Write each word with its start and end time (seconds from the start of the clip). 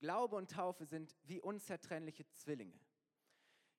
Glaube 0.00 0.36
und 0.36 0.50
Taufe 0.50 0.84
sind 0.84 1.14
wie 1.24 1.40
unzertrennliche 1.40 2.28
Zwillinge. 2.30 2.78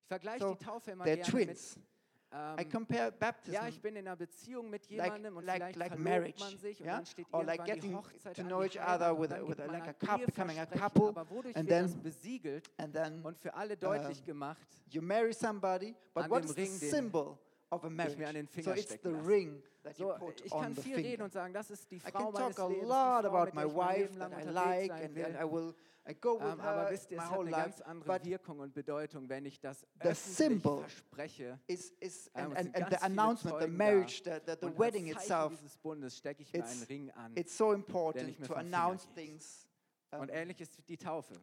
Ich 0.02 0.06
vergleiche 0.06 0.44
So, 0.44 0.54
die 0.54 0.64
Taufe 0.64 0.90
immer 0.92 1.04
gerne 1.04 1.22
twins. 1.22 1.76
mit, 1.76 1.84
I 2.32 2.62
ähm, 2.62 2.70
compare 2.70 3.10
baptism 3.10 3.54
ja, 3.54 3.66
ich 3.66 3.80
bin 3.80 3.96
in 3.96 4.06
einer 4.06 4.14
Beziehung 4.14 4.70
mit 4.70 4.88
like, 4.88 5.06
jemandem 5.06 5.36
und 5.36 5.44
like, 5.44 5.56
vielleicht 5.56 5.76
like 5.76 5.98
marriage, 5.98 6.38
man 6.38 6.56
sich 6.58 6.78
und 6.78 6.86
yeah? 6.86 6.96
dann 6.96 7.06
steht 7.06 7.26
or 7.32 7.42
like 7.42 7.64
getting 7.64 7.92
Hochzeit 7.92 8.36
to 8.36 8.44
know 8.44 8.62
each 8.62 8.78
other 8.78 9.12
und 9.12 9.20
with 9.20 9.32
a, 9.32 9.48
with 9.48 9.58
a, 9.58 9.66
like 9.66 9.88
a 9.88 9.92
couple, 9.94 10.26
becoming 10.26 10.58
a 10.60 10.66
couple, 10.66 11.08
aber 11.08 11.28
wodurch 11.28 11.56
and 11.56 11.68
wird 11.68 11.82
das 11.82 11.92
then 11.92 12.02
besiegelt 12.02 12.70
and 12.76 12.94
then 12.94 13.20
und 13.24 13.36
für 13.36 13.52
alle 13.52 13.76
deutlich 13.76 14.20
ähm, 14.20 14.26
gemacht, 14.26 14.68
you 14.90 15.02
marry 15.02 15.34
somebody. 15.34 15.96
But 16.14 16.30
what 16.30 16.44
is 16.44 16.54
the 16.54 16.66
symbol 16.66 17.36
of 17.70 17.84
a 17.84 17.90
marriage? 17.90 18.16
mir 18.18 18.28
an 18.28 18.34
den 18.34 18.48
So 18.62 18.72
it's 18.72 18.96
the 19.02 19.10
ring 19.10 19.62
that 19.82 19.98
you 19.98 20.08
put 20.18 20.40
ich 20.44 20.52
on 20.52 20.62
kann 20.62 20.74
the 20.74 20.82
viel 20.82 20.96
reden 20.96 21.10
finger. 21.10 21.24
und 21.24 21.32
sagen, 21.32 21.52
das 21.54 21.70
ist 21.70 21.90
die 21.90 21.96
I 21.96 22.00
can 22.00 22.32
talk 22.32 22.58
a 22.58 22.66
Lebens, 22.68 22.88
lot 22.88 23.24
Frau, 23.24 23.28
about 23.28 23.54
my 23.54 23.62
der 23.62 23.66
ich 23.66 23.74
mein 23.74 23.74
wife 23.74 24.18
that 24.18 24.32
I 24.32 24.50
like, 24.50 24.90
and, 24.92 25.18
and. 25.18 25.36
I 25.36 25.44
will 25.44 25.74
I 26.08 26.14
go 26.14 26.34
with 26.40 26.46
Ähm, 26.46 26.60
aber 26.60 26.82
her 26.84 26.90
wisst 26.90 27.10
ihr, 27.10 27.18
es 27.18 27.24
hat 27.24 27.38
eine 27.38 27.50
life. 27.50 27.62
ganz 27.62 27.80
andere 27.82 28.18
But 28.18 28.24
Wirkung 28.24 28.58
und 28.60 28.72
Bedeutung, 28.74 29.28
wenn 29.28 29.44
ich 29.44 29.60
das 29.60 29.80
the 29.80 30.08
öffentlich 30.08 30.18
symbol 30.36 30.78
verspreche. 30.80 31.58
is 31.66 31.90
is 32.00 32.30
Ähm, 32.34 32.44
and, 32.56 32.56
and, 32.58 32.76
and 32.76 32.86
the 32.90 32.96
announcement, 33.02 33.60
the 33.60 33.68
marriage, 33.68 34.22
the, 34.24 34.40
the, 34.46 34.56
the 34.60 34.78
wedding 34.78 35.08
itself. 35.08 35.52
dieses 35.52 35.76
Bundes 35.76 36.16
stecke 36.16 36.42
ich 36.42 36.52
mir 36.52 36.60
It's- 36.60 36.72
einen 36.72 36.82
Ring 36.84 37.10
an. 37.12 37.32
It's 37.36 37.56
so 37.56 37.72
important 37.72 38.42
to 38.46 38.54
announce 38.54 39.06
things 39.14 39.66
Und 40.10 40.20
um, 40.22 40.28
ähnlich 40.30 40.60
ist 40.60 40.76
die 40.88 40.96
Taufe. 40.96 41.34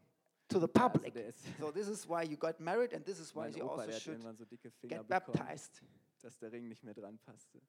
to 0.50 0.60
the 0.60 0.68
public. 0.68 1.14
So 1.60 1.72
this 1.72 1.88
is 1.88 2.08
why 2.08 2.24
you 2.24 2.36
got 2.36 2.60
married, 2.60 2.94
and 2.94 3.06
this 3.06 3.20
is 3.20 3.32
why 3.36 3.44
mein 3.50 3.54
you 3.58 3.64
Opa, 3.66 3.86
also 3.86 3.92
should 4.00 4.22
so 4.24 4.88
get 4.88 5.08
baptized. 5.08 5.82
Dass 6.28 6.38
der 6.40 6.52
Ring 6.52 6.68
nicht 6.68 6.84
mehr 6.84 6.94
dran 6.94 7.18
passte. 7.20 7.62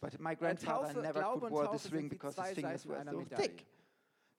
But 0.00 0.20
my 0.20 0.36
grandfather 0.36 0.88
Taufe, 0.88 1.00
never 1.00 1.20
Glaube 1.20 1.40
could 1.40 1.52
wear 1.52 1.70
this 1.70 1.90
ring 1.90 2.10
because 2.10 2.36
his 2.36 2.54
fingers 2.54 2.86
were 2.86 3.02
so 3.10 3.24
thick. 3.36 3.66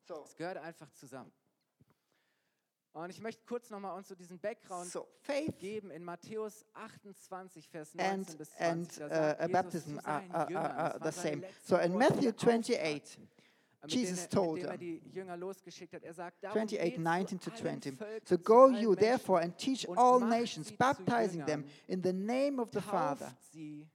So, 0.08 0.23
Es 0.26 0.36
gehört 0.36 0.58
einfach 0.58 0.91
zusammen. 0.91 1.31
Und 2.91 3.09
ich 3.09 3.20
möchte 3.20 3.44
kurz 3.45 3.72
nochmal 3.72 3.98
uns 3.98 4.08
so 4.09 4.14
diesen 4.14 4.38
Background 4.38 4.91
so 4.91 5.08
faith 5.22 5.58
geben 5.58 5.89
in 5.89 6.03
Matthäus 6.03 6.64
28, 6.73 7.67
Vers 7.67 7.95
19 7.95 8.14
and 8.14 8.38
bis 8.38 8.52
20. 8.52 8.62
and 8.62 9.00
Da 9.00 9.06
uh, 9.06 9.09
sagt 9.09 9.39
uh, 9.39 9.42
Jesus 9.42 9.52
baptism 9.52 10.00
are, 10.03 10.23
are, 10.30 10.47
das 10.47 10.56
are 10.56 11.00
waren 11.00 11.12
the 11.12 11.12
same. 11.12 11.44
So 11.64 11.78
in 11.78 11.97
Matthew 11.97 12.31
die 12.62 12.75
er 12.75 12.94
28, 12.94 13.19
aussprach, 13.23 13.23
mit 13.23 13.42
Jesus 13.88 14.23
er, 14.23 14.30
told 14.30 14.64
er 14.64 14.70
them, 14.70 14.80
die 14.80 15.02
Jünger 15.12 15.38
losgeschickt 15.38 15.94
hat. 15.94 16.03
Er 16.03 16.14
sagt, 16.14 16.44
darum 16.44 16.62
28, 16.62 16.95
geht 16.95 17.00
19 17.00 17.39
zu 17.39 17.50
to 17.50 17.56
allen 17.56 17.81
20. 17.81 17.98
So 18.25 18.38
go 18.38 18.70
you 18.70 18.95
therefore 18.95 19.42
and 19.42 19.58
teach 19.58 19.88
all 19.90 20.20
nations, 20.20 20.72
baptizing 20.72 21.45
them 21.45 21.66
in 21.88 22.02
the 22.02 22.14
name 22.14 22.62
of 22.62 22.70
the 22.72 22.81
Father 22.81 23.28
tauft 23.28 23.44
sie 23.52 23.88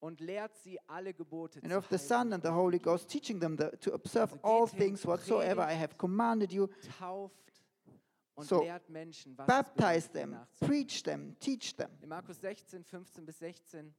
und 0.00 0.20
lehrt 0.20 0.56
sie 0.56 0.78
alle 0.86 1.14
Gebote 1.14 1.60
and 1.62 1.72
of 1.72 1.86
the. 1.88 1.98
Son 1.98 2.32
and 2.32 2.42
the 2.42 2.50
Holy 2.50 2.78
Ghost, 2.78 3.08
teaching 3.08 3.38
them 3.38 3.56
the, 3.56 3.70
to 3.80 3.92
observe 3.92 4.36
all 4.42 4.66
things 4.66 5.04
whatsoever 5.06 5.62
I 5.62 5.74
have 5.74 5.96
commanded 5.96 6.52
you. 6.52 6.68
So, 8.42 8.62
lehrt 8.62 8.88
Menschen, 8.88 9.36
was 9.36 9.46
Baptize 9.46 9.96
es 9.98 10.08
bedeutet, 10.08 10.30
ihm 10.30 10.32
them, 10.32 10.46
preach 10.66 11.02
them, 11.02 11.36
teach 11.38 11.76
them. 11.76 11.90
In 12.00 12.08
Markus 12.08 12.40
16, 12.40 12.84
15 12.84 13.26
bis 13.26 13.38
16 13.38 13.94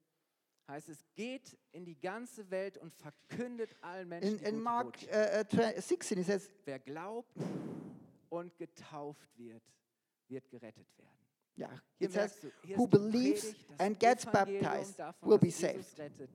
heißt 0.71 0.89
es, 0.89 1.05
geht 1.15 1.57
in 1.71 1.85
die 1.85 1.99
ganze 1.99 2.49
Welt 2.49 2.77
und 2.77 2.93
verkündet 2.93 3.75
allen 3.81 4.07
Menschen 4.09 4.33
In, 4.33 4.39
die 4.39 4.45
in 4.45 4.61
Mark 4.61 4.97
uh, 5.03 5.39
uh, 5.39 5.43
tw- 5.43 5.79
16, 5.81 6.17
he 6.17 6.23
says, 6.23 6.49
Wer 6.65 6.79
glaubt 6.79 7.35
und 8.29 8.57
getauft 8.57 9.37
wird, 9.37 9.63
wird 10.27 10.49
gerettet 10.49 10.87
werden. 10.97 11.09
yeah, 11.57 11.81
Hier 11.97 12.07
it 12.07 12.13
says, 12.13 12.39
du, 12.39 12.77
who 12.77 12.87
believes 12.87 13.41
Predigt, 13.53 13.81
and 13.81 13.99
gets 13.99 14.25
Evangelium 14.25 14.61
baptized 14.63 14.99
davon, 14.99 15.29
will 15.29 15.37
be 15.37 15.51
saved. 15.51 15.99
rettet. 15.99 16.29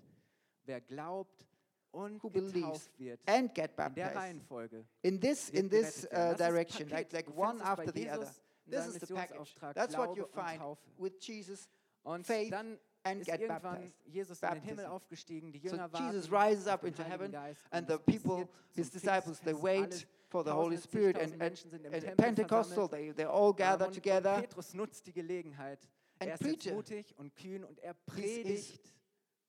Wer 0.65 0.81
glaubt 0.81 1.47
und 1.93 2.23
who 2.23 2.29
believes 2.29 2.53
getauft 2.61 2.99
wird, 2.99 3.21
and 3.27 3.55
get 3.55 3.71
in 3.71 3.95
der 3.95 4.11
baptized. 4.11 4.87
In 5.03 5.21
this, 5.21 5.53
wird 5.53 5.63
in 5.65 5.71
this 5.71 6.05
uh, 6.13 6.35
direction, 6.37 6.89
like, 6.91 7.13
like 7.13 7.29
one 7.37 7.61
after 7.63 7.93
the 7.93 8.01
Jesus 8.01 8.19
other. 8.19 8.35
This 8.69 8.87
is 8.87 9.01
the 9.01 9.15
package. 9.15 9.55
That's 9.75 9.97
what 9.97 10.17
you 10.17 10.27
find 10.27 10.61
with 10.99 11.15
Jesus 11.21 11.69
Und 12.03 12.27
faith 12.27 12.51
dann 12.51 12.79
and 13.07 13.21
ist 13.21 13.27
get 13.27 13.41
irgendwann 13.41 13.63
baptized. 13.63 13.97
Jesus 14.07 14.43
in 14.43 14.49
den 14.49 14.61
Himmel 14.63 14.77
Baptism. 14.77 14.93
aufgestiegen, 14.93 15.53
die 15.53 15.59
So 15.61 15.77
Jünger 15.77 15.91
Jesus 15.99 16.31
warten 16.31 16.51
rises 16.51 16.67
up 16.67 16.85
into 16.85 17.03
heaven, 17.03 17.35
and 17.71 17.89
the 17.89 17.99
people, 17.99 18.49
his 18.75 18.91
disciples, 18.91 19.41
they 19.41 19.55
wait 19.55 20.07
for 20.29 20.45
the 20.45 20.51
Holy 20.51 20.77
1000, 20.77 20.83
Spirit, 20.83 21.17
10.000 21.17 21.23
and, 21.41 21.95
and, 21.95 22.05
and 22.05 22.17
Pentecostal, 22.17 22.89
they, 22.89 23.13
they 23.13 23.25
all 23.25 23.53
gather 23.53 23.91
together. 23.91 24.41
Petrus 24.41 24.75
nutzt 24.75 25.07
die 25.07 25.13
Gelegenheit. 25.13 25.89
And 26.19 26.31
er 26.31 26.41
ist 26.41 26.73
mutig 26.73 27.15
und 27.19 27.35
kühn 27.35 27.63
und 27.65 27.79
er 27.81 27.95
predigt 27.95 28.81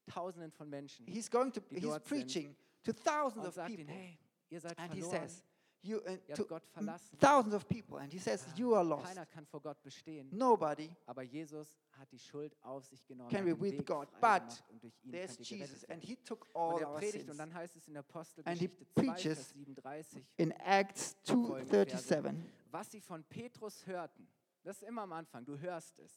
Tausenden 0.08 0.52
von 0.52 0.70
Menschen 0.70 1.06
He's 1.06 1.30
going 1.30 1.52
to, 1.52 1.62
he's 1.70 2.00
preaching 2.00 2.56
to 2.84 2.94
thousands 2.94 3.46
of 3.46 3.56
people. 3.56 3.74
ihnen, 3.74 3.88
hey, 3.88 4.18
ihr 4.50 4.60
seid 4.62 4.78
And 4.78 4.94
he 4.94 5.02
verloren, 5.02 5.30
says, 5.30 5.44
you, 5.88 5.98
uh, 6.00 6.10
ihr 6.28 6.36
habt 6.38 6.48
Gott 6.48 6.66
verlassen. 6.68 7.18
thousands 7.20 7.56
of 7.56 7.68
people. 7.68 7.98
And 7.98 8.12
he 8.12 8.20
says, 8.20 8.46
Ah, 8.48 8.54
you 8.58 8.76
are 8.76 8.84
lost. 8.84 9.06
Keiner 9.08 9.26
kann 9.26 9.46
vor 9.46 9.62
Gott 9.62 9.82
bestehen. 9.84 10.30
Nobody 10.32 10.90
Aber 11.06 11.24
Jesus 11.24 11.80
hat 11.92 12.12
die 12.12 12.20
Schuld 12.20 12.56
auf 12.62 12.86
sich 12.86 13.06
genommen. 13.08 13.30
can 13.30 13.40
hat 13.40 13.46
be 13.46 13.54
den 13.56 13.62
with 13.62 13.72
Weg 13.80 13.86
God. 13.86 14.10
frei 14.12 14.40
But 14.40 14.50
gemacht 14.50 14.64
und 14.70 14.84
durch 14.84 14.94
ihn 15.04 15.12
there's 15.12 15.36
könnt 15.38 15.52
ihr 15.52 15.58
gerettet 15.58 15.70
Jesus, 15.76 15.82
werden. 15.90 15.94
and 15.94 16.04
he 16.04 16.16
took 16.18 16.48
Und 16.54 16.56
all 16.56 16.82
er 16.82 16.90
our 16.90 16.96
predigt 16.98 17.18
sins. 17.20 17.30
und 17.32 17.38
dann 17.38 17.54
heißt 17.54 17.76
es 17.76 17.88
in 17.88 17.96
And 17.98 18.06
he 18.06 18.10
Apostelgeschichte 18.12 18.86
2, 18.94 19.02
preaches 19.02 19.24
Vers 19.24 19.50
37, 19.54 20.26
In 20.38 20.52
Acts 20.52 21.16
Verse. 21.26 21.34
2.37, 21.34 22.36
was 22.72 22.92
sie 22.92 23.02
von 23.02 23.24
Petrus 23.24 23.86
hörten, 23.88 24.28
das 24.64 24.82
ist 24.82 24.88
immer 24.88 25.04
am 25.04 25.14
Anfang, 25.14 25.46
du 25.46 25.58
hörst 25.58 25.98
es, 26.00 26.12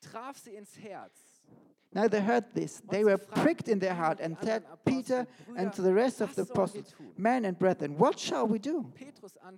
traf 0.00 0.36
sie 0.38 0.54
ins 0.54 0.76
Herz. 0.78 1.33
Now 1.94 2.08
they 2.08 2.20
heard 2.20 2.44
this. 2.54 2.82
They 2.90 3.04
were 3.04 3.16
pricked 3.16 3.68
in 3.68 3.78
their 3.78 3.94
heart 3.94 4.18
and 4.20 4.36
said, 4.42 4.64
Peter 4.84 5.28
and 5.56 5.72
to 5.74 5.80
the 5.80 5.94
rest 5.94 6.20
of 6.20 6.34
the 6.34 6.42
apostles, 6.42 6.92
men 7.16 7.44
and 7.44 7.56
brethren, 7.56 7.96
what 7.96 8.18
shall 8.18 8.48
we 8.48 8.58
do? 8.58 8.92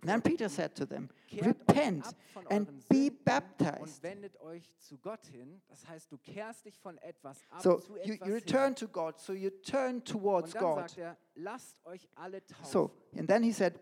Then 0.03 0.21
Peter 0.21 0.51
said 0.51 0.77
to 0.77 0.85
them, 0.85 1.09
Repent 1.41 2.05
and 2.51 2.67
be 2.91 3.09
baptized. 3.09 4.03
wendet 4.03 4.39
euch 4.43 4.71
zu 4.79 4.99
Gott 4.99 5.27
hin. 5.33 5.63
Das 5.71 5.89
heißt, 5.89 6.13
du 6.13 6.19
kehrst 6.19 6.67
dich 6.67 6.79
von 6.79 6.99
etwas 6.99 7.39
ab 7.51 7.63
So 7.63 7.83
you, 8.05 8.19
you 8.25 8.35
return 8.35 8.75
to 8.75 8.87
God, 8.87 9.19
so 9.19 9.33
you 9.33 9.51
turn 9.63 10.03
towards 10.05 10.53
God. 10.53 10.93
er, 10.99 11.17
lasst 11.37 11.81
euch 11.87 12.07
alle 12.17 12.45
taufen 12.47 12.65
So, 12.71 12.91
and 13.17 13.27
then 13.27 13.43
he 13.43 13.53
said, 13.53 13.81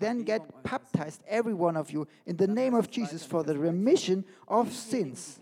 Then 0.00 0.24
get 0.24 0.42
baptized, 0.64 1.22
every 1.28 1.54
one 1.54 1.76
of 1.76 1.90
you, 1.90 2.06
in 2.26 2.36
the 2.36 2.48
name 2.48 2.74
of 2.74 2.90
Jesus 2.90 3.24
for 3.24 3.44
the 3.44 3.56
remission 3.56 4.24
of 4.48 4.72
sins. 4.72 5.38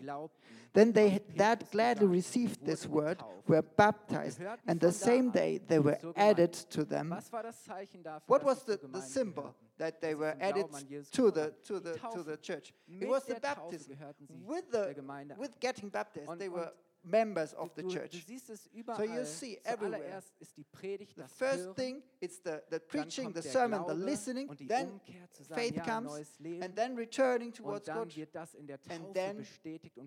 Then 0.75 0.93
they 0.93 1.21
that 1.37 1.71
gladly 1.71 2.07
received 2.09 2.67
this 2.67 2.85
word, 2.85 3.23
were 3.47 3.63
baptized, 3.63 4.41
and 4.67 4.81
the 4.81 4.91
same 4.91 5.31
day 5.31 5.61
they 5.69 5.79
were 5.79 5.99
added 6.17 6.53
to 6.71 6.85
them. 6.85 7.11
Was 7.11 7.33
war 7.33 7.43
das 7.43 7.65
Zeichen 7.65 8.03
dafür, 8.03 8.23
What 8.27 8.43
was 8.43 8.65
the, 8.65 8.81
the 8.93 9.01
symbol 9.01 9.55
that 9.79 10.01
they 10.01 10.17
were 10.17 10.37
added 10.41 10.67
Glauben 10.67 10.81
an 10.81 10.89
Jesus 10.89 11.11
to 11.11 11.31
the, 11.31 11.55
to 11.63 11.79
the, 11.79 11.95
to 12.13 12.25
the 12.25 12.37
church? 12.37 12.75
It 12.89 13.09
was 13.09 13.25
the 13.25 13.39
baptism. 13.41 13.97
With, 14.45 14.69
the, 14.73 14.97
with 15.39 15.61
getting 15.61 15.91
baptized, 15.91 16.39
they 16.41 16.49
were 16.49 16.73
members 17.05 17.55
of 17.55 17.71
the 17.75 17.83
du, 17.83 17.89
du 17.89 17.95
church. 17.95 18.25
siehst 18.27 18.51
es 18.51 18.67
überall. 18.73 19.05
you 19.05 19.25
see 19.25 19.59
everywhere. 19.65 20.23
Ist 20.41 20.57
die 20.57 20.65
Predigt 20.65 21.17
The 21.17 21.23
first 21.29 21.65
Hören, 21.65 21.75
thing, 21.75 22.03
it's 22.21 22.41
the, 22.43 22.63
the 22.71 22.81
preaching, 22.81 23.33
the 23.33 23.43
sermon, 23.43 23.85
the 23.87 23.95
listening, 23.95 24.49
then 24.69 25.01
sagen, 25.41 25.55
faith 25.55 25.77
ja, 25.77 25.85
comes, 25.85 26.39
Leben. 26.39 26.63
and 26.63 26.75
then 26.75 26.97
returning 26.97 27.53
towards 27.53 27.89
God. 27.89 28.15
wird 28.17 28.35
das 28.35 28.55
in 28.55 28.67
der 28.67 28.79
and 28.89 29.15
then 29.15 29.47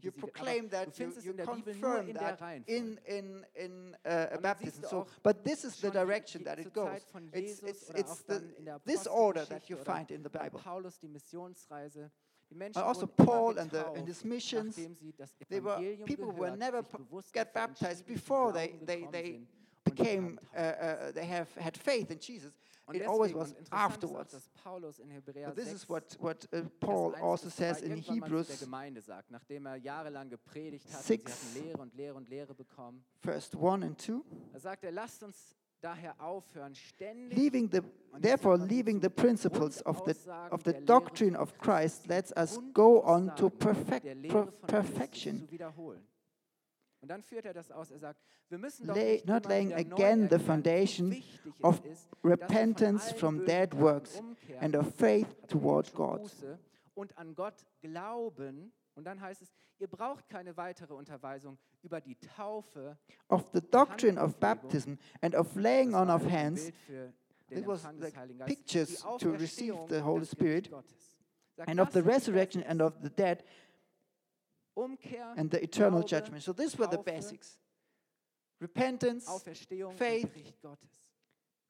You 0.02 0.12
proclaim 0.12 0.70
that, 0.70 0.98
you, 0.98 1.12
you 1.22 1.32
in 1.32 1.38
der 1.38 1.46
Bibel 1.46 1.76
nur 1.76 1.98
confirm 1.98 2.14
that 2.14 2.40
in, 2.68 3.00
in, 3.06 3.46
in 3.56 3.96
uh, 4.06 4.28
a 4.34 4.38
baptism. 4.38 4.84
So, 4.90 5.08
but 5.24 5.44
this 5.44 5.64
is 5.64 5.80
the 5.80 5.90
direction 5.92 6.44
that 6.44 6.60
it 6.60 6.74
goes. 6.74 7.02
It's, 7.34 7.60
it's, 7.62 7.90
it's 7.92 8.22
the, 8.24 8.40
dann 8.40 8.54
in 8.58 8.66
der 8.66 8.80
this 8.86 9.08
order 9.08 9.46
that 9.46 9.70
you 9.70 9.78
find 9.78 10.12
in 10.12 10.24
the 10.24 10.30
Bible. 10.30 10.60
Paulus 10.60 11.00
die 11.00 11.08
Missionsreise. 11.08 12.12
And 12.50 12.78
also 12.78 13.08
Paul 13.08 13.58
and, 13.58 13.70
the, 13.72 13.86
and 13.96 14.08
his 14.08 14.24
missions, 14.24 14.78
nachdem 14.78 14.96
sie 14.96 15.14
das 15.18 15.34
they 15.50 15.60
were, 15.64 15.78
people 16.06 16.32
were 16.32 16.56
never 16.56 16.82
sich 16.84 16.92
p- 16.92 16.98
bewusst 16.98 17.34
get 17.34 17.54
baptized 17.54 18.06
before 18.06 18.52
they, 18.54 18.80
they, 18.86 19.06
they 19.12 19.32
sind 19.34 19.36
und 19.42 19.48
sie 19.48 19.92
became, 20.04 20.40
uh, 20.56 20.60
uh, 20.60 21.12
they 21.14 21.26
have 21.26 21.48
had 21.60 21.78
faith 21.78 22.10
in 22.12 22.20
Jesus. 22.20 22.54
It 22.94 23.06
always 23.06 23.34
was 23.34 23.50
interessant 23.52 23.62
ist 23.68 23.74
auch, 23.74 23.78
afterwards. 23.78 24.32
dass 24.32 24.50
Paulus 24.64 25.00
in 25.00 25.10
Hebräer 25.12 25.48
But 25.48 25.56
this 25.58 25.74
is 25.74 25.90
what, 25.90 26.16
what 26.22 26.48
uh, 26.54 26.62
Paul 26.80 27.16
also 27.16 27.50
says 27.50 27.82
in 27.82 27.98
Hebrews 27.98 28.60
Gemeinde 28.62 29.02
sagt, 29.02 29.30
nachdem 29.30 29.66
er 29.66 29.76
jahrelang 29.76 30.30
gepredigt 30.30 30.90
hat 30.94 31.04
Six. 31.04 31.32
hatten 31.32 31.66
Lehre 31.66 31.82
und 31.82 31.94
Lehre 31.96 32.16
und 32.16 32.30
Lehre 32.30 32.54
bekommen. 32.54 33.04
first 33.20 33.56
1 33.56 33.84
and 33.84 34.00
2. 34.00 34.22
Da 35.82 35.90
sagt 35.90 36.04
er, 36.04 36.10
lasst 36.10 36.14
uns 36.14 36.16
daher 36.18 36.22
aufhören, 36.22 36.76
ständig 36.76 37.38
Leaving 37.38 37.70
the, 37.72 37.82
therefore, 38.22 38.58
leaving 38.58 39.02
the 39.02 39.10
principles 39.10 39.82
of 39.86 40.04
the, 40.06 40.14
of 40.52 40.64
the 40.64 40.74
doctrine 40.74 41.38
of 41.38 41.58
Christ, 41.58 42.08
lets 42.08 42.32
us 42.36 42.60
go 42.74 43.04
on 43.04 43.36
to 43.36 43.50
perfect, 43.50 44.28
per- 44.28 44.52
perfection. 44.68 45.48
Und 47.00 47.10
dann 47.10 47.22
führt 47.22 47.46
er 47.46 47.54
das 47.54 47.72
aus, 47.72 47.92
er 47.92 48.00
sagt, 48.00 48.20
wir 48.50 48.58
müssen 48.58 48.88
doch 48.88 48.96
lay, 48.96 49.22
not 49.26 49.46
laying 49.46 49.74
again 49.74 50.28
the 50.30 50.40
foundation 50.40 51.24
of 51.62 51.80
ist, 51.86 51.86
dass 51.86 52.10
wir 52.12 52.20
von 52.22 52.32
repentance 52.32 53.14
from 53.14 53.46
dead 53.46 53.74
works 53.80 54.22
and 54.60 54.76
of 54.76 54.94
faith 54.96 55.28
toward 55.48 55.94
God. 55.94 56.32
Und 56.96 57.16
an 57.18 57.36
Gott 57.36 57.66
glauben. 57.82 58.74
Und 58.98 59.04
dann 59.04 59.22
heißt 59.22 59.44
es, 59.44 59.54
ihr 59.78 59.88
braucht 59.88 60.28
keine 60.28 60.58
weitere 60.58 60.94
Unterweisung 60.96 61.60
über 61.84 62.02
die 62.02 62.16
Taufe. 62.16 62.98
Of 63.30 63.48
the 63.54 63.62
doctrine 63.62 64.20
of 64.20 64.36
baptism 64.38 64.96
and 65.22 65.36
of 65.36 65.56
laying 65.56 65.94
on 65.94 66.10
of 66.10 66.24
hands, 66.30 66.72
It 67.50 67.66
was 67.66 67.88
like 67.98 68.14
pictures 68.46 69.06
to 69.20 69.32
receive 69.32 69.74
the 69.88 69.98
und 69.98 70.04
Holy 70.04 70.26
Spirit 70.26 70.70
and 71.66 71.80
of 71.80 71.94
the 71.94 72.02
resurrection 72.02 72.62
and 72.64 72.82
of 72.82 72.96
the 73.02 73.10
dead 73.10 73.44
and 75.38 75.50
the 75.50 75.64
eternal 75.64 76.04
judgment. 76.04 76.44
So 76.44 76.52
these 76.52 76.78
were 76.78 76.88
the 76.88 76.98
basics. 76.98 77.58
Repentance, 78.60 79.30
Faith, 79.96 80.30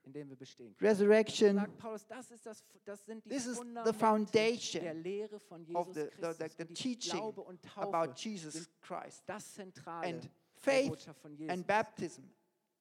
in 0.07 0.13
dem 0.13 0.29
wir 0.29 0.35
bestehen 0.37 0.75
können. 0.75 0.89
resurrection, 0.89 1.55
Sagt 1.57 1.77
Paulus, 1.77 2.07
das, 2.07 2.31
ist 2.31 2.45
das, 2.45 2.63
das 2.85 3.05
sind 3.05 3.23
die 3.25 3.29
This 3.29 3.45
is 3.45 3.61
the 3.85 3.93
foundation 3.93 4.81
der 4.83 4.93
Lehre 4.95 5.39
von 5.39 5.63
Jesus 5.63 5.75
of 5.87 5.93
the, 5.93 6.01
the, 6.01 6.07
Christus. 6.07 6.37
the, 6.37 6.45
the 6.57 6.61
und 6.63 6.69
die 6.69 6.73
teaching 6.73 7.19
Glaube 7.19 7.41
und 7.41 7.61
Taufe 7.61 7.87
about 7.95 8.13
Jesus 8.15 8.69
Christ. 8.81 9.23
das 9.27 9.53
Zentrale 9.53 10.07
And 10.07 10.29
faith 10.55 11.07
von 11.21 11.35
Jesus. 11.35 11.53
and 11.53 11.67
baptism 11.67 12.23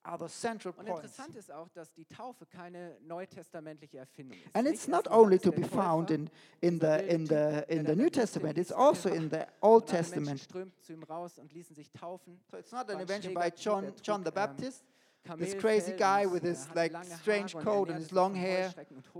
are 0.05 0.19
the 0.19 0.29
central 0.29 0.73
Und 0.77 0.87
points. 0.87 1.01
interessant 1.03 1.35
ist 1.37 1.51
auch, 1.51 1.69
dass 1.71 1.93
die 1.93 2.05
Taufe 2.05 2.47
keine 2.47 2.97
neutestamentliche 3.03 3.99
Erfindung 3.99 4.39
ist. 4.39 4.55
And 4.55 4.69
it's 4.69 4.87
not 4.87 5.11
only 5.11 5.37
to 5.39 5.51
be 5.51 5.65
found 5.65 6.13
in, 6.13 6.31
in 6.61 6.79
the 6.81 6.99
in 7.09 7.27
the 7.27 7.65
in 7.69 7.85
the 7.85 7.97
New 7.97 8.09
Testament. 8.09 8.57
It's 8.57 8.71
also 8.71 9.09
in 9.09 9.29
the 9.31 9.41
Old 9.61 9.87
Testament. 9.87 10.41
strömten 10.41 10.81
zu 10.81 10.93
ihm 10.93 11.03
raus 11.03 11.39
und 11.39 11.53
ließen 11.53 11.75
sich 11.75 11.91
taufen. 11.91 12.39
So 12.51 12.57
it's 12.57 12.71
not 12.71 12.89
an 12.89 13.01
invention 13.01 13.35
by 13.35 13.51
John 13.57 13.93
John 14.03 14.23
the 14.23 14.29
ähm, 14.29 14.35
Baptist. 14.35 14.85
Kamelfell 15.27 15.61
crazy 15.61 15.93
guy 15.93 16.27
with 16.27 16.43
his, 16.43 16.69
like, 16.75 16.93
strange 17.21 17.55
coat 17.55 17.89
and 17.91 17.99
his 17.99 18.13
long 18.13 18.35
hair 18.35 18.73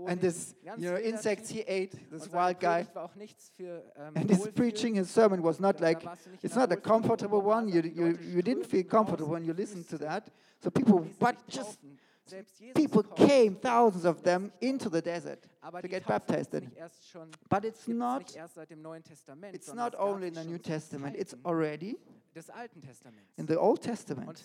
And 0.07 0.19
this 0.21 0.55
you 0.77 0.89
know 0.89 0.97
insects 0.97 1.49
he 1.49 1.61
ate. 1.61 1.91
This 2.11 2.31
wild 2.31 2.59
guy. 2.59 2.83
Predigt 2.83 2.95
war 2.95 3.03
auch 3.05 3.15
nichts 3.15 3.51
für 3.55 3.83
ähm, 3.95 4.15
And 4.15 4.29
his 4.29 4.47
preaching, 4.53 4.95
his 4.95 5.13
sermon 5.13 5.43
was 5.43 5.59
not 5.59 5.79
like 5.79 6.03
warst 6.05 6.25
du 6.25 6.29
nicht 6.31 6.43
in 6.43 6.47
it's 6.47 6.55
not 6.55 6.71
a 6.71 6.77
comfortable 6.77 7.41
one. 7.43 7.67
You, 7.67 7.81
you, 7.81 8.17
you 8.21 8.41
didn't 8.41 8.65
feel 8.65 8.83
comfortable 8.83 9.33
when 9.33 9.43
you 9.43 9.53
listened 9.53 9.87
to 9.89 9.97
that. 9.99 10.31
So 10.63 10.71
people, 10.71 11.05
but 11.19 11.35
just 11.47 11.79
taufen. 11.81 11.97
Selbst 12.27 12.59
Jesus 12.59 12.73
people 12.73 13.03
came, 13.03 13.55
thousands 13.55 14.05
of 14.05 14.21
them, 14.21 14.51
into 14.59 14.89
the 14.89 15.01
desert 15.01 15.47
to 15.81 15.87
get 15.87 16.05
baptized. 16.05 16.53
in. 16.53 16.65
nicht 16.65 16.77
erst 16.77 17.07
schon, 17.09 17.31
But 17.49 17.63
it's 17.63 17.87
not. 17.87 18.19
nicht 18.19 18.35
erst 18.35 18.55
seit 18.55 18.69
dem 18.69 18.81
Neuen 18.81 19.03
Testament, 19.03 19.55
It's 19.55 19.73
not 19.73 19.95
only 19.97 20.27
in 20.27 20.33
the 20.33 20.43
New 20.43 20.57
Testament. 20.57 21.15
It's 21.15 21.35
already 21.45 21.97
des 22.35 22.49
Alten 22.49 22.81
Testaments. 22.81 23.33
in 23.37 23.47
the 23.47 23.57
Old 23.57 23.81
Testament. 23.81 24.43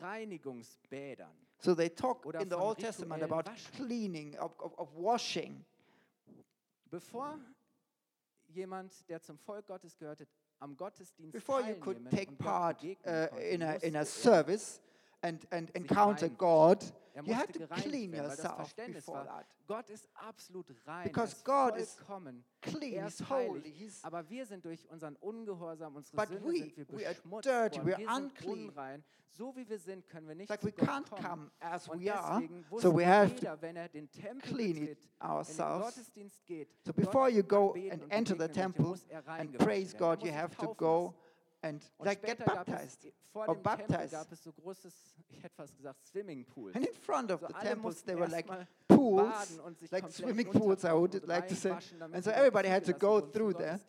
Reinigungsbädern. 0.00 1.30
So 1.58 1.74
they 1.74 1.88
talk 1.88 2.24
in 2.40 2.48
the 2.48 2.56
Old 2.56 2.78
Testament 2.78 3.22
about 3.22 3.48
cleaning, 3.76 4.36
of, 4.38 4.52
of, 4.58 4.78
of 4.78 4.88
washing. 4.96 5.64
Bevor 6.90 7.38
jemand, 8.48 8.92
der 9.08 9.20
zum 9.20 9.38
Volk 9.38 9.66
Gottes 9.66 9.96
gehörte, 9.96 10.26
am 10.58 10.76
Gottesdienst 10.76 11.32
Before 11.32 11.60
you 11.62 11.74
could 11.76 12.08
take 12.10 12.36
part 12.36 12.82
uh, 12.82 13.28
in, 13.40 13.62
a, 13.62 13.74
in 13.82 13.96
a 13.96 14.00
er- 14.00 14.04
service 14.04 14.80
and, 15.22 15.46
and 15.50 15.70
encounter. 15.74 16.28
God, 16.28 16.82
Er 17.14 17.22
you 17.24 17.34
musste 17.34 17.52
to 17.52 17.66
clean 17.68 18.10
werden, 18.12 18.28
weil 18.30 18.36
das 18.36 18.44
yourself 18.44 18.74
before 18.94 19.24
that. 19.26 19.46
Gott 19.66 19.90
ist 19.90 20.08
absolut 20.14 20.66
rein, 20.86 21.04
Because 21.04 21.36
er 21.36 21.44
God 21.44 21.76
is. 21.78 21.96
Clean, 22.62 22.94
Er 22.94 23.04
He's 23.06 23.20
holy, 23.28 23.70
He's 23.72 24.02
aber 24.04 24.28
wir 24.30 24.46
sind 24.46 24.64
durch 24.64 24.88
unseren 24.90 25.16
Ungehorsam, 25.16 25.94
unsere 25.96 26.16
But 26.16 26.28
Sünde 26.28 26.44
we- 26.48 26.58
sind 26.58 26.76
wir 26.76 26.88
we 26.88 27.06
are 27.06 27.14
dirty, 27.14 27.30
worden, 27.78 27.86
we 27.86 27.92
are 27.94 27.98
wir 27.98 28.08
sind 28.08 28.24
unclean. 28.24 28.68
unrein. 28.70 29.04
So 29.34 29.56
wie 29.56 29.66
wir 29.66 29.78
sind, 29.78 30.06
können 30.08 30.28
wir 30.28 30.34
nicht 30.34 30.50
like 30.50 30.60
zu 30.60 30.66
we 30.66 30.72
Gott 30.72 30.88
can't 30.88 31.08
kommen. 31.08 31.22
come 31.22 31.50
as 31.60 31.88
Und 31.88 32.00
we 32.02 32.14
are, 32.14 32.42
so 32.78 32.94
we 32.94 33.06
have 33.06 33.30
to 33.34 33.40
jeder, 33.42 33.62
wenn 33.62 33.76
er 33.76 33.88
den 33.88 34.10
Tempel 34.10 34.40
clean 34.50 34.76
it 34.76 34.78
in 34.78 34.86
den 35.20 35.30
ourselves. 35.30 35.84
Gottesdienst 35.86 36.46
geht, 36.46 36.68
So 36.84 36.92
before 36.92 37.30
you 37.30 37.42
go 37.42 37.74
and 37.90 38.02
enter 38.10 38.36
the 38.38 38.48
temple 38.48 38.94
er 39.08 39.26
and 39.28 39.56
praise. 39.56 39.94
Er 39.94 39.98
God, 39.98 40.22
you 40.22 40.32
have 40.32 40.54
to 40.56 40.74
go. 40.74 41.14
And 41.62 41.82
Und 41.98 42.06
like 42.06 42.22
get 42.22 42.44
baptized. 42.44 43.04
es, 43.04 43.12
vor 43.32 43.48
or 43.48 43.54
dem 43.54 43.62
Tempel 43.62 43.86
baptized. 43.86 44.12
gab 44.12 44.32
es 44.32 44.42
so 44.42 44.52
großes, 44.52 44.92
ich 45.28 45.42
hätte 45.42 45.54
fast 45.54 45.76
gesagt. 45.76 45.98
And 46.14 46.86
in 46.86 46.94
front 46.94 47.30
of 47.30 47.40
So 47.40 47.46
the 47.48 47.54
temples, 47.54 48.02
there 48.04 48.18
were 48.18 48.28
like 48.28 48.46
pools, 48.88 49.32
baden 49.32 49.60
und 49.60 49.78
sich 49.78 49.90
like 49.90 50.10
swimming 50.10 50.50
pools, 50.50 50.84
I 50.84 50.92
would 50.92 51.26
like 51.26 51.48
to 51.48 51.54
say. 51.54 51.70
And 52.00 52.22
so 52.22 52.30
everybody 52.30 52.68
had 52.68 52.84
to 52.84 52.92
go 52.92 53.20
through 53.20 53.54
there 53.54 53.80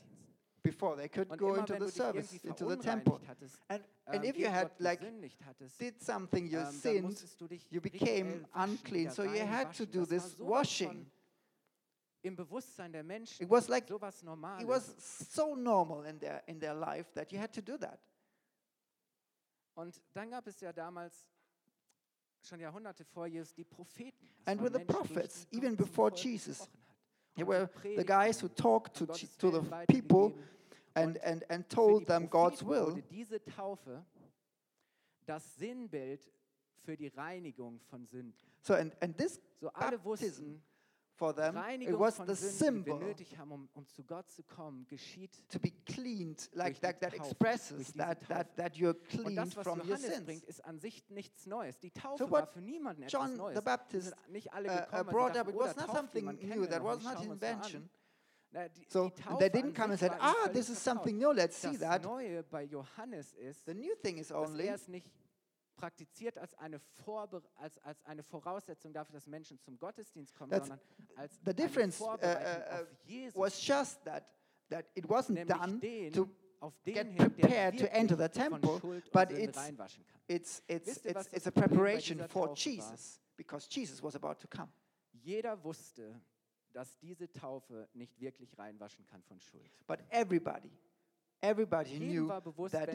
before 0.64 0.96
they 0.96 1.10
could 1.10 1.30
Und 1.30 1.38
go 1.38 1.56
into 1.56 1.76
the 1.78 1.92
service, 1.92 2.32
into 2.44 2.66
the 2.70 2.78
temple. 2.78 3.20
hattest, 3.28 3.60
And, 3.68 3.84
ähm, 4.08 4.14
and 4.16 4.26
if 4.26 4.38
you 4.38 4.48
had 4.50 4.72
like 4.80 5.02
hattest, 5.46 5.80
did 5.82 6.02
something, 6.02 6.48
you 6.48 6.60
ähm, 6.60 6.72
sinned, 6.72 7.04
musstest 7.04 7.42
du 7.42 7.48
dich 7.48 7.70
you 7.70 7.82
became 7.82 8.46
unclean. 8.54 9.10
So 9.12 9.24
you 9.24 9.46
had 9.46 9.74
to 9.78 9.86
do 9.86 10.06
this 10.06 10.40
washing. 10.40 11.06
Im 12.24 12.36
Bewusstsein 12.36 12.92
der 12.92 13.04
Menschen, 13.04 13.44
It 13.44 13.50
was 13.50 13.68
like 13.68 13.88
sowas 13.88 14.18
it 14.20 14.24
Normales. 14.24 14.68
was 14.68 14.96
so 15.34 15.56
normal 15.56 16.06
in 16.06 16.20
their 16.20 16.42
in 16.48 16.60
their 16.60 16.74
life 16.74 17.12
that 17.14 17.32
you 17.32 17.40
had 17.40 17.54
to 17.54 17.62
do 17.62 17.78
that. 17.78 18.00
Und 19.76 20.02
dann 20.14 20.30
gab 20.30 20.48
es 20.48 20.60
ja 20.62 20.72
damals 20.72 21.28
schon 22.42 22.60
Jahrhunderte 22.60 23.04
vor 23.06 23.28
Jesus 23.28 23.54
die 23.54 23.64
Propheten. 23.66 24.30
And 24.46 24.62
with 24.62 24.72
the 24.74 24.80
Menschen, 24.80 24.88
durch 24.88 25.08
prophets, 25.10 25.48
even 25.52 25.76
before 25.76 26.12
Jesus, 26.14 26.70
Und 27.36 27.48
were 27.48 27.70
the 27.84 28.06
guys 28.06 28.42
who 28.42 28.48
talked 28.48 28.96
to, 28.98 29.06
to 29.06 29.18
the 29.52 29.62
Willen 29.70 29.86
people 29.88 30.34
and, 30.94 31.18
and, 31.24 31.44
and 31.50 31.68
told 31.70 32.06
them 32.08 32.30
God's 32.30 32.64
will. 32.66 33.02
diese 33.10 33.44
Taufe 33.44 34.06
das 35.26 35.56
Sinnbild 35.56 36.22
für 36.84 36.96
die 36.96 37.08
Reinigung 37.08 37.80
von 37.90 38.06
Sünden. 38.06 38.36
So, 38.62 38.76
and, 38.76 38.94
and 39.02 39.18
this 39.18 39.42
So 39.60 39.70
alle 39.70 39.98
Baptism 39.98 40.06
wussten, 40.06 40.64
for 41.16 41.34
them, 41.34 41.56
it 41.82 41.98
was 41.98 42.18
the 42.18 42.34
Sünden, 42.34 42.84
symbol 42.84 43.16
haben, 43.38 43.52
um, 43.52 43.70
um 43.74 43.88
zu 43.88 44.04
Gott 44.04 44.30
zu 44.32 44.44
kommen, 44.44 44.86
to 45.50 45.60
be 45.60 45.72
cleaned, 45.86 46.50
like 46.54 46.80
that, 46.82 47.00
that 47.02 47.14
Taufe, 47.14 47.26
expresses 47.28 47.94
that, 47.94 48.28
that, 48.28 48.56
that 48.56 48.76
you're 48.76 48.96
cleaned 48.96 49.38
das, 49.38 49.54
from 49.54 49.80
your 49.80 49.96
Johannes 49.96 50.02
sins. 50.02 50.26
bringt, 50.26 50.44
ist 50.46 50.66
an 50.66 50.80
sich 50.80 51.04
nichts 51.10 51.46
Neues. 51.46 51.80
Die 51.80 51.92
Taufe 51.92 52.18
So 52.18 52.32
war 52.32 52.44
what 52.44 52.54
für 52.54 52.62
niemanden 52.62 53.04
etwas 53.04 53.12
John 53.12 53.32
the 53.32 53.38
Neues. 53.38 53.58
Es 53.58 53.64
Baptist 53.64 54.14
nicht 54.30 54.54
alle 54.54 54.70
uh, 54.70 54.72
uh, 54.72 54.76
gekommen, 54.76 54.92
weil 54.92 55.04
sie 55.06 55.12
brought 55.12 55.38
up, 55.38 55.48
it 55.48 55.56
oh, 55.56 55.60
was 55.60 55.76
not 55.76 55.96
something 55.96 56.26
new, 56.26 56.66
that 56.66 56.84
was 56.84 57.04
not 57.04 57.14
schauen 57.18 57.26
wir 57.26 57.32
uns 57.32 57.42
mal 57.42 57.48
an. 57.48 57.54
invention. 57.54 57.90
So 58.88 59.10
die 59.10 59.14
and 59.16 59.16
Taufe 59.16 59.40
they 59.40 59.50
didn't 59.50 59.74
come 59.74 59.92
and 59.92 60.00
said, 60.00 60.12
ah, 60.20 60.48
this 60.52 60.70
is 60.70 60.78
something 60.78 61.18
new, 61.18 61.32
let's 61.32 61.58
see 61.58 61.76
that. 61.78 62.04
Neue 62.04 62.44
bei 62.44 62.64
Johannes 62.64 63.34
ist, 63.34 63.66
The 63.66 63.74
new 63.74 63.96
thing 64.02 64.18
is 64.18 64.32
only 64.32 64.68
er 64.68 64.80
nicht 64.88 65.08
praktiziert 65.76 66.38
als 66.38 66.54
eine, 66.56 66.80
Vorbe 66.80 67.44
als, 67.56 67.78
als 67.80 68.04
eine 68.06 68.24
Voraussetzung 68.24 68.94
dafür, 68.94 69.14
dass 69.14 69.28
Menschen 69.28 69.60
zum 69.60 69.78
Gottesdienst 69.78 70.36
kommen, 70.36 70.52
That's 70.52 70.68
sondern 70.68 70.86
als 71.16 71.34
the 71.36 71.42
eine 71.46 71.54
difference, 71.56 72.00
uh, 72.00 72.06
Vorbereitung 72.06 72.64
uh, 72.64 72.82
auf 72.82 72.88
Jesus, 73.06 73.36
was 73.36 73.66
just 73.66 74.04
that 74.06 74.26
that 74.70 74.86
it 74.96 75.08
wasn't 75.08 75.36
nämlich 75.36 75.58
done 75.58 75.80
den, 75.80 76.14
to 76.14 76.30
get 76.86 77.16
prepared 77.16 77.78
to 77.78 77.92
enter 77.92 78.18
the 78.18 78.30
temple, 78.30 78.80
but 79.12 79.32
it's 79.32 79.60
it's 80.28 80.64
it's 80.68 80.98
it's, 81.06 81.28
it's 81.34 81.48
a 81.48 81.52
preparation 81.52 82.28
for? 82.28 82.54
Jesus 82.56 83.20
because 83.38 83.68
Jesus 83.68 84.02
was 84.02 84.16
about 84.16 84.40
to 84.40 84.48
come. 84.48 84.70
Jeder 85.12 85.62
wusste, 85.64 86.22
dass 86.74 86.98
diese 87.00 87.32
Taufe 87.32 87.88
nicht 87.94 88.20
wirklich 88.20 88.58
reinwaschen 88.58 89.06
kann 89.06 89.22
von 89.24 89.40
Schuld. 89.40 89.70
But 89.88 90.00
everybody, 90.10 90.72
everybody 91.42 92.00
knew 92.00 92.28
that 92.70 92.90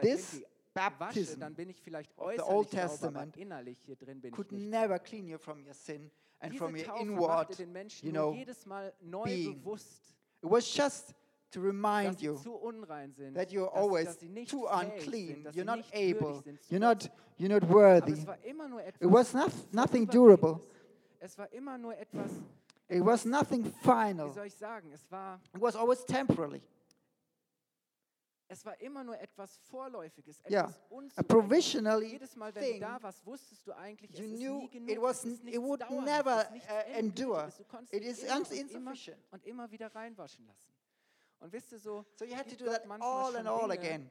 this 0.00 0.42
wasche, 0.74 0.96
baptism 0.98 1.40
dann 1.40 1.54
bin 1.54 1.70
ich 1.70 1.80
vielleicht 1.82 2.10
of 2.12 2.16
the 2.16 2.22
äußerlich 2.40 2.50
Old 2.56 2.70
sauber, 2.70 2.82
aber 2.82 2.90
Testament 2.90 3.36
innerlich 3.36 3.78
hier 3.84 3.96
drin 3.96 4.20
bin 4.20 4.32
ich 4.34 4.50
nicht. 4.50 4.70
never 4.70 4.98
clean 4.98 5.26
you 5.28 5.38
from 5.38 5.64
your 5.66 5.74
sin 5.74 6.10
and 6.40 6.52
Diese 6.52 6.58
from 6.64 6.74
your 6.74 6.84
Taufe 6.84 7.02
inward. 7.02 7.58
den 7.58 7.72
Menschen 7.72 8.06
you 8.06 8.12
know, 8.12 8.32
jedes 8.34 8.66
Mal 8.66 8.92
neu 9.00 9.24
being. 9.24 9.58
bewusst, 9.60 10.14
It 10.42 10.50
was 10.50 10.64
just 10.76 11.14
to 11.52 11.60
remind 11.60 12.20
you 12.20 12.36
sind, 12.36 13.34
that 13.34 13.50
you're 13.52 13.72
always 13.72 14.06
dass 14.06 14.22
nicht 14.22 14.50
too 14.50 14.66
unclean. 14.66 15.44
sind, 15.44 15.54
You're 15.54 15.64
not 15.64 15.84
able. 15.92 16.42
sind 16.42 16.60
You're 16.68 16.78
not. 16.80 17.10
You're 17.38 17.48
not 17.48 17.68
worthy. 17.68 18.12
es 18.12 18.26
war 18.26 18.38
immer 18.44 18.68
nur 18.68 18.80
etwas 18.82 19.00
It 19.08 19.12
was 19.12 19.32
not, 19.34 19.50
nothing 19.72 20.06
durable. 20.06 20.60
Es 21.20 21.36
war 21.38 21.50
immer 21.52 21.76
nur 21.78 21.96
etwas, 21.96 22.30
It 22.88 23.04
was 23.04 23.24
nothing 23.24 23.64
wie 23.64 23.70
final. 23.82 24.32
soll 24.32 24.46
ich 24.46 24.54
sagen, 24.54 24.90
es 24.92 25.10
war, 25.10 25.40
It 25.54 25.60
was 25.60 25.74
always 25.74 26.04
temporary. 26.04 26.60
Es 28.48 28.64
war 28.64 28.78
immer 28.80 29.02
nur 29.04 29.18
etwas 29.18 29.56
Vorläufiges, 29.56 30.40
Yeah, 30.50 30.64
etwas 30.64 30.78
A 30.80 30.84
unzureichend. 30.94 31.28
provisionally 31.28 32.06
Jedes 32.12 32.36
Mal, 32.36 32.54
wenn 32.54 32.74
du 32.74 32.80
da 32.80 33.02
warst, 33.02 33.24
wusstest 33.26 33.66
du 33.66 33.72
eigentlich, 33.72 34.10
es 34.12 34.18
You 34.18 34.24
ist 34.26 34.36
knew 34.36 34.58
nie 34.58 34.68
genug, 34.70 34.90
it 34.90 35.00
was 35.02 35.24
es 35.24 35.40
it 35.44 35.60
would 35.60 35.80
Dauerhaftes, 35.80 36.04
never, 36.04 36.50
uh, 36.52 36.92
endure. 36.98 37.52
It 37.90 38.02
is 38.04 38.22
immer 38.22 38.36
und 38.36 38.50
immer 38.52 38.60
insufficient. 38.92 39.18
und 39.32 39.44
immer 39.44 39.70
wieder 39.70 39.94
reinwaschen 39.94 40.46
lassen. 40.46 40.72
Und 41.40 41.52
wisst 41.52 41.72
ihr 41.72 41.78
so, 41.78 42.04
So 42.16 42.24
you 42.24 42.34
had 42.36 42.48
to 42.48 42.56
do 42.56 42.70
that 42.70 42.82
all 43.00 43.34
and 43.36 43.46
all 43.48 43.68
Dinge, 43.68 43.72
again. 43.80 44.10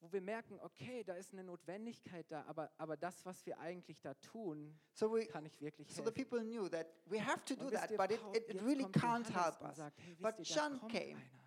wo 0.00 0.10
wir 0.12 0.20
merken, 0.20 0.58
okay, 0.60 1.04
da 1.04 1.14
ist 1.14 1.32
eine 1.32 1.44
Notwendigkeit 1.44 2.26
da, 2.28 2.44
aber, 2.48 2.70
aber 2.78 2.96
das, 2.96 3.24
was 3.24 3.44
wir 3.46 3.58
eigentlich 3.60 4.00
da 4.00 4.14
tun, 4.14 4.76
So 4.92 5.12
we, 5.12 5.26
kann 5.26 5.44
nicht 5.44 5.60
wirklich 5.60 5.88
so 5.88 5.96
the 5.96 6.10
helfen. 6.10 6.14
people 6.14 6.40
knew 6.40 6.68
that 6.68 6.86
we 7.06 7.24
have 7.24 7.44
to 7.44 7.54
do 7.54 7.70
that, 7.70 7.96
but 7.96 8.10
it, 8.10 8.20
it, 8.34 8.48
it 8.48 8.62
really 8.62 8.84
can't 8.86 9.28
help 9.32 9.60
us. 9.62 9.76
sagt, 9.76 9.98
hey, 10.00 10.16
But 10.20 10.38
ihr, 10.38 10.44
John 10.44 10.80
came. 10.88 11.16
einer, 11.16 11.41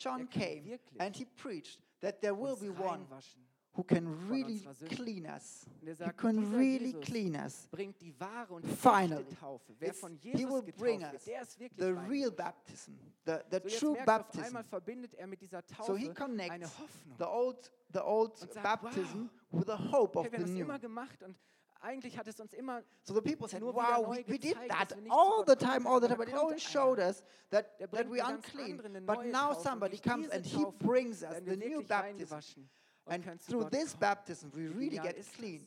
John 0.00 0.28
came 0.28 0.78
and 0.98 1.16
he 1.16 1.26
preached 1.36 1.80
that 2.00 2.20
there 2.20 2.34
will 2.34 2.56
be 2.56 2.70
one 2.70 3.06
who 3.72 3.84
can 3.84 4.06
really 4.28 4.66
clean 4.88 5.26
us. 5.26 5.66
Und 5.80 6.00
er 6.00 6.06
He 6.06 6.12
can 6.12 6.54
really 6.54 6.92
clean 6.94 7.34
us. 7.36 7.68
bringt 7.70 8.00
die 8.00 8.18
wahre 8.18 8.54
und 8.54 8.64
die 8.64 8.68
Finally, 8.70 9.22
echte 9.22 9.36
Taufe. 9.36 9.74
Wer 9.78 9.92
It's- 9.92 10.18
he 10.22 10.48
will 10.48 10.62
bring 10.62 11.02
us 11.02 11.24
der 11.24 11.42
ist 11.42 11.58
wirklich 11.58 11.78
The 11.86 11.92
real 12.08 12.30
baptism, 12.30 12.92
the, 13.26 13.32
the 13.50 13.60
true 13.60 13.60
merkst 13.60 13.82
du, 13.82 13.92
auf 13.92 14.04
baptism. 14.06 14.44
einmal 14.44 14.64
verbindet 14.64 15.14
er 15.14 15.26
dieser 15.28 15.62
So 15.84 15.94
he 15.96 16.08
connects 16.08 16.72
the 17.18 17.26
old, 17.26 17.70
the 17.92 18.00
old 18.00 18.54
baptism 18.62 19.28
with 19.52 19.66
the 19.66 19.90
hope 19.92 20.18
of 20.18 20.26
the 20.30 20.38
new. 20.38 20.66
Immer 21.80 21.86
gemacht 21.86 21.86
und 21.86 21.88
eigentlich 21.88 22.18
hat 22.18 22.28
es 22.28 22.40
uns 22.40 22.52
immer 22.52 22.82
So 23.02 23.14
the 23.14 23.20
people 23.20 23.48
said, 23.48 23.62
wow, 23.62 24.06
we, 24.06 24.24
we 24.28 24.38
did 24.38 24.56
that 24.68 24.90
dass 24.90 24.96
wir 24.96 25.02
nicht 25.02 25.12
all 25.12 25.44
the 25.46 25.56
time, 25.56 25.86
all 25.86 26.00
the 26.00 26.08
time, 26.08 26.18
but 26.18 26.28
it 26.28 26.34
always 26.34 26.62
showed 26.62 26.98
us 26.98 27.22
that, 27.50 27.78
that 27.92 28.08
we 28.08 28.20
are 28.20 28.34
unclean. 28.34 28.80
But 29.06 29.26
now 29.26 29.54
somebody 29.54 29.98
comes 29.98 30.28
and 30.28 30.44
he 30.44 30.64
brings 30.78 31.22
us 31.22 31.40
the 31.44 31.56
new 31.56 31.82
baptism. 31.82 32.40
And 33.06 33.24
through 33.40 33.70
this 33.70 33.94
baptism, 33.94 34.52
we 34.54 34.68
really 34.68 34.98
get 34.98 35.16
cleaned 35.36 35.66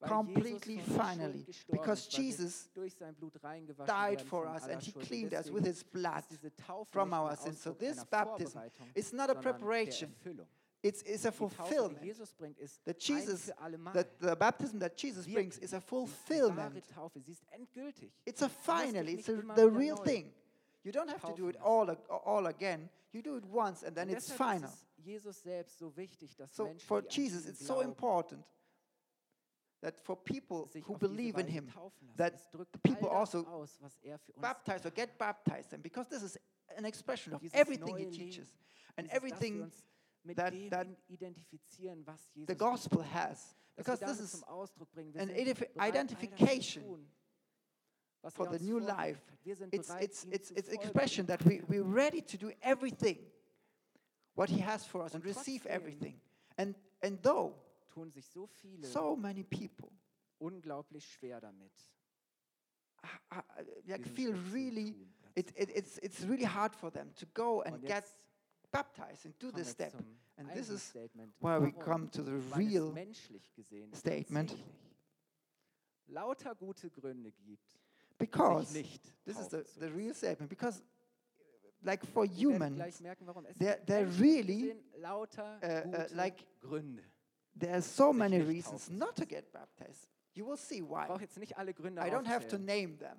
completely, 0.00 0.78
Jesus 0.78 0.78
für 0.78 0.92
unsere 0.92 0.92
Schuld 0.92 1.00
finally, 1.00 1.46
because 1.70 2.06
ist, 2.06 2.12
weil 2.12 2.18
wir 2.18 2.26
Jesus 2.26 2.72
durch 2.72 2.94
sein 2.94 3.14
Blut 3.14 3.42
reingewaschen 3.42 3.86
died 3.86 4.20
for 4.22 4.46
us 4.46 4.68
and 4.68 4.82
he. 4.82 4.92
Cleaned 4.92 5.34
us 5.34 5.50
with 5.50 5.64
his 5.64 5.84
blood 5.84 6.24
ist 6.30 6.30
diese 6.30 6.54
Taufe 6.56 6.90
from 6.90 7.12
our 7.12 7.36
sins. 7.36 7.62
So 7.62 7.72
this 7.72 8.04
baptism 8.04 8.60
is 8.94 9.12
not 9.12 9.30
a 9.30 9.34
preparation. 9.34 10.14
It's, 10.82 11.02
it's 11.02 11.24
a 11.24 11.30
Die 11.30 11.36
Taufe, 11.36 11.48
die 11.48 11.56
fulfillment. 11.56 12.02
Jesus 12.02 12.34
That 12.84 13.00
Jesus, 13.00 13.46
für 13.46 13.58
alle 13.58 13.78
Mal. 13.78 13.92
that 13.94 14.20
the 14.20 14.36
baptism 14.36 14.78
that 14.78 14.96
Jesus 14.96 15.26
brings 15.26 15.58
is 15.58 15.72
a 15.72 15.80
Sie 15.80 15.86
ist 15.86 15.88
die 15.88 15.92
wahre 15.92 16.06
fulfillment. 16.06 16.88
Taufe, 16.94 17.20
sie 17.20 17.32
ist. 17.32 17.44
It's 18.24 18.42
a 18.42 18.48
finally, 18.48 19.14
it's 19.14 19.28
a, 19.28 19.42
the 19.54 19.68
real 19.68 19.96
thing. 19.96 20.32
You 20.84 20.92
don't 20.92 21.10
have 21.10 21.24
to 21.26 21.34
do 21.34 21.48
it 21.48 21.56
all, 21.56 21.90
all 22.08 22.46
again. 22.46 22.88
You 23.12 23.22
do 23.22 23.36
it 23.36 23.44
once 23.46 23.82
and 23.82 23.96
then 23.96 24.08
it's 24.10 24.30
final. 24.30 24.70
Jesus 25.02 25.44
so 25.78 25.90
wichtig, 25.96 26.36
dass 26.36 26.54
So 26.54 26.72
for 26.78 27.02
Jesus, 27.02 27.46
it's 27.46 27.64
so 27.64 27.80
important 27.80 28.44
that 29.82 29.98
for 29.98 30.16
people 30.16 30.68
who 30.84 30.96
believe 30.98 31.38
in 31.38 31.46
Him, 31.46 31.68
that 32.16 32.34
the 32.52 32.78
people 32.82 33.08
also 33.08 33.44
aus, 33.46 33.78
was 33.80 33.98
er 34.02 34.18
für 34.18 34.32
uns 34.34 34.42
baptize 34.42 34.86
or 34.86 34.90
get 34.90 35.16
baptized, 35.18 35.72
and 35.72 35.82
because 35.82 36.08
this 36.08 36.22
is 36.22 36.38
an 36.76 36.84
expression 36.84 37.32
of 37.34 37.42
everything 37.52 37.96
He 37.96 38.06
teaches 38.06 38.54
and 38.96 39.08
Dieses, 39.08 39.30
dass 39.30 39.40
wir 39.40 39.40
everything 39.40 39.72
mit 40.26 40.36
that- 40.36 40.70
that 40.70 40.86
identifizieren, 41.08 42.06
was 42.06 42.20
Jesus 42.34 42.46
the 42.48 42.54
tut. 42.54 42.58
gospel 42.58 43.02
has, 43.02 43.56
because 43.76 44.00
this 44.04 44.20
is 44.20 44.30
zum 44.32 44.44
Ausdruck 44.44 44.90
bringen. 44.92 45.14
Wir 45.14 45.20
an 45.22 45.28
sind 45.28 45.38
identif- 45.38 45.58
bereit, 45.58 45.78
all 45.78 45.92
das 45.92 46.06
zu 46.08 46.16
identification 46.16 47.08
for 48.30 48.46
er 48.46 48.58
the 48.58 48.64
new 48.64 48.78
life. 48.78 49.20
It's 49.44 49.90
it's 50.00 50.24
it's 50.24 50.50
it's 50.50 50.68
expression 50.68 51.26
that 51.26 51.44
we 51.44 51.62
we're 51.68 51.84
ready 51.84 52.20
to 52.22 52.36
do 52.36 52.50
everything 52.60 53.18
what 54.34 54.48
He 54.50 54.60
has 54.60 54.84
for 54.84 55.04
us 55.04 55.14
and 55.14 55.24
receive 55.24 55.64
everything. 55.66 56.20
And 56.56 56.74
and 57.02 57.22
though 57.22 57.54
so 58.20 58.48
so 58.82 59.16
many 59.16 59.44
people 59.44 59.90
unglaublich 60.40 61.06
schwer 61.06 61.40
damit. 61.40 61.72
uh, 63.30 63.36
uh, 63.38 63.42
like 63.86 64.04
feel 64.06 64.32
really 64.52 64.96
it, 65.34 65.52
it, 65.56 65.70
it's 65.74 65.98
it's 65.98 66.22
really 66.22 66.44
hard 66.44 66.74
for 66.74 66.90
them 66.90 67.12
to 67.14 67.26
go 67.34 67.62
and 67.62 67.80
get 67.86 68.04
jetzt 68.72 68.72
baptized 68.72 69.24
and 69.26 69.34
do 69.38 69.50
this 69.50 69.70
step. 69.70 69.92
And 70.38 70.48
this 70.52 70.68
is 70.68 70.94
where 71.40 71.60
we 71.60 71.72
come 71.72 72.08
to 72.10 72.22
the 72.22 72.40
real 72.56 72.94
statement. 73.92 74.56
lauter 76.08 76.54
gute 76.54 76.90
Gründe 76.90 77.32
gibt, 77.32 77.80
because 78.18 78.72
this 79.24 79.38
is 79.38 79.48
the, 79.48 79.64
the 79.78 79.90
real 79.90 80.14
statement 80.14 80.48
because 80.48 80.82
like 81.82 82.04
for 82.06 82.24
Wir 82.24 82.30
werden 82.30 82.36
humans 82.36 82.76
gleich 82.76 83.00
merken, 83.00 83.26
warum. 83.26 83.44
Es 83.46 83.56
there- 83.56 83.80
there 83.86 84.06
really, 84.20 84.76
lauter 84.98 85.58
uh, 85.62 85.66
uh, 85.66 86.06
like- 86.14 86.46
Gründe. 86.60 87.02
there 87.58 87.72
are 87.74 87.82
so 87.82 88.12
many 88.12 88.40
reasons 88.40 88.88
not 88.90 89.16
to 89.16 89.26
get 89.26 89.52
baptized. 89.52 90.08
You 90.34 90.46
will 90.46 90.56
see 90.56 90.82
why. 90.82 91.06
brauche 91.06 91.22
jetzt 91.22 91.38
nicht 91.38 91.56
Gründe 91.72 92.00
I 92.02 92.10
don't 92.10 92.26
have 92.26 92.46
to 92.48 92.58
name 92.58 92.98
them. 92.98 93.18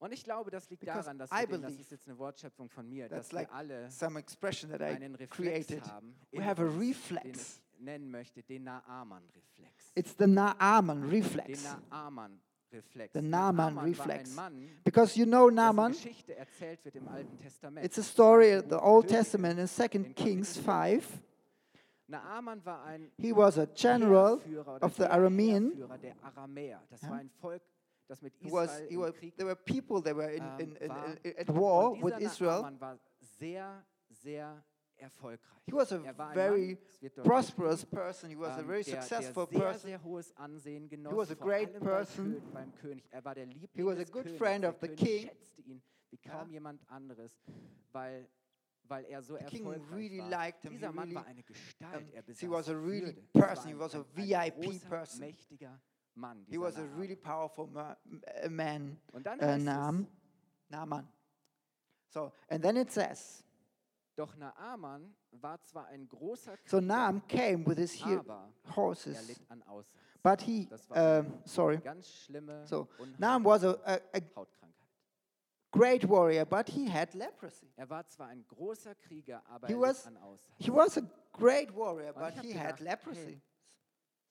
Und 0.00 0.12
ich 0.12 0.22
glaube, 0.22 0.50
das 0.50 0.70
liegt 0.70 0.80
Because 0.80 1.02
daran, 1.04 1.18
dass 1.18 1.30
I 1.32 1.40
wir, 1.40 1.46
den, 1.48 1.62
das 1.62 1.74
ist 1.78 1.90
jetzt 1.90 2.06
eine 2.08 2.16
Wortschöpfung 2.18 2.68
von 2.70 2.88
mir, 2.88 3.08
dass 3.08 3.32
like 3.32 3.48
wir 3.50 3.54
alle 3.54 3.90
Some 3.90 4.18
expression 4.20 4.70
that 4.70 4.80
I 4.80 4.84
einen 4.84 5.14
Reflex 5.16 5.66
created. 5.66 5.84
haben, 5.90 6.14
We 6.30 6.44
have 6.44 6.62
a 6.62 6.64
uns, 6.66 6.74
den 6.74 6.80
reflex. 6.88 7.60
ich 7.72 7.80
nennen 7.80 8.10
möchte, 8.10 8.42
den 8.42 8.64
Naaman-Reflex. 8.64 9.92
It's 9.94 10.14
the 10.18 10.26
Naaman 10.26 11.02
Den 11.02 11.10
reflex. 11.10 11.64
Naaman-Reflex. 11.90 13.12
The 13.14 13.22
Naaman 13.22 13.74
war 13.76 13.84
reflex. 13.84 14.34
Mann, 14.36 14.68
Because 14.84 15.16
you 15.18 15.24
know 15.26 15.48
Naaman, 15.50 15.92
it's 17.82 17.98
a 17.98 18.02
story 18.02 18.52
in 18.52 18.62
Im 18.64 18.68
the 18.70 18.80
Old. 18.80 19.08
Testament 19.08 19.58
in 19.58 19.66
2 19.66 20.14
Kings 20.14 20.56
5. 20.58 21.22
Naaman 22.08 22.64
war 22.64 22.84
ein 22.84 23.10
He 23.18 23.32
was 23.32 23.58
a 23.58 23.66
general 23.66 24.40
of 24.80 24.96
the 24.96 25.10
Aramean. 25.10 25.72
Aramäer. 26.22 26.80
Das 26.90 27.02
war 27.02 27.16
ein 27.18 27.30
Volk, 27.40 27.62
das 28.08 28.22
mit 28.22 28.34
He 28.40 28.50
was, 28.50 28.80
im 28.80 29.00
Krieg 29.14 29.36
there 29.36 29.46
were 29.46 29.56
people 29.56 30.02
that 30.02 30.16
were 30.16 30.32
in, 30.32 30.42
ähm, 30.42 30.58
in, 30.60 30.76
in, 30.76 30.92
in- 31.22 31.38
at 31.38 31.48
war 31.54 31.92
with 32.02 32.14
Israel. 32.18 32.62
Naaman 32.62 32.80
war 32.80 32.98
sehr, 33.38 33.84
sehr 34.08 34.64
erfolgreich. 34.96 35.40
He 35.66 35.72
was 35.72 35.92
a 35.92 36.02
Er 36.02 36.16
war 36.16 36.32
very 36.32 36.74
Mann, 36.74 36.78
es 36.88 37.02
wird 37.02 37.18
dort 37.18 37.26
prosperous 37.26 37.84
person. 37.84 38.30
He 38.30 38.36
was 38.38 38.56
a 38.56 38.60
ähm, 38.60 38.66
very 38.66 38.82
der, 38.82 39.02
successful 39.02 39.46
der 39.46 39.58
sehr, 39.58 39.60
person. 39.68 39.88
sehr 39.90 40.02
hohes 40.04 40.36
Ansehen 40.36 40.88
genoss, 40.88 41.14
was 41.16 41.30
a 41.30 41.34
great 41.34 41.78
person. 41.78 42.42
Beim, 42.52 42.74
König. 42.74 43.04
Er 43.10 43.24
war 43.24 43.34
der 43.34 43.46
Liebling 43.46 43.86
was 43.86 43.98
a 43.98 44.04
good 44.04 44.24
Königs. 44.24 44.38
friend 44.38 44.64
of 44.64 44.76
the 44.80 44.88
König 44.88 44.96
king. 44.98 45.28
schätzte 45.28 45.60
ihn 45.62 45.82
wie 46.10 46.16
kaum 46.18 46.50
jemand 46.50 46.80
anderes, 46.90 47.38
weil, 47.92 48.26
weil 48.84 49.04
er 49.04 49.20
so 49.22 49.36
The 49.36 49.44
king 49.44 49.66
really 49.92 50.18
war. 50.20 50.30
liked 50.30 50.62
him. 50.62 50.72
He 50.72 50.78
Dieser 50.78 50.90
Mann 50.92 51.04
really, 51.04 51.14
war 51.16 51.26
eine 51.26 51.42
Gestalt. 51.42 52.02
um, 52.02 52.08
er 52.14 52.22
he 52.34 52.48
was 52.50 52.68
a 52.70 52.72
really 52.74 53.12
person. 53.34 53.68
He 53.72 53.78
was 53.78 53.94
a 53.94 53.98
ein, 53.98 54.04
VIP 54.16 54.32
ein 54.56 54.60
großer, 54.62 54.88
person. 54.88 55.20
mächtiger 55.20 55.78
Mann. 56.18 56.44
He 56.48 56.58
was 56.58 56.76
a 56.76 56.80
Naaman. 56.82 56.98
really 57.00 57.16
powerful 57.16 57.66
ma- 57.68 57.96
man. 58.50 59.00
Und 59.12 59.24
dann 59.26 59.38
Uh, 59.40 59.56
Naam, 59.58 60.00
es, 60.02 60.70
Naaman. 60.70 61.08
So, 62.10 62.32
and 62.48 62.62
then 62.62 62.76
it 62.76 62.90
says, 62.90 63.44
doch 64.16 64.34
Naaman 64.36 65.14
war 65.32 65.60
zwar 65.62 65.86
ein 65.88 66.08
großer 66.08 66.56
so 66.64 66.78
Krieger, 66.78 66.80
Naam 66.80 67.22
came 67.28 67.64
with 67.66 67.78
his 67.78 68.02
aber 68.02 68.50
er 68.64 68.76
horses, 68.76 69.28
litt 69.28 69.40
an 69.50 69.62
Aussatz. 69.64 69.94
but 70.22 70.40
he, 70.40 70.68
um, 70.90 71.34
sorry, 71.44 71.78
Ganz 71.78 72.08
schlimme 72.08 72.66
So, 72.66 72.88
Naam 73.18 73.44
was 73.44 73.62
a, 73.64 73.74
a, 73.84 74.00
a 74.14 74.20
Hautkrankheit. 74.34 74.74
great 75.70 76.08
warrior, 76.08 76.44
but 76.46 76.68
he 76.68 76.86
had 76.88 77.14
leprosy. 77.14 77.70
Er 77.76 77.88
war 77.90 78.06
zwar 78.08 78.28
ein 78.28 78.44
großer 78.48 78.94
Krieger, 78.96 79.42
aber 79.46 79.68
He 79.68 79.74
er 79.74 79.80
was- 79.80 80.06
an 80.06 80.16
Aussatz. 80.16 80.54
He 80.58 80.70
was 80.72 80.96
a 80.98 81.02
great 81.32 81.72
warrior, 81.74 82.12
but 82.14 82.32
he 82.42 82.52
gedacht, 82.54 82.64
had 82.66 82.80
leprosy. 82.80 83.40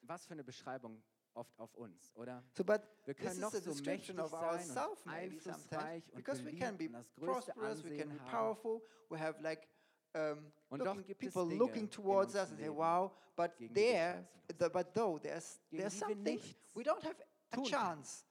Was 0.02 0.26
für 0.26 0.34
eine 0.34 0.44
Beschreibung 0.44 1.02
oft 1.38 1.58
auf 1.60 1.74
uns, 1.76 2.12
oder? 2.16 2.44
So, 2.54 2.64
but 2.64 2.82
Wir 3.06 3.14
this 3.14 3.24
können 3.24 3.36
is 3.36 3.40
noch 3.40 3.54
a 3.54 3.62
so 3.62 3.70
description 3.72 4.16
mächtig 4.18 4.34
of 4.34 4.40
sein 4.40 4.50
ourselves, 4.50 5.06
und 5.06 5.12
maybe 5.12 5.40
sometimes, 5.40 5.72
einflussreich 5.72 6.04
und 6.10 6.16
because 6.16 6.44
we 6.44 6.54
can 6.54 6.76
beliebt 6.78 6.94
be 6.94 6.98
das 6.98 7.14
größte 7.16 7.54
prosperous, 7.54 7.84
we 7.84 7.90
can 7.90 8.02
Ansehen 8.02 8.10
be 8.18 8.20
haben. 8.24 8.32
powerful, 8.32 8.82
we 9.10 9.18
have 9.20 9.42
like 9.42 9.68
um, 10.16 10.52
Und 10.70 10.80
doch 10.80 10.86
looking, 10.96 11.06
gibt 11.06 11.24
es 11.24 11.34
people 11.34 11.48
Dinge 11.50 11.60
looking 11.60 11.90
towards 11.90 12.34
us 12.36 12.50
and 12.50 12.60
say, 12.60 12.70
"Wow!" 12.70 13.12
But 13.36 13.56
gegen 13.58 13.74
die 13.74 13.82
wir 13.82 13.92
there, 13.94 14.28
the, 14.58 14.70
but 14.70 14.94
though 14.94 15.20
there's 15.20 15.60
there's 15.72 15.94
die 15.94 16.00
wir 16.00 16.08
some 16.08 16.16
things 16.24 16.44
nichts 16.44 16.56
we 16.74 16.84
don't 16.84 17.04
have 17.04 17.16
a 17.52 17.62
chance. 17.64 18.26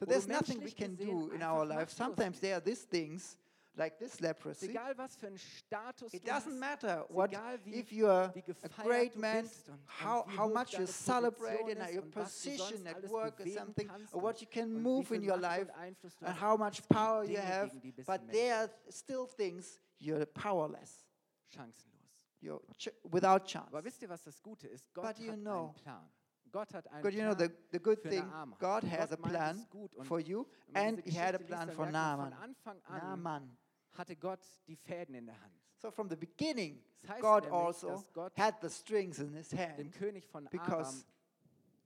So 0.00 0.06
there's 0.06 0.26
nothing 0.28 0.62
we 0.62 0.72
can 0.72 0.94
do 0.96 1.30
in 1.32 1.42
our 1.42 1.64
life. 1.64 1.90
Sometimes 1.90 2.38
there 2.40 2.54
are 2.54 2.60
these 2.64 2.84
things 2.86 3.36
like 3.78 3.98
this 3.98 4.20
leprosy. 4.20 4.66
egal, 4.70 4.96
was 4.98 5.16
für 5.16 5.28
einen 5.28 5.38
Status 5.38 6.12
It 6.12 6.24
doesn't 6.28 6.58
matter 6.58 7.06
what 7.08 7.30
egal, 7.30 7.58
wie, 7.64 7.78
if 7.80 7.90
you 7.92 8.06
are 8.08 8.30
wie 8.34 8.42
a 8.62 8.82
great 8.82 9.16
man, 9.16 9.44
und, 9.44 9.68
und 9.68 10.04
how, 10.04 10.26
how 10.36 10.52
much 10.52 10.72
you 10.78 10.86
celebrate 10.86 11.70
and 11.70 11.94
your 11.94 12.02
und 12.02 12.14
was 12.16 12.42
du 12.42 12.50
position 12.50 12.86
at 12.86 13.08
work 13.10 13.40
or 13.40 13.46
something, 13.46 13.88
or 14.12 14.22
what 14.22 14.40
you 14.40 14.46
can 14.50 14.70
move 14.82 15.10
in 15.14 15.22
your 15.22 15.38
life, 15.38 15.68
and 15.76 16.40
how 16.40 16.56
much 16.58 16.86
power 16.88 17.24
you 17.24 17.38
have, 17.38 17.68
gegen 17.70 17.80
die 17.80 17.92
bist 17.92 18.06
but 18.06 18.20
there 18.30 18.54
are 18.56 18.70
still 18.90 19.26
things 19.26 19.80
you're 20.00 20.26
powerless. 20.26 21.04
chancenlos. 21.48 21.94
You're 22.40 22.60
ch- 22.76 22.92
without 23.02 23.46
chance. 23.46 23.68
Aber 23.68 23.82
wisst 23.82 24.02
ihr, 24.02 24.08
was 24.08 24.22
das 24.22 24.40
Gute 24.42 24.68
ist? 24.68 24.92
Gott 24.92 25.06
But 25.06 25.18
you 25.18 25.32
hat 25.32 25.38
know- 25.40 25.64
einen 25.64 25.74
Plan. 25.74 26.10
Gott 26.50 26.72
hat 26.72 26.86
einen 26.88 27.02
But 27.02 27.12
you 27.12 27.22
know, 27.22 27.34
the, 27.34 27.50
the 27.72 27.78
good 27.78 28.00
thing, 28.02 28.24
God 28.58 28.82
has 28.84 29.12
a 29.12 29.16
plan 29.16 29.56
es 29.56 29.68
gut. 29.68 29.94
Und 29.96 30.06
for 30.06 30.18
you, 30.20 30.46
and 30.72 31.00
He 31.04 31.18
had 31.18 31.34
a 31.34 31.38
plan 31.38 31.70
for 31.70 31.86
Naaman. 31.90 32.30
Von 32.32 32.42
Anfang 32.42 32.80
an 32.84 32.98
Naaman. 32.98 33.56
Hatte 33.98 34.16
Gott 34.16 34.40
die 34.66 34.76
Fäden 34.76 35.14
in 35.14 35.26
der 35.26 35.40
Hand. 35.40 35.54
So 35.76 35.90
from 35.90 36.08
the 36.08 36.16
beginning, 36.16 36.82
Das 37.02 37.10
heißt 37.10 37.20
God 37.20 37.44
nämlich, 37.44 37.52
also 37.52 38.04
had 38.36 38.54
the 38.62 38.70
strings 38.70 39.18
in 39.18 39.34
His 39.34 39.48
dem 39.50 39.58
hand 39.58 39.92
König 39.92 40.26
von 40.26 40.46
Aram 40.46 40.50
because, 40.50 41.06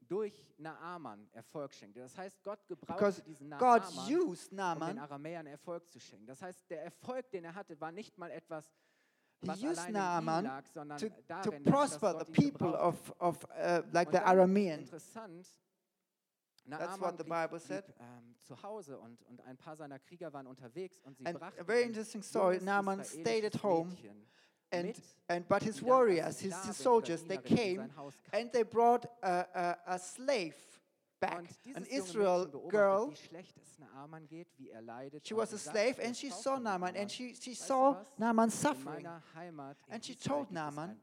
durch 0.07 0.45
Naaman 0.57 1.27
Erfolg 1.33 1.73
schenkte. 1.73 1.99
Das 1.99 2.17
heißt, 2.17 2.43
Gott 2.43 2.59
because 2.67 3.21
gebrauchte 3.21 3.21
diesen 3.23 3.49
God 3.51 3.81
Naaman, 3.81 4.11
used 4.11 4.51
um 4.51 4.57
den 4.57 4.57
Naaman. 4.57 4.99
Aramäern 4.99 5.47
Erfolg 5.47 5.89
zu 5.89 5.99
schenken. 5.99 6.25
Das 6.25 6.41
heißt, 6.41 6.69
der 6.69 6.83
Erfolg, 6.83 7.29
den 7.31 7.45
er 7.45 7.55
hatte, 7.55 7.79
war 7.79 7.91
nicht 7.91 8.17
mal 8.17 8.31
etwas, 8.31 8.71
He 9.41 9.47
was 9.47 9.61
used 9.61 9.83
in 9.83 9.89
ihm 9.89 9.93
Naaman 9.93 10.45
lag, 10.45 10.65
sondern 10.67 10.97
to, 10.97 11.09
to 11.09 11.15
darin, 11.27 11.63
dass 11.63 11.73
prosper 11.73 12.25
the 12.25 12.31
people 12.31 12.73
of, 12.79 13.13
of 13.19 13.43
uh, 13.43 13.81
like 13.91 14.09
the 14.09 14.17
dann, 14.17 14.23
Aramean. 14.23 14.79
Interessant, 14.79 15.47
That's 16.67 16.99
what 16.99 17.17
the 17.17 17.23
Bible 17.23 17.59
said. 17.59 17.83
ähm, 17.99 18.35
zu 18.39 18.61
Hause 18.61 18.97
und, 18.97 19.21
und 19.23 19.41
ein 19.41 19.57
paar 19.57 19.75
seiner 19.75 19.99
Krieger 19.99 20.31
waren 20.33 20.47
unterwegs 20.47 21.01
und 21.01 21.17
sie 21.17 21.25
And 21.25 21.39
brachten 21.39 21.59
a 21.59 21.63
very 21.63 21.83
interesting 21.83 22.21
story. 22.23 22.59
Naaman 22.61 23.03
stayed 23.03 23.45
at 23.45 23.61
home, 23.61 23.95
and 24.71 24.95
and 25.27 25.47
but 25.47 25.61
his 25.61 25.75
die 25.75 25.81
dann 25.81 25.89
als 25.89 25.99
warriors, 25.99 26.39
his, 26.39 26.65
his 26.65 26.77
soldiers, 26.77 27.25
they 27.25 27.37
came 27.37 27.77
sein 27.77 27.95
Haus 27.95 28.15
kam. 28.23 28.41
and 28.41 28.51
they 28.51 28.63
brought 28.63 29.05
a, 29.21 29.45
a, 29.53 29.77
a 29.85 29.99
slave 29.99 30.55
back, 31.19 31.49
an 31.75 31.85
Israel 31.85 32.47
girl. 32.69 33.09
wie 33.11 33.15
schlecht 33.15 33.57
es 33.57 33.79
Naaman 33.79 34.27
geht, 34.27 34.47
wie 34.57 34.69
er. 34.69 34.81
She 35.23 35.35
was 35.35 35.53
a 35.53 35.57
slave, 35.57 35.99
and 35.99 36.15
she 36.15 36.29
saw 36.29 36.57
Naaman, 36.59 36.95
and 36.95 37.11
she, 37.11 37.35
she 37.35 37.53
saw? 37.53 37.95
Naaman 38.17 38.49
suffering. 38.49 39.03
meiner 39.03 39.21
Heimat 39.35 39.77
in 39.87 39.93
And 39.93 40.03
she 40.03 40.15
told 40.15 40.51
Naaman. 40.51 40.97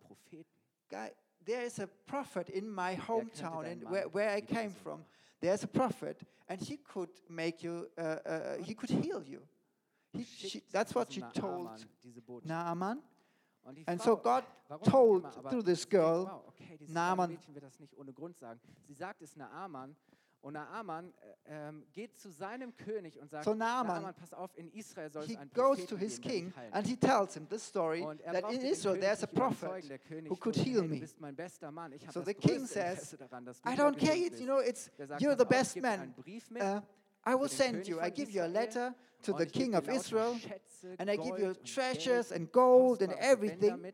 Guy, 0.91 1.13
there 1.45 1.65
is 1.65 1.79
a 1.79 1.87
prophet 1.87 2.51
in 2.51 2.69
my 2.69 2.97
hometown, 2.97 3.65
and 3.65 3.89
where, 3.89 4.09
where 4.09 4.31
I 4.31 4.41
came 4.41 4.71
from. 4.71 5.05
There's 5.41 5.65
a 5.65 5.69
prophet, 5.69 6.23
and 6.49 6.61
he 6.61 6.77
could 6.79 7.11
make 7.29 7.63
you, 7.63 7.89
uh, 7.97 8.03
uh, 8.03 8.57
he 8.63 8.75
could 8.75 8.91
heal 8.91 9.23
you. 9.25 9.43
He, 10.13 10.25
she, 10.25 10.63
that's 10.71 10.95
what 10.95 11.13
she 11.13 11.23
told 11.33 11.65
Naaman 11.65 11.89
diese 12.03 12.21
Botschaft. 12.21 12.49
Naaman. 12.49 13.03
Und 13.63 13.77
die 13.77 13.85
And 13.87 14.03
so 14.03 14.17
God 14.17 14.45
told 14.85 15.25
through 15.49 15.63
this 15.63 15.89
girl, 15.89 16.43
Naaman- 16.89 17.39
kleine 20.41 20.67
Mädchen 20.67 20.81
wird 20.81 20.81
das 20.81 20.81
nicht 20.81 20.81
ohne 20.81 20.81
Grund 20.81 20.81
sagen. 20.81 20.81
Sie 20.81 20.81
sagt 20.81 20.81
es 20.81 20.81
Naaman 20.81 21.05
und 21.13 21.13
Naaman 21.13 21.15
äh, 21.21 21.69
ähm, 21.69 21.87
geht 21.93 22.19
zu 22.19 22.31
seinem 22.31 22.77
König 22.77 23.19
und 23.21 23.31
sagt, 23.31 23.45
So 23.45 23.55
Naaman, 23.55 24.15
pass 24.15 24.33
auf, 24.33 24.57
in 24.57 24.71
Israel 24.73 25.11
soll 25.11 25.27
he 25.27 25.35
es 25.35 25.39
einen 25.39 25.51
goes 25.53 25.87
to 25.87 25.97
his 25.97 26.21
geben, 26.21 26.53
king 26.53 26.73
and 26.73 26.87
he 26.87 26.97
tells 26.97 27.35
him 27.35 27.47
this 27.49 27.63
story 27.63 28.03
er 28.25 28.33
that 28.33 28.53
in 28.53 28.61
Israel 28.63 28.99
there's 28.99 29.23
a 29.23 29.27
prophet 29.27 29.85
who 30.29 30.37
could 30.37 30.57
heal 30.57 30.83
me. 30.83 31.01
Du 31.01 31.07
mein 31.19 31.37
bester 31.37 31.71
Mann. 31.71 31.93
Ich 31.93 32.11
So 32.11 32.23
the 32.23 32.35
king 32.35 32.67
says, 32.67 33.17
I 33.65 33.77
don't 33.77 33.99
care, 33.99 34.17
it's, 34.17 34.41
you 34.41 34.47
know, 34.47 34.61
it's, 34.61 34.91
sagt, 34.99 35.21
you're 35.21 35.37
the 35.37 35.45
best 35.45 35.77
man. 35.77 36.15
Uh, 36.59 36.81
I 37.25 37.35
will 37.35 37.49
send 37.49 37.87
you. 37.87 38.01
I 38.01 38.11
give 38.11 38.31
you 38.31 38.43
a 38.43 38.49
letter 38.49 38.95
to 39.23 39.33
the 39.35 39.47
king 39.47 39.75
of 39.75 39.89
Israel, 39.89 40.39
and 40.99 41.11
I 41.11 41.17
give 41.17 41.39
you 41.39 41.55
treasures 41.65 42.33
and 42.33 42.51
gold 42.51 43.03
and 43.03 43.13
everything. 43.19 43.93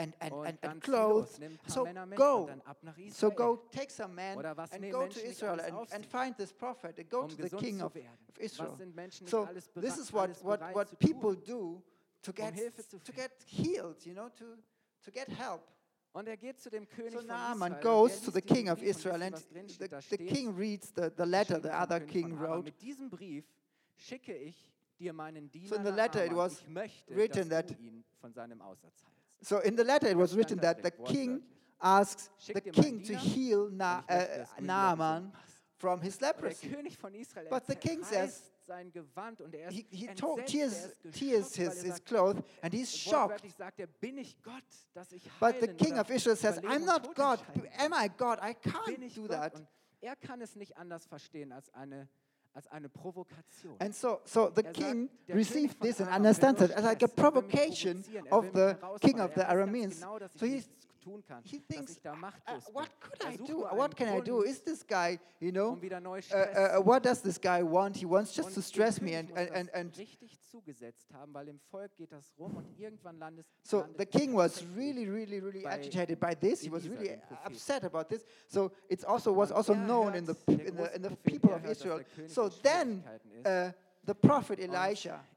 And, 0.00 0.14
and, 0.20 0.34
and, 0.46 0.58
and 0.62 0.82
clothes. 0.82 1.38
nimm 1.38 1.52
ein 1.52 1.58
paar 1.58 1.70
So 1.72 1.84
go. 2.16 2.36
und 2.42 2.46
dann 2.48 2.60
ab 2.62 2.78
nach 2.82 2.96
Israel, 2.98 3.12
So 3.14 3.30
go 3.30 3.56
take 3.70 3.90
some 3.90 4.14
men 4.14 4.38
and 4.38 4.90
go 4.92 5.06
to 5.06 5.20
Israel 5.20 5.60
and, 5.60 5.92
and 5.92 6.06
find 6.06 6.36
this 6.36 6.52
prophet 6.52 6.98
and 6.98 7.08
go 7.10 7.22
um 7.22 7.28
to 7.28 7.36
the 7.36 7.50
king 7.56 7.80
of, 7.80 7.94
of 7.94 8.38
Israel. 8.38 8.70
Was 8.70 8.78
sind 8.78 8.94
Menschen 8.94 9.24
nicht 9.24 9.30
So 9.30 9.48
this 9.80 9.98
is 9.98 10.12
what, 10.12 10.30
what, 10.42 10.60
what 10.74 10.98
people 10.98 11.34
do 11.34 11.82
to 12.22 12.30
um 12.30 12.34
get, 12.36 13.04
to 13.04 13.12
get 13.12 13.30
healed, 13.46 14.04
you 14.04 14.14
know, 14.14 14.28
to, 14.30 14.56
to 15.04 15.10
get 15.10 15.28
help. 15.28 15.62
Und 16.12 16.26
er 16.26 16.36
geht 16.36 16.58
zu 16.58 16.70
dem 16.70 16.88
König 16.88 17.12
So 17.12 17.20
Naaman 17.22 17.80
goes 17.80 18.20
to 18.20 18.32
the 18.32 18.42
king 18.42 18.68
of 18.68 18.82
Israel 18.82 19.22
and 19.22 19.36
the, 19.78 19.88
the 20.10 20.16
king 20.18 20.56
reads 20.56 20.92
the, 20.92 21.12
the 21.16 21.24
letter 21.24 21.60
the 21.60 21.72
other 21.72 22.00
king 22.00 22.36
wrote. 22.36 22.64
Mit 22.64 22.80
diesem 22.80 23.08
Brief 23.08 23.44
schicke 23.96 24.34
ich 24.34 24.56
dir 24.98 25.12
meinen 25.12 25.50
Diener 25.50 25.68
So 25.68 25.76
in 25.76 25.84
the 25.84 25.92
letter 25.92 26.24
it 26.24 26.34
was 26.34 26.64
written 27.08 27.48
that- 27.50 27.76
du 29.40 29.56
ihn 29.56 29.60
von 29.60 29.60
seinem 29.60 29.60
Aussatz 29.60 29.60
heilst. 29.60 29.60
So 29.60 29.60
in 29.60 29.76
the 29.76 29.84
letter 29.84 30.10
it 30.10 30.18
was 30.18 30.36
written 30.36 30.60
that 30.60 30.82
the 30.82 30.90
king 30.90 31.42
asks 31.80 32.30
the 32.46 32.60
king 32.60 33.02
to 33.04 33.14
heal 33.14 33.68
Na, 33.70 34.00
uh, 34.00 34.06
dass 34.06 34.26
du 34.28 34.32
ihn 34.34 34.46
wieder 34.56 34.66
Naaman 34.66 35.32
from 35.76 36.00
his 36.00 36.20
leprosy. 36.20 36.68
König 36.68 36.96
von 36.98 37.14
Israel, 37.14 37.46
er 37.46 37.50
But 37.50 37.66
the 37.66 37.76
king 37.76 38.04
says- 38.04 38.50
sein 38.66 38.92
Gewand 38.92 39.40
und 39.40 39.54
er 39.54 39.70
He, 39.70 39.84
he 39.90 40.06
told, 40.08 40.40
er 40.40 40.46
tears, 40.46 40.96
tears 41.12 41.54
his, 41.56 41.82
his 41.82 42.04
clothes 42.04 42.42
and 42.62 42.72
he's 42.72 42.96
shocked. 42.96 43.42
Wortwörtlich 43.42 43.54
sagt 43.56 44.00
bin 44.00 44.18
ich 44.18 44.40
Gott, 44.42 44.62
dass 44.94 45.10
ich 45.12 45.28
But 45.40 45.60
the 45.60 45.68
king 45.68 45.98
of 45.98 46.08
Israel 46.10 46.36
says, 46.36 46.58
I'm 46.60 46.84
not 46.84 47.14
God. 47.16 47.40
Am 47.78 47.92
I 47.92 48.08
God? 48.08 48.38
I 48.40 48.54
can't 48.54 49.14
do 49.14 49.26
that. 49.28 49.54
Er 50.00 50.16
kann 50.16 50.40
es 50.40 50.54
nicht 50.56 50.76
anders 50.76 51.06
verstehen 51.06 51.52
als 51.52 51.68
eine, 51.74 51.96
als 51.96 51.98
eine 51.98 52.08
Provokation. 52.08 52.29
And 53.80 53.94
so, 53.94 54.20
so 54.24 54.50
the 54.50 54.66
Er 54.66 54.72
king 54.72 55.08
received 55.28 55.80
this 55.80 56.00
and 56.00 56.08
understands 56.08 56.60
it 56.62 56.70
as 56.72 56.84
like 56.84 57.02
a 57.02 57.04
er 57.04 57.08
provocation 57.08 58.04
er 58.14 58.22
of 58.32 58.52
the 58.52 58.76
king 59.00 59.20
of 59.20 59.34
the 59.34 59.44
Arameans. 59.44 60.00
So 60.36 60.46
nichts 60.46 60.68
tun 61.00 61.24
kann, 61.24 61.42
He 61.44 61.58
dass 61.58 61.66
thinks, 61.66 61.92
ich 61.92 62.02
da 62.02 62.12
uh, 62.12 62.16
machtlos 62.16 62.64
bin. 62.66 62.74
what 62.74 62.88
could 63.00 63.24
Er 63.24 63.30
I 63.32 63.36
do? 63.36 63.58
What 63.76 63.96
can 63.96 64.08
I 64.08 64.20
do? 64.20 64.42
Is 64.42 64.62
this 64.62 64.86
guy, 64.86 65.18
you 65.40 65.50
know, 65.50 65.70
um 65.70 65.82
wieder 65.82 66.00
neu 66.00 66.20
uh, 66.32 66.78
uh, 66.78 66.86
what 66.86 67.02
does 67.02 67.22
this 67.22 67.40
guy 67.40 67.62
want? 67.62 67.96
He 67.96 68.06
wants 68.06 68.34
just 68.34 68.54
to 68.54 68.62
stress 68.62 69.00
me 69.00 69.16
and, 69.16 69.30
and, 69.36 69.50
and, 69.50 69.70
and 69.74 69.96
richtig 69.96 70.38
zugesetzt 70.50 71.12
haben, 71.12 71.32
weil 71.32 71.48
im 71.48 71.60
Volk 71.70 71.96
geht 71.96 72.12
das 72.12 72.34
rum 72.38 72.56
und 72.56 72.78
irgendwann 72.78 73.44
So 73.62 73.84
the 73.98 74.06
king 74.06 74.34
was 74.34 74.64
really, 74.76 75.06
really, 75.08 75.40
really 75.40 75.66
agitated 75.66 76.18
by 76.18 76.34
this. 76.34 76.60
He 76.60 76.70
was 76.70 76.88
really 76.88 77.18
upset 77.44 77.84
about 77.84 78.08
this. 78.08 78.24
So 78.48 78.70
it's 78.88 79.04
also 79.04 79.32
was 79.32 79.52
also 79.52 79.74
known 79.74 80.14
in 80.14 80.26
the 80.26 80.36
in 80.48 80.76
the 80.76 80.94
in 80.94 81.02
the 81.02 81.16
people 81.24 81.52
of 81.52 81.64
Israel. 81.64 82.00
So 82.26 82.48
then 82.62 83.02
uh, 83.44 83.72
the 84.04 84.14
prophet 84.14 84.58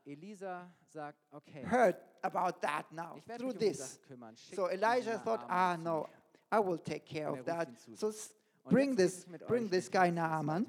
Elisa 0.06 0.68
sagt, 0.94 1.18
okay, 1.34 1.64
heard 1.64 1.96
about 2.24 2.62
that 2.62 2.86
now 2.92 3.16
through 3.38 3.52
um 3.52 3.58
this. 3.60 4.00
Schick 4.36 4.56
So 4.56 4.70
Elijah 4.70 5.18
thought, 5.18 5.46
ah 5.50 5.76
no. 5.78 6.08
I 6.52 6.60
will 6.60 6.78
take 6.78 7.06
care 7.06 7.30
of 7.30 7.40
er 7.40 7.44
that. 7.44 7.68
So 7.96 8.12
sich. 8.12 8.20
s- 8.20 8.34
Und 8.66 8.72
bring 8.72 8.96
this 8.96 9.26
bring 9.48 9.70
this 9.70 9.90
guy 9.90 10.10
Naaman. 10.12 10.66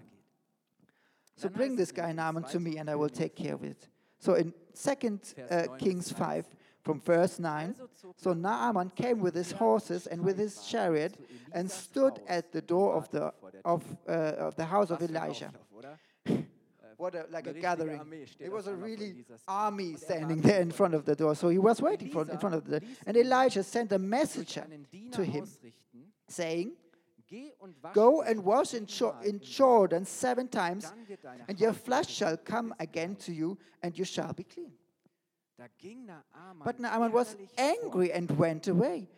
So 1.37 1.49
bring 1.49 1.77
this 1.77 1.93
guy 1.93 2.13
Naaman 2.13 2.45
to 2.45 2.59
me, 2.59 2.79
and 2.79 2.89
I 2.89 2.95
will 2.97 3.11
take 3.11 3.35
care 3.37 3.55
of 3.55 3.63
it. 3.63 3.89
So 4.19 4.35
in 4.35 4.53
Second 4.73 5.21
uh, 5.51 5.77
Kings 5.79 6.11
five, 6.11 6.45
from 6.83 7.01
verse 7.01 7.39
nine. 7.39 7.75
So 8.17 8.33
Naaman 8.33 8.43
Naaman 8.43 8.91
came 8.91 9.21
with 9.21 9.35
his 9.35 9.53
horses 9.53 10.07
and 10.09 10.25
with 10.25 10.39
his 10.39 10.67
chariot 10.67 11.17
and 11.53 11.71
stood 11.71 12.21
at 12.27 12.51
the 12.53 12.61
door 12.63 12.95
of 12.95 13.09
the 13.11 13.33
of 13.65 13.83
uh, 14.09 14.49
of 14.49 14.55
the 14.57 14.65
house 14.65 14.91
of 14.91 15.01
Was 15.01 15.09
für 15.09 15.15
ein 15.15 15.17
Elijah. 15.17 15.53
What 16.97 17.15
a, 17.15 17.27
like 17.31 17.47
a 17.47 17.53
gathering. 17.53 18.01
It 18.39 18.51
was 18.53 18.67
a 18.67 18.75
really 18.75 19.25
army 19.47 19.97
standing 19.97 20.41
there 20.41 20.61
in 20.61 20.71
front 20.71 20.95
of 20.95 21.05
the 21.05 21.15
door. 21.15 21.35
So 21.35 21.49
he 21.49 21.59
was 21.59 21.81
waiting 21.83 22.11
for, 22.11 22.23
in 22.31 22.39
front 22.39 22.55
of 22.55 22.65
the 22.65 22.81
ließ 22.81 22.87
And 23.07 23.17
Elijah 23.17 23.63
sent 23.63 23.93
a 23.93 23.99
messenger 23.99 24.67
to 25.13 25.25
him, 25.25 25.47
saying, 26.29 26.73
Geh 27.27 27.53
und 27.59 27.75
wasche 27.83 27.95
Go 27.95 28.23
and 28.23 28.45
wash 28.45 28.75
in, 28.75 28.87
Jo- 28.87 29.15
in 29.25 29.41
Jordan 29.41 30.05
seven 30.05 30.49
times, 30.49 30.85
Dann 30.85 31.09
wird 31.09 31.25
deine 31.25 31.45
and 31.49 31.61
your 31.61 31.73
flesh 31.73 32.09
shall 32.09 32.37
come 32.37 32.75
again 32.79 33.17
to 33.17 33.33
you, 33.33 33.57
and 33.83 33.97
you 33.99 34.05
shall 34.05 34.33
be 34.35 34.45
clean. 34.45 34.73
Da 35.57 35.67
ging 35.79 36.05
Naaman 36.07 36.65
But 36.65 36.79
Naaman 36.81 37.13
was 37.13 37.37
angry 37.57 38.13
and 38.13 38.31
went 38.39 38.69
away 38.69 39.09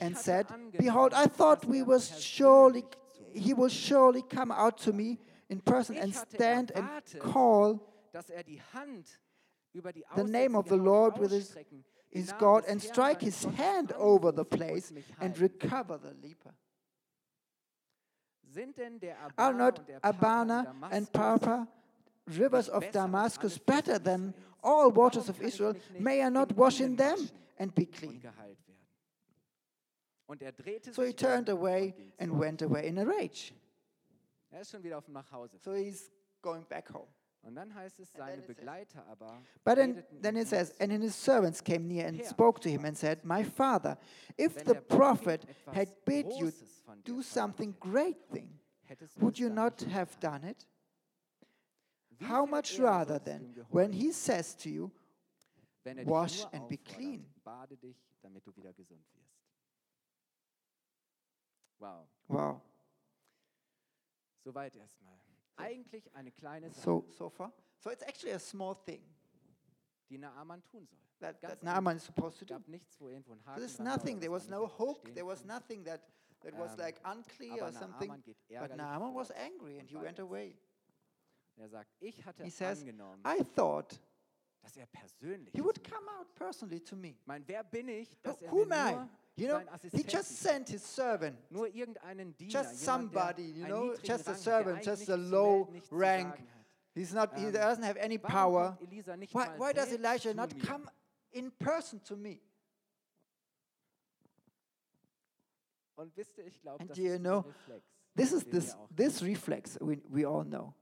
and 0.00 0.16
said, 0.16 0.46
Behold, 0.76 1.14
I 1.14 1.26
thought 1.26 1.64
we 1.64 1.82
will 1.82 2.00
surely, 2.00 2.84
he 3.32 3.54
will 3.54 3.68
surely 3.68 4.22
come 4.22 4.50
out 4.52 4.78
to 4.78 4.92
me 4.92 5.18
in 5.54 5.60
person 5.60 5.96
and 5.96 6.14
stand 6.14 6.72
and 6.74 6.88
call 7.20 7.80
er 8.12 8.42
die 8.42 8.60
Hand 8.72 9.06
über 9.72 9.92
die 9.92 10.04
the 10.16 10.24
name 10.24 10.56
of 10.56 10.68
the 10.68 10.76
Lord 10.76 11.18
with 11.18 11.30
his, 11.30 11.54
his 12.10 12.32
God 12.38 12.64
and 12.68 12.80
strike 12.82 13.20
his 13.20 13.44
hand 13.56 13.92
over 13.92 14.32
the 14.32 14.44
place 14.44 14.92
and 15.20 15.38
recover 15.38 15.98
the 15.98 16.14
leper. 16.22 16.54
Sind 18.52 18.76
denn 18.76 19.00
der 19.00 19.16
Are 19.36 19.52
not 19.52 19.78
und 19.80 19.88
der 19.88 20.00
Papa 20.00 20.42
in 20.42 20.50
Abana 20.50 20.74
and 20.90 21.12
Papa, 21.12 21.68
rivers 22.26 22.68
of 22.68 22.84
Damascus, 22.92 23.58
better 23.58 23.98
than 23.98 24.34
all 24.62 24.90
waters 24.90 25.28
of 25.28 25.40
Israel? 25.40 25.74
May 25.98 26.22
I 26.22 26.28
not 26.30 26.56
wash 26.56 26.80
in 26.80 26.96
them 26.96 27.18
and 27.58 27.74
be 27.74 27.86
clean? 27.86 28.20
geheilt 28.20 28.58
werden? 28.68 28.86
Und 30.26 30.42
er 30.42 30.52
So 30.92 31.02
he 31.02 31.12
turned 31.12 31.48
um 31.48 31.58
away 31.58 31.94
and 32.18 32.38
went 32.38 32.62
away 32.62 32.86
in 32.86 32.98
a 32.98 33.04
rage. 33.04 33.52
Er 34.54 34.60
ist 34.60 34.70
schon 34.70 34.84
wieder 34.84 34.98
auf 34.98 35.04
dem 35.06 35.14
Nachhause. 35.14 35.58
So 35.58 35.74
he's 35.74 36.12
going 36.40 36.64
back 36.68 36.88
home. 36.94 37.08
Und 37.42 37.56
dann 37.56 37.74
heißt 37.74 37.98
es, 37.98 38.12
seine 38.12 38.40
Begleiter 38.40 39.04
aber 39.06 39.42
But 39.64 39.74
then, 39.74 40.04
then 40.22 40.36
it 40.36 40.46
says, 40.46 40.70
and 40.78 40.92
then 40.92 41.02
his 41.02 41.16
servants 41.16 41.60
came 41.62 41.88
near 41.88 42.06
and 42.06 42.24
spoke 42.24 42.60
to 42.60 42.68
him 42.68 42.84
and 42.84 42.96
said, 42.96 43.24
My 43.24 43.42
father, 43.42 43.98
if 44.38 44.64
the 44.64 44.76
prophet 44.76 45.44
had 45.72 45.88
bid 46.04 46.26
you 46.38 46.46
Großes 46.46 46.82
von 46.84 47.02
dir 47.02 47.14
do 47.16 47.22
something 47.22 47.74
great 47.80 48.16
thing, 48.30 48.48
would 49.18 49.40
you 49.40 49.50
not 49.50 49.82
have 49.90 50.16
done 50.20 50.44
it? 50.44 50.64
How 52.22 52.46
much 52.46 52.78
rather 52.78 53.18
sollst 53.18 53.24
then, 53.24 53.66
when 53.70 53.92
he 53.92 54.12
says 54.12 54.54
to 54.58 54.70
you, 54.70 54.92
wenn 55.82 55.98
er 55.98 56.04
dich 56.04 56.12
wash 56.12 56.46
and 56.52 56.68
be 56.68 56.76
clean? 56.76 57.26
Bade 57.42 57.76
dich, 57.76 57.96
damit 58.22 58.46
du 58.46 58.54
wieder 58.54 58.72
gesund 58.72 59.04
wirst. 59.12 59.34
Wow, 61.80 62.06
Wow. 62.28 62.60
Soweit 64.44 64.76
erstmal. 64.76 65.18
Eigentlich 65.56 66.12
eine 66.14 66.30
kleine 66.32 66.70
Sache, 66.70 66.80
So, 66.82 67.06
so 67.10 67.28
far? 67.30 67.52
So 67.78 67.90
it's 67.90 68.02
actually 68.02 68.32
a 68.34 68.38
small 68.38 68.74
thing 68.84 69.02
die 70.10 70.18
Naaman 70.18 70.62
tun 70.64 70.86
soll. 70.86 70.98
that, 71.20 71.40
Ganz 71.40 71.54
that 71.54 71.62
Naaman 71.62 71.96
is 71.96 72.04
supposed 72.04 72.38
to 72.38 72.44
Es 72.44 72.48
do. 72.48 72.54
gab 72.54 72.68
nichts, 72.68 73.00
wo 73.00 73.08
irgendwo 73.08 73.32
ein 73.32 73.44
Haken 73.46 73.56
There's 73.60 73.76
dran 73.76 73.86
war 73.86 73.94
oder 73.94 74.02
nothing, 74.02 74.20
there 74.20 74.32
was 74.32 74.48
no 74.48 74.66
hook, 74.66 74.96
verstehen 75.02 75.14
there 75.14 75.26
was 75.26 75.44
nothing 75.44 75.84
that, 75.84 76.00
that 76.40 76.58
was 76.58 76.72
Ähm, 76.72 76.78
like 76.78 77.00
unclear 77.04 77.52
Aber 77.54 77.66
or 77.66 77.72
something. 77.72 78.08
Naaman 78.08 78.22
geht 78.22 78.36
But 78.48 78.50
ärgerlich 78.56 78.76
Naaman 78.76 79.14
was 79.14 79.30
angry 79.30 79.78
and 79.78 79.82
und 79.82 79.90
he 79.90 80.00
went 80.04 80.18
away. 80.20 80.56
Er 81.56 81.68
sagt, 81.68 81.90
ich 82.00 82.24
hatte 82.26 82.42
He 82.42 82.50
says, 82.50 82.80
angenommen, 82.80 83.22
I 83.24 83.42
thought 83.54 84.00
dass 84.60 84.76
er 84.76 84.86
persönlich 84.86 85.52
he 85.52 85.58
zu 85.60 85.64
would 85.64 85.78
mir 85.82 85.90
come 85.90 86.10
out 86.18 86.34
personally 86.34 86.80
to 86.80 86.96
me. 86.96 87.10
Ich 87.10 87.26
meine, 87.26 87.46
wer 87.46 87.62
bin 87.62 87.88
ich, 87.88 88.20
dass 88.22 88.40
er 88.42 88.50
who 88.50 88.64
mir 88.64 88.74
am 88.76 88.88
I? 88.88 88.92
nur 88.96 89.08
You 89.36 89.48
know, 89.48 89.60
he 89.92 90.04
just 90.04 90.38
sent 90.40 90.68
his 90.68 90.82
servant, 90.84 91.36
nur 91.50 91.66
irgendeinen 91.66 92.36
Diener, 92.36 92.52
just 92.52 92.78
somebody, 92.78 93.42
you 93.42 93.66
know, 93.66 93.94
just 94.02 94.28
a 94.28 94.34
servant, 94.34 94.84
just 94.84 95.08
a 95.08 95.16
low 95.16 95.64
melden, 95.64 95.72
nichts 95.72 95.88
zu 95.88 95.96
rank. 95.96 96.34
He's 96.94 97.12
not, 97.12 97.36
he 97.36 97.46
Ähm, 97.46 97.52
doesn't 97.52 97.82
have 97.82 97.96
any 97.96 98.16
power. 98.16 98.76
kommt 98.78 98.92
Elisa 98.92 99.16
nicht 99.16 99.34
Why, 99.34 99.48
why 99.58 99.72
does 99.72 99.92
Elijah 99.92 100.32
not 100.34 100.50
come 100.60 100.88
in 101.32 101.50
person 101.50 102.00
to 102.04 102.16
me? 102.16 102.40
Und 105.96 106.16
wisst 106.16 106.38
ihr, 106.38 106.46
ich 106.46 106.60
glaube, 106.60 106.80
And 106.80 106.96
do 106.96 107.02
you 107.02 107.18
know, 107.18 107.44
This 108.16 108.32
is 108.32 108.44
this 108.44 108.76
this 108.94 109.20
reflex 109.22 109.76
we, 109.80 110.00
we 110.08 110.24
all 110.24 110.44
know 110.44 110.74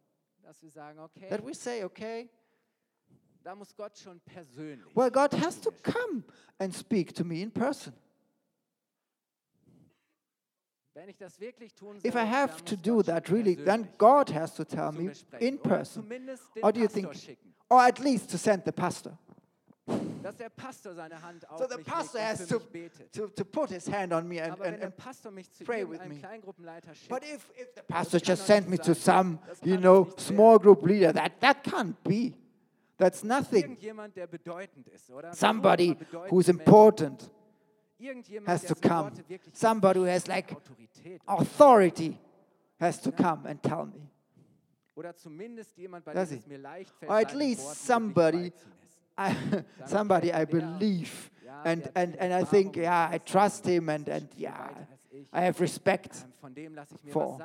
dass 0.43 0.63
wir 0.63 0.71
sagen, 0.71 0.99
okay, 0.99 1.31
that 1.31 1.43
we 1.43 1.55
say, 1.55 1.83
okay, 1.85 2.29
da 3.43 3.55
muss 3.55 3.75
Gott 3.75 3.97
schon 3.97 4.21
persönlich. 4.21 4.95
well, 4.95 5.11
God 5.11 5.33
has 5.33 5.59
to 5.59 5.71
come 5.83 6.23
and 6.59 6.75
speak 6.75 7.15
to 7.15 7.25
me 7.25 7.41
in 7.41 7.51
person. 7.51 7.95
Wenn 7.95 9.79
ich 9.79 9.89
das 9.95 10.11
wirklich 10.35 10.73
tun 10.75 10.82
If 12.05 12.17
I 12.17 12.25
have 12.25 12.65
to 12.67 12.77
do 12.77 13.03
that 13.03 13.31
really, 13.31 13.55
then 13.55 13.89
God 13.97 14.29
has 14.31 14.53
to 14.55 14.65
tell 14.65 14.93
me 14.93 15.11
in 15.41 15.59
person. 15.59 16.05
Or 16.63 16.73
do 16.73 16.81
you 16.81 16.89
think, 16.89 17.09
or 17.71 17.81
at 17.81 17.99
least 17.99 18.31
to 18.31 18.39
send 18.39 18.65
the 18.65 18.73
pastor? 18.73 19.17
Dass 20.23 20.37
der 20.37 20.51
Pastor 20.51 20.95
seine 20.95 21.21
Hand 21.21 21.49
auf 21.51 21.59
So 21.59 21.67
the 21.67 21.83
pastor 21.83 22.21
has 22.21 22.47
to, 22.47 22.61
für 22.61 22.67
mich 22.73 22.91
betet. 22.91 23.13
to, 23.13 23.27
to 23.29 23.45
put 23.45 23.71
his 23.71 23.89
hand 23.89 24.13
on 24.13 24.29
me 24.29 24.41
and, 24.41 24.57
and, 24.61 24.81
and 24.81 24.93
pray 25.65 25.85
with 25.85 26.07
me. 26.07 26.23
But 27.09 27.25
if, 27.25 27.51
if 27.57 27.75
the 27.75 27.83
pastor 27.83 28.21
just 28.21 28.47
sent 28.47 28.69
me 28.69 28.79
to 28.79 28.95
some, 28.95 29.41
you 29.65 29.77
know, 29.77 30.09
small 30.17 30.59
group 30.61 30.83
leader, 30.83 31.13
that, 31.13 31.41
that 31.41 31.65
can't 31.65 32.01
be. 32.05 32.35
That's 32.97 33.25
nothing. 33.25 33.63
irgendjemand, 33.63 34.15
der 34.15 34.29
bedeutend? 34.29 34.89
Somebody 35.33 35.97
who's 36.31 36.49
important 36.49 37.29
has 38.47 38.63
to 38.63 38.75
come. 38.75 39.13
Somebody 39.53 40.01
who 40.01 40.07
has 40.07 40.27
like 40.29 40.55
authority 41.27 42.19
has 42.81 43.01
to 43.01 43.13
come 43.13 43.47
and 43.47 43.63
tell 43.63 43.87
me. 43.87 44.09
oder 44.95 45.17
zumindest 45.17 45.77
jemand, 45.79 46.05
bei 46.05 46.13
Does 46.13 46.31
he? 46.31 46.37
es 46.37 46.47
mir 46.47 46.59
leicht 46.59 46.95
fällt, 46.95 47.11
Or 47.11 47.17
at 47.17 47.35
least 47.35 47.87
somebody. 47.87 48.53
I, 49.19 49.35
somebody 49.87 50.33
I 50.33 50.45
believe 50.45 51.31
and, 51.65 51.91
and, 51.95 52.17
and 52.17 52.33
I 52.33 52.45
think, 52.45 52.77
yeah, 52.77 53.09
I 53.11 53.19
trust 53.19 53.67
him 53.67 53.89
and, 53.89 54.09
and 54.09 54.29
er 54.33 54.39
yeah, 54.39 54.69
als 54.91 55.07
ich. 55.11 55.29
I 55.33 55.41
have 55.43 55.61
respect 55.61 56.25
Ähm, 56.25 56.33
Von 56.41 56.55
dem 56.55 56.75
lasse 56.75 56.95
ich 56.95 57.05
mir 57.05 57.13
for. 57.13 57.39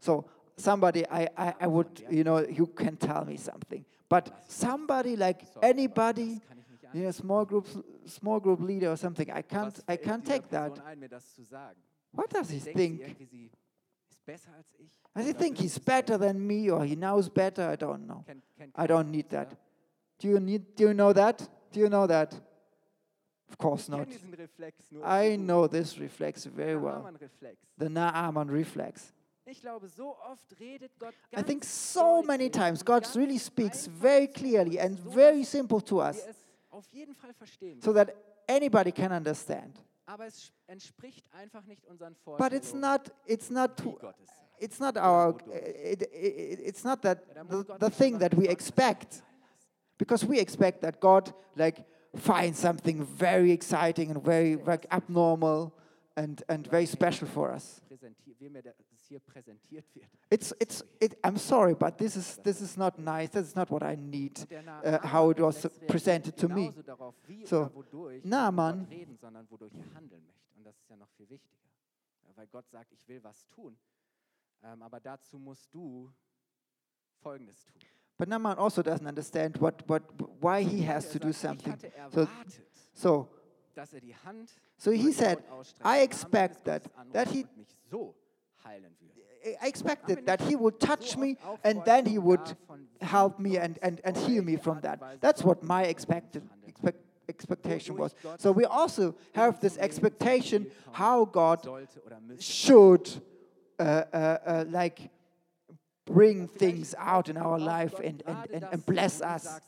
So 0.00 0.24
somebody 0.56 1.04
I, 1.10 1.28
I, 1.36 1.54
I 1.60 1.66
would, 1.66 2.04
you 2.10 2.24
know, 2.24 2.38
you 2.40 2.66
can 2.66 2.96
tell 2.96 3.24
me 3.24 3.36
something. 3.36 3.84
But 4.08 4.32
somebody 4.48 5.16
like 5.16 5.46
anybody, 5.62 6.34
das 6.34 6.48
kann 6.48 6.58
ich 6.58 6.68
nicht 6.68 6.94
you 6.94 7.02
know, 7.02 7.12
small 7.12 7.46
group, 7.46 7.66
small 8.06 8.40
group 8.40 8.60
leader 8.60 8.90
or 8.90 8.96
something, 8.96 9.30
I 9.30 9.42
can't, 9.42 9.78
I 9.88 9.96
can't 9.96 10.24
take 10.24 10.48
that. 10.50 10.80
Ein, 10.84 10.98
mir 11.00 11.08
das 11.08 11.34
zu 11.34 11.42
sagen? 11.42 11.80
What 12.12 12.32
does 12.32 12.50
he 12.50 12.60
think? 12.60 13.00
irgendwie, 13.00 13.26
sie 13.26 13.50
ist 14.10 14.24
besser 14.24 14.52
als 14.56 14.66
ich? 14.78 14.90
Does 15.14 15.26
he 15.26 15.32
think 15.32 15.58
he's 15.58 15.78
better 15.78 16.18
than 16.18 16.44
me 16.44 16.70
or 16.70 16.84
he 16.84 16.96
knows 16.96 17.28
better? 17.28 17.70
I 17.70 17.76
don't 17.76 18.06
know. 18.06 18.24
I 18.74 18.86
don't 18.86 19.10
need 19.10 19.28
that. 19.30 19.56
Do 20.18 20.28
you 20.28 20.40
need? 20.40 20.76
Do 20.76 20.84
you 20.84 20.94
know 20.94 21.12
that? 21.12 21.48
Do 21.72 21.80
you 21.80 21.88
know 21.88 22.06
that? 22.06 22.34
Of 23.48 23.58
course 23.58 23.88
not. 23.88 24.08
diesen 24.08 24.34
Reflex 24.34 24.90
nur 24.90 25.04
I 25.04 25.36
know 25.36 25.68
this 25.68 25.98
reflex 25.98 26.44
very 26.44 26.76
well. 26.76 27.08
The 27.78 27.88
Naaman 27.88 28.48
reflex. 28.50 29.12
Ich 29.46 29.60
glaube, 29.60 29.88
so 29.88 30.16
oft 30.26 30.58
redet 30.58 30.98
Gott 30.98 31.14
I 31.36 31.42
think 31.42 31.64
so 31.64 32.22
many 32.22 32.48
times 32.48 32.82
God 32.82 33.06
really 33.14 33.38
speaks 33.38 33.86
very 33.86 34.26
clearly 34.26 34.80
and 34.80 34.98
very 34.98 35.44
simple 35.44 35.80
to 35.82 36.00
us 36.00 36.26
auf 36.74 36.86
jeden 36.92 37.14
Fall 37.14 37.32
verstehen. 37.34 37.80
so 37.80 37.92
that 37.92 38.14
anybody 38.48 38.92
can 38.92 39.12
understand. 39.12 39.78
Aber 40.06 40.26
es 40.26 40.52
entspricht 40.66 41.24
einfach 41.32 41.64
nicht 41.64 41.86
unseren 41.86 42.14
But 42.36 42.52
it's 42.52 42.74
not 42.74 43.10
it's 43.26 43.48
not 43.50 43.70
wie 43.78 43.82
to, 43.92 43.98
Gott 43.98 44.16
es 44.22 44.28
sagt. 44.28 44.62
it's 44.62 44.78
not 44.80 44.96
our 44.98 45.36
it, 45.50 46.02
it, 46.02 46.60
it's 46.60 46.84
not 46.84 47.00
that 47.02 47.18
the, 47.48 47.64
the 47.78 47.90
thing 47.90 48.18
that 48.18 48.34
we 48.36 48.46
expect 48.48 49.22
because 49.96 50.26
we 50.26 50.38
expect 50.38 50.82
that 50.82 51.00
God 51.00 51.32
like 51.56 51.84
finds 52.16 52.58
something 52.58 53.02
very 53.04 53.50
exciting 53.52 54.10
and 54.10 54.22
very 54.22 54.56
like 54.56 54.86
abnormal 54.90 55.72
and 56.16 56.42
and 56.48 56.66
very 56.68 56.86
special 56.86 57.26
for 57.28 57.50
us. 57.52 57.80
Präsentier, 57.88 58.34
wie 58.38 58.48
mir 58.48 58.62
das 58.62 58.74
hier 59.08 59.20
präsentiert 59.20 59.84
wird. 59.94 60.08
It's 60.30 60.54
it's 60.60 60.84
it, 61.00 61.16
I'm 61.22 61.38
sorry, 61.38 61.74
but 61.74 61.98
this 61.98 62.16
is 62.16 62.38
this 62.42 62.60
is 62.60 62.76
not 62.76 62.98
nice. 62.98 63.30
This 63.30 63.48
is 63.48 63.54
not 63.56 63.70
what 63.70 63.82
I 63.82 63.96
need. 63.96 64.38
Uh, 64.84 64.98
how 65.06 65.30
it 65.30 65.38
was 65.40 65.66
presented 65.88 66.36
to 66.36 66.48
me. 66.48 66.68
genauso 66.68 66.82
darauf, 66.82 67.14
wie 67.26 67.44
So, 67.46 67.62
oder 67.62 67.74
wodurch 67.74 68.14
nicht 68.14 68.26
Naaman- 68.26 68.76
nur 68.78 68.86
Gott 68.86 68.90
reden, 68.96 69.16
sondern 69.16 69.50
wodurch 69.50 69.72
handeln 69.94 70.24
möchte. 70.24 70.56
Und 70.56 70.64
das 70.64 70.76
ist 70.78 70.88
ja 70.88 70.96
noch 70.96 71.10
viel 71.16 71.28
wichtiger. 71.28 71.60
Ja, 72.26 72.36
Weil 72.36 72.46
Gott 72.48 72.68
sagt, 72.70 72.92
ich 72.92 73.06
will 73.08 73.22
was 73.22 73.46
tun. 73.48 73.76
Ähm, 74.62 74.82
aber 74.82 75.00
dazu 75.00 75.38
musst 75.38 75.72
du 75.74 76.10
Folgendes 77.20 77.64
tun. 77.64 77.80
But 78.16 78.28
Naaman 78.28 78.56
also 78.58 78.80
doesn't 78.82 79.06
understand 79.08 79.60
what 79.60 79.82
what 79.88 80.02
why 80.40 80.62
he 80.62 80.86
has 80.86 81.06
er 81.06 81.12
to 81.12 81.18
do 81.18 81.32
something. 81.32 81.74
So 82.10 82.26
so 82.92 83.28
dass 83.74 83.92
er 83.92 84.00
die 84.00 84.14
Hand 84.14 84.52
so 84.84 84.90
he 84.90 85.12
said, 85.12 85.38
I 85.82 86.00
expect 86.00 86.66
that 86.66 86.82
that 87.12 87.28
he 87.28 87.44
und 87.44 87.56
mich 87.56 87.68
so 87.90 88.14
heilen 88.62 88.92
würde. 89.00 89.56
I 89.62 89.66
expected 89.66 90.26
that 90.26 90.42
he 90.42 90.56
would 90.56 90.78
touch 90.78 91.16
me 91.16 91.38
and 91.62 91.82
then 91.86 92.04
he 92.04 92.18
would 92.18 92.54
help 93.00 93.38
me 93.38 93.56
and, 93.58 93.78
and, 93.80 94.00
and 94.04 94.14
heal 94.14 94.42
me 94.42 94.56
from 94.56 94.80
that. 94.82 95.00
That's 95.22 95.42
what 95.42 95.62
my 95.62 95.84
expected 95.84 96.42
expect, 96.66 96.98
expectation 97.30 97.96
was. 97.96 98.14
So 98.36 98.52
we 98.52 98.66
also 98.66 99.14
have 99.34 99.58
this 99.58 99.78
expectation 99.78 100.64
zum 100.64 100.70
Ziel 100.70 100.82
kommen 100.84 100.96
how 100.98 101.24
God 101.24 101.62
sollte 101.62 102.02
oder 102.04 102.20
müsste. 102.20 102.42
should 102.42 103.22
uh, 103.78 104.04
uh, 104.12 104.38
uh, 104.46 104.64
like 104.68 105.10
bring 106.04 106.48
things 106.48 106.94
out 106.98 107.28
in 107.28 107.36
our 107.36 107.58
life 107.58 107.94
and, 108.00 108.22
and, 108.26 108.50
and, 108.52 108.64
and 108.72 108.86
bless 108.86 109.20
us 109.22 109.60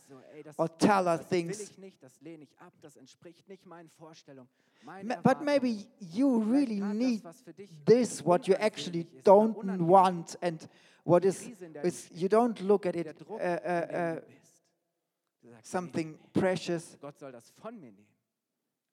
or 0.58 0.68
tell 0.78 1.08
us 1.08 1.26
things. 1.28 1.60
ich 1.60 1.78
nicht, 1.78 2.02
das 2.02 2.20
lehne 2.20 2.44
ich 2.44 2.58
ab, 2.60 2.72
das 2.82 2.96
entspricht 2.96 3.48
nicht 3.48 3.64
meinen 3.66 3.88
Vorstellungen. 3.88 4.48
meinen 4.84 5.08
Ma- 5.08 5.20
But 5.22 5.42
maybe 5.42 5.86
you 5.98 6.38
really 6.38 6.80
need 6.80 7.24
das, 7.24 7.34
was 7.34 7.40
für 7.42 7.52
dich 7.52 7.70
this, 7.84 8.24
what 8.24 8.46
you 8.46 8.54
actually 8.54 9.06
don't 9.24 9.56
want, 9.88 10.36
and 10.42 10.68
what 11.04 11.24
is, 11.24 11.40
Krise, 11.40 11.64
in 11.64 11.72
der 11.72 11.84
is 11.84 12.08
you 12.12 12.28
don't 12.28 12.60
look 12.60 12.86
at 12.86 12.96
it 12.96 13.06
uh, 13.06 13.34
uh, 13.34 13.36
uh, 13.36 14.20
bist. 14.20 14.62
Du 15.42 15.50
sagst, 15.50 15.70
something 15.70 16.18
precious. 16.32 16.96
Gott 17.00 17.18
soll 17.18 17.32
das 17.32 17.50
von 17.50 17.78
mir 17.80 17.92
nehmen. 17.92 18.06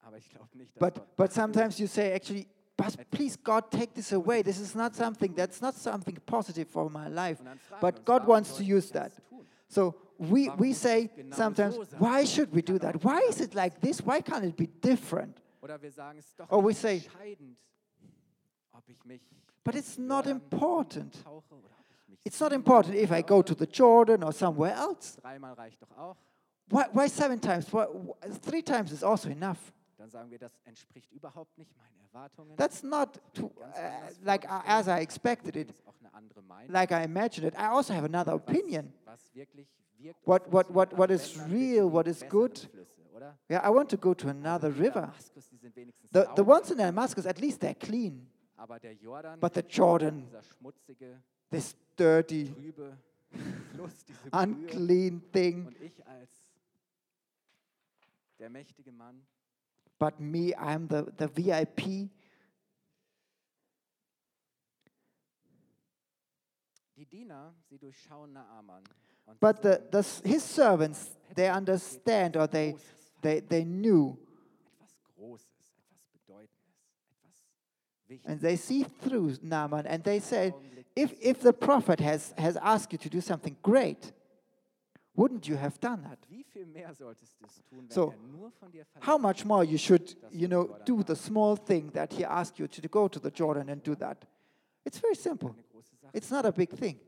Aber 0.01 0.17
ich 0.17 0.29
glaube 0.29 0.57
nicht, 0.57 0.75
dass 0.75 0.79
But 0.79 1.15
but 1.15 1.31
sometimes 1.31 1.77
you 1.79 1.87
say 1.87 2.11
actually, 2.13 2.47
but 2.75 2.97
please 3.11 3.35
God, 3.35 3.69
take 3.71 3.93
this 3.93 4.11
away. 4.11 4.41
This 4.41 4.59
is 4.59 4.75
not 4.75 4.95
something 4.95 5.33
that's 5.35 5.61
not 5.61 5.75
something 5.75 6.17
positive 6.25 6.67
for 6.67 6.89
my 6.89 7.07
life. 7.07 7.39
Und 7.39 7.45
dann 7.45 7.59
fragen 7.59 7.81
wir 7.81 7.91
But 7.91 8.05
God 8.05 8.27
wants 8.27 8.55
to 8.57 8.63
use 8.63 8.91
that. 8.91 9.11
So 9.67 9.95
we 10.17 10.49
we 10.57 10.73
say 10.73 11.09
sometimes, 11.31 11.77
why 11.97 12.25
should 12.25 12.53
we 12.53 12.61
do 12.61 12.77
that? 12.79 13.03
Why 13.03 13.21
is 13.29 13.41
it 13.41 13.53
like 13.53 13.79
this? 13.79 14.01
Why 14.01 14.21
can't 14.21 14.45
it 14.45 14.55
be 14.55 14.67
different? 14.67 15.37
Oder 15.61 15.81
wir 15.81 15.91
sagen, 15.91 16.19
es 16.19 16.25
ist 16.25 16.39
doch 16.39 16.51
Or 16.51 16.63
we 16.63 16.73
say, 16.73 16.95
entscheidend, 16.97 17.57
ob 18.73 18.83
ich 18.87 19.03
mich 19.05 19.21
But 19.63 19.75
it's 19.75 19.97
not 19.97 20.27
important. 20.27 21.13
tauche 21.23 21.55
oder 21.55 21.69
ob 21.79 21.85
ich 21.89 22.09
mich 22.09 22.19
It's 22.25 22.39
not 22.39 22.51
important 22.51 22.95
if 22.95 23.11
I 23.11 23.21
go 23.21 23.41
to 23.41 23.53
the 23.55 23.65
Jordan 23.65 24.23
or 24.23 24.33
somewhere 24.33 24.73
else. 24.73 25.15
Dreimal 25.21 25.53
reicht 25.53 25.81
doch 25.81 25.97
auch. 25.97 26.17
Why, 26.69 26.85
why 26.93 27.07
seven 27.07 27.39
times? 27.39 27.71
Why, 27.71 27.85
three 28.41 28.61
times 28.61 28.91
is 28.91 29.03
also 29.03 29.29
enough. 29.29 29.71
Dann 30.03 30.09
sagen 30.09 30.29
wir, 30.29 30.37
das 30.37 30.59
entspricht 30.65 31.09
überhaupt 31.13 31.57
nicht 31.57 31.73
meinen 31.77 31.97
Erwartungen. 32.01 32.57
That's 32.57 32.83
not 32.83 33.21
to, 33.35 33.45
uh, 33.45 33.51
like 34.21 34.45
as 34.49 34.89
I 34.89 34.99
expected 35.01 35.55
it, 35.55 35.73
like 36.67 36.91
I 36.91 37.05
imagined 37.05 37.47
it. 37.47 37.53
I 37.57 37.67
also 37.67 37.93
have 37.93 38.03
another 38.03 38.33
opinion. 38.33 38.91
What- 40.25 40.51
what- 40.51 40.69
what- 40.75 40.97
what 40.97 41.09
is 41.09 41.39
real, 41.49 41.89
what 41.89 42.07
is 42.07 42.21
good. 42.27 42.69
Yeah, 43.47 43.65
I 43.65 43.69
want 43.69 43.89
to 43.91 43.97
go 43.97 44.13
to 44.13 44.27
another 44.27 44.69
Die 44.73 44.77
river. 44.81 45.13
The, 46.11 46.27
the 46.35 46.43
ones 46.45 46.69
in 46.69 46.79
Damascus, 46.79 47.25
at 47.25 47.39
least 47.39 47.61
they're 47.61 47.73
clean. 47.73 48.27
But 49.39 49.53
the 49.53 49.63
Jordan, 49.63 50.27
this 51.49 51.77
dirty, 51.95 52.53
unclean 54.33 55.21
thing. 55.31 55.73
Der 58.37 58.49
mächtige 58.49 58.91
Mann, 58.91 59.25
But 60.03 60.19
me, 60.19 60.53
I'm 60.55 60.85
the, 60.89 61.07
the 61.15 61.27
VIP. 61.29 62.09
die 66.97 67.05
Diener, 67.09 67.53
sie 67.69 67.77
durchschauen 67.77 68.33
Naaman. 68.33 68.83
Und 69.25 69.35
sie 69.35 69.39
But 69.39 69.61
the, 69.61 69.81
the, 69.91 70.03
his 70.27 70.43
servants, 70.43 71.17
they 71.33 71.49
understand 71.49 72.35
or 72.35 72.47
they, 72.47 72.75
they, 73.21 73.39
they 73.39 73.63
knew 73.63 74.17
etwas 74.75 74.97
Großes, 75.15 75.47
etwas 75.79 76.03
Bedeutendes, 76.11 76.51
etwas 77.09 78.09
Wichtiges. 78.09 78.25
and 78.29 78.41
they 78.41 78.57
see 78.57 78.83
through 78.83 79.37
Naaman 79.41 79.87
and 79.87 80.03
they 80.03 80.19
say, 80.19 80.53
if, 80.97 81.13
if 81.21 81.39
the 81.39 81.53
prophet 81.53 82.01
has, 82.01 82.33
has 82.37 82.57
asked 82.57 82.91
you 82.91 82.97
to 82.97 83.09
do 83.09 83.21
something 83.21 83.55
great, 83.63 84.11
wouldn't 85.15 85.47
you 85.47 85.57
have 85.57 85.79
done 85.79 86.03
that? 86.03 86.19
Wie 86.29 86.43
viel 86.43 86.65
mehr 86.65 86.93
solltest 86.93 87.39
du 87.39 87.45
es 87.45 87.63
tun, 87.65 87.79
wenn 87.87 87.89
So, 87.89 88.11
er 88.11 88.17
nur 88.17 88.51
von 88.51 88.71
dir 88.71 88.85
verlangt? 88.85 89.07
How 89.07 89.19
much 89.19 89.45
more 89.45 89.63
you 89.63 89.77
should, 89.77 90.17
you 90.31 90.47
know, 90.47 90.77
do 90.85 91.03
the 91.03 91.15
small 91.15 91.55
thing 91.57 91.91
that 91.93 92.13
he 92.13 92.25
asked 92.25 92.59
you 92.59 92.67
to 92.67 92.87
go 92.89 93.07
to 93.07 93.19
the 93.19 93.29
Jordan 93.31 93.69
and 93.69 93.83
do 93.83 93.95
that? 93.95 94.25
It's 94.85 94.99
very 94.99 95.15
simple. 95.15 95.49
Eine 95.49 95.63
große 95.63 95.95
Sache. 95.95 96.17
It's 96.17 96.29
not 96.29 96.45
a 96.45 96.51
big 96.51 96.69
thing. 96.69 96.99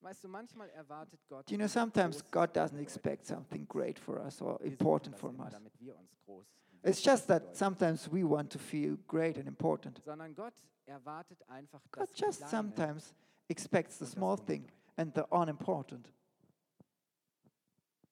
Weißt 0.00 0.22
du, 0.22 0.28
manchmal 0.28 0.68
erwartet 0.70 1.18
Gott. 1.28 1.48
Do 1.48 1.54
you 1.54 1.58
know, 1.58 1.66
sometimes 1.66 2.22
God 2.30 2.54
doesn't 2.54 2.78
expect 2.78 3.24
something 3.26 3.66
great 3.66 3.98
for 3.98 4.20
us 4.20 4.42
or 4.42 4.60
important 4.62 5.16
from 5.18 5.40
us. 5.40 5.52
Damit 5.52 5.72
wir 5.80 5.96
uns 5.96 6.14
groß 6.26 6.46
und 6.70 6.86
It's 6.86 7.02
just 7.02 7.26
that 7.28 7.56
sometimes 7.56 8.10
we 8.12 8.22
want 8.22 8.52
to 8.52 8.58
feel 8.58 8.98
great 9.06 9.38
and 9.38 9.48
important. 9.48 10.02
Sondern 10.04 10.34
Gott 10.34 10.52
erwartet 10.84 11.42
einfach 11.48 11.80
God 11.90 12.08
just 12.14 12.46
sometimes 12.50 13.14
expects 13.48 13.98
the 13.98 14.06
small 14.06 14.36
thing 14.36 14.70
and 14.96 15.12
the 15.14 15.26
unimportant. 15.30 16.12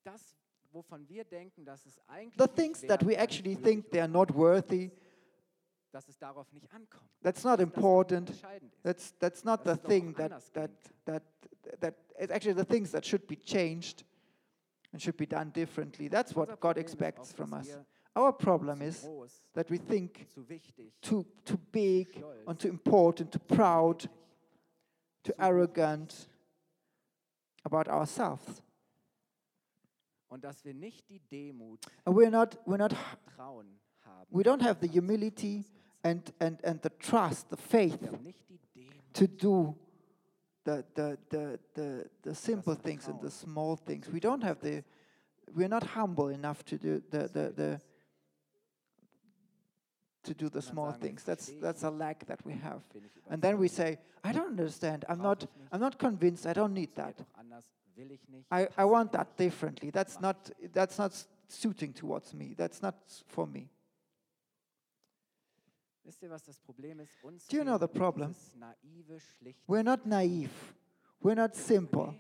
Das, 0.05 0.37
wovon 0.73 1.09
wir 1.09 1.25
denken, 1.25 1.65
dass 1.65 1.87
es 1.87 2.01
eigentlich 2.09 2.37
The 2.37 2.49
things 2.49 2.81
that 2.83 3.05
we 3.05 3.17
actually 3.17 3.55
think 3.55 3.91
they 3.91 4.01
are 4.01 4.09
not 4.09 4.35
worthy, 4.35 4.91
dass 5.93 6.09
es 6.09 6.19
darauf 6.19 6.53
nicht 6.53 6.73
ankommt. 6.73 7.09
That's 7.23 7.45
not 7.45 7.61
important. 7.61 8.33
That's 8.83 9.15
that's 9.19 9.45
not 9.45 9.65
the 9.65 9.77
thing 9.77 10.15
that 10.17 10.33
that 10.55 10.71
that 11.05 11.23
that 11.81 11.95
it's 12.19 12.33
actually 12.33 12.55
the 12.55 12.65
things 12.65 12.91
that 12.91 13.05
should 13.05 13.27
be 13.27 13.37
changed 13.37 14.05
and 14.93 15.01
should 15.01 15.17
be 15.17 15.27
done 15.27 15.51
differently. 15.53 16.09
That's 16.09 16.35
what 16.35 16.61
God 16.61 16.79
expects 16.79 17.33
from 17.33 17.53
us. 17.53 17.79
Our 18.15 18.33
problem 18.33 18.83
is 18.83 19.09
that 19.55 19.71
we 19.71 19.79
think 19.79 20.27
too 21.01 21.25
too 21.45 21.59
big 21.71 22.23
and 22.47 22.59
too 22.59 22.69
important, 22.69 23.33
too 23.33 23.39
proud, 23.39 24.09
too 25.23 25.33
arrogant 25.39 26.29
about 27.65 27.89
ourselves. 27.91 28.63
und 30.29 30.43
dass 30.45 30.65
wir 30.65 30.73
nicht 30.75 31.09
die 31.11 31.21
Demut, 31.21 31.81
And 32.05 32.17
we're 32.17 32.31
not 32.31 32.57
we're 32.67 32.79
not 32.79 32.95
Trauen 33.37 33.79
haben. 34.05 34.27
we 34.31 34.43
don't 34.43 34.63
have 34.63 34.79
the 34.81 34.89
humility 34.89 35.65
and 36.03 36.33
and 36.41 36.63
and 36.65 36.81
the 36.83 36.91
trust, 36.99 37.49
the 37.51 37.57
faith 37.57 38.01
Wir 38.01 38.11
haben 38.13 38.23
nicht 38.23 38.49
die 38.49 38.59
Demut, 38.75 39.15
to 39.15 39.27
do 39.27 39.75
the, 40.65 40.85
the, 40.95 41.19
the, 41.29 41.59
the, 41.75 42.11
the 42.23 42.35
simple 42.35 42.75
things 42.77 43.09
and 43.09 43.21
the 43.21 43.31
small 43.31 43.77
things. 43.77 44.09
We 44.09 44.21
don't 44.21 44.45
have 44.45 44.61
the, 44.61 44.85
we're 45.53 45.69
not 45.69 45.83
humble 45.83 46.29
enough 46.29 46.65
to 46.67 46.79
do 46.79 47.03
the, 47.11 47.29
the, 47.29 47.53
the 47.55 47.81
to 50.23 50.35
do 50.35 50.49
the 50.49 50.63
small 50.63 50.93
things. 50.93 51.25
That's, 51.25 51.53
that's 51.61 51.83
a 51.83 51.91
lack 51.91 52.27
that 52.27 52.45
we 52.45 52.53
have. 52.55 52.81
And 53.29 53.43
then 53.43 53.59
we 53.59 53.69
say, 53.69 53.99
I 54.25 54.33
don't 54.33 54.59
understand. 54.59 55.05
I'm 55.09 55.21
not, 55.21 55.47
I'm 55.71 55.81
not 55.81 55.99
convinced. 55.99 56.47
I 56.47 56.53
don't 56.53 56.73
need 56.73 56.95
that. 56.95 57.17
doch 57.19 57.27
anders, 57.39 57.65
will 57.97 58.11
ich 58.11 58.29
nicht, 58.29 58.47
I, 58.51 58.69
I 58.77 58.85
want 58.85 59.13
that 59.13 59.37
differently. 59.37 59.91
That's 59.91 60.21
not, 60.21 60.51
that's 60.73 60.99
not 60.99 61.13
suiting 61.49 61.93
towards 61.93 62.35
me. 62.35 62.55
That's 62.57 62.83
not 62.83 62.95
for 63.27 63.47
me. 63.47 63.69
Wisst 66.05 66.23
ihr, 66.23 66.31
was 66.31 66.43
das 66.43 66.59
Problem 66.59 67.01
ist? 67.01 67.13
Uns 67.23 67.47
Do 67.47 67.57
you 67.57 67.65
know 67.65 67.79
the 67.79 67.87
problem? 67.87 68.29
dieses 68.29 68.55
naive, 68.57 69.21
schlichte 69.21 69.63
We're 69.69 69.85
not 69.85 70.05
naive. 70.05 70.51
We're 71.21 71.37
not 71.37 71.55
simple. 71.55 72.15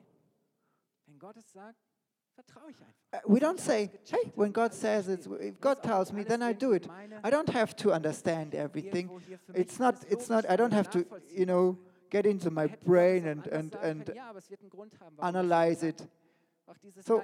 Nee, 2.36 2.44
Wenn 2.44 2.46
Gott 2.46 2.46
es 2.46 2.46
sagt, 2.46 2.46
vertraue 2.46 2.70
ich 2.70 2.76
einfach. 2.80 2.92
Uh, 3.14 3.18
we 3.26 3.38
don't 3.38 3.60
say, 3.60 3.90
hey, 4.10 4.32
when 4.36 4.52
God 4.52 4.72
says 4.72 5.08
it, 5.08 5.26
if 5.40 5.60
God 5.60 5.82
tells 5.82 6.12
me, 6.12 6.24
then 6.24 6.42
I 6.42 6.54
do 6.54 6.72
it. 6.72 6.88
I 7.22 7.30
don't 7.30 7.50
have 7.50 7.76
to 7.76 7.92
understand 7.92 8.54
everything. 8.54 9.08
Irgendwo 9.08 9.20
hier 9.20 9.38
für 9.38 9.52
mich 9.52 9.60
It's 9.60 9.78
not, 9.78 9.96
it's 10.08 10.28
not, 10.28 10.48
I 10.48 10.56
don't 10.56 10.72
have 10.72 10.88
to, 10.90 11.04
you 11.30 11.44
know, 11.44 11.76
get 12.10 12.24
into 12.24 12.50
my 12.50 12.68
brain 12.86 13.26
and, 13.26 13.46
and, 13.48 13.74
and 13.76 14.06
können, 14.06 14.16
ja, 14.16 14.30
aber 14.30 14.38
es 14.38 14.48
wird 14.50 14.60
einen 14.60 14.70
Grund 14.70 14.98
haben, 15.00 15.16
warum 15.18 15.34
es 15.34 15.52
analyze 15.52 15.86
it. 15.86 16.08
So. 17.04 17.22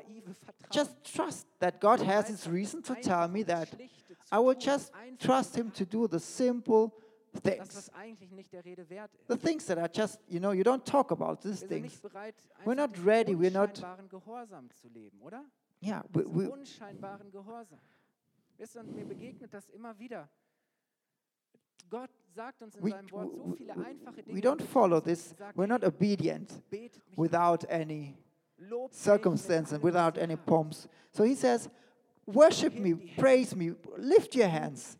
Just 0.70 0.92
trust 1.04 1.46
that 1.58 1.80
God 1.80 2.00
has 2.00 2.28
his 2.28 2.46
reason 2.46 2.82
to 2.82 2.94
tell 2.94 3.28
me 3.28 3.42
that. 3.44 3.68
I 4.30 4.38
will 4.38 4.54
just 4.54 4.92
trust 5.18 5.56
Him 5.56 5.70
to 5.72 5.84
do 5.84 6.06
the 6.06 6.20
simple 6.20 6.92
things. 7.42 7.76
was 7.76 7.90
nicht 8.32 8.52
der 8.52 8.64
Rede 8.64 8.88
wert 8.88 9.14
ist. 9.14 9.28
The 9.28 9.36
things 9.36 9.66
that 9.66 9.78
are 9.78 9.90
just, 9.92 10.18
you 10.28 10.38
know, 10.38 10.52
you 10.52 10.62
don't 10.62 10.84
talk 10.84 11.10
about 11.12 11.40
these 11.42 11.66
things. 11.66 12.02
We're 12.64 12.74
not 12.74 12.90
ready, 13.04 13.34
we're 13.34 13.50
not- 13.50 13.74
Gehorsam 14.08 14.70
zu 14.74 14.88
leben, 14.88 15.20
oder? 15.20 15.44
Yeah, 15.80 16.02
we, 16.12 16.24
we, 16.24 16.50
unscheinbaren 16.50 17.30
Gehorsam. 17.30 17.78
Wisst 18.56 18.74
ihr, 18.76 18.80
und 18.80 18.94
mir 18.94 19.04
begegnet 19.04 19.54
das 19.54 19.68
immer 19.70 19.96
wieder. 19.98 20.28
Gott 21.88 22.10
sagt 22.34 22.62
uns 22.62 22.76
in 22.76 22.84
we, 22.84 22.90
seinem 22.90 23.10
Wort 23.12 23.34
so 23.34 23.54
viele 23.56 23.72
einfache 23.76 24.22
Dinge. 24.22 24.36
we 24.36 24.40
don't 24.40 24.62
follow 24.62 24.98
Er 24.98 25.02
this. 25.02 25.34
We're 25.54 25.66
not 25.66 25.84
obedient 25.84 26.62
without 27.16 27.64
any 27.70 28.16
an, 28.58 28.68
lobt 28.68 28.92
mich 28.92 29.00
circumstance 29.02 29.72
and 29.72 29.82
without 29.82 30.18
any 30.18 30.36
pomps. 30.36 30.88
So 31.12 31.24
he 31.24 31.34
says, 31.34 31.70
Worship 32.26 32.74
me, 32.74 32.94
praise 33.16 33.56
me, 33.56 33.74
lift 33.96 34.34
your 34.34 34.48
hands, 34.48 34.98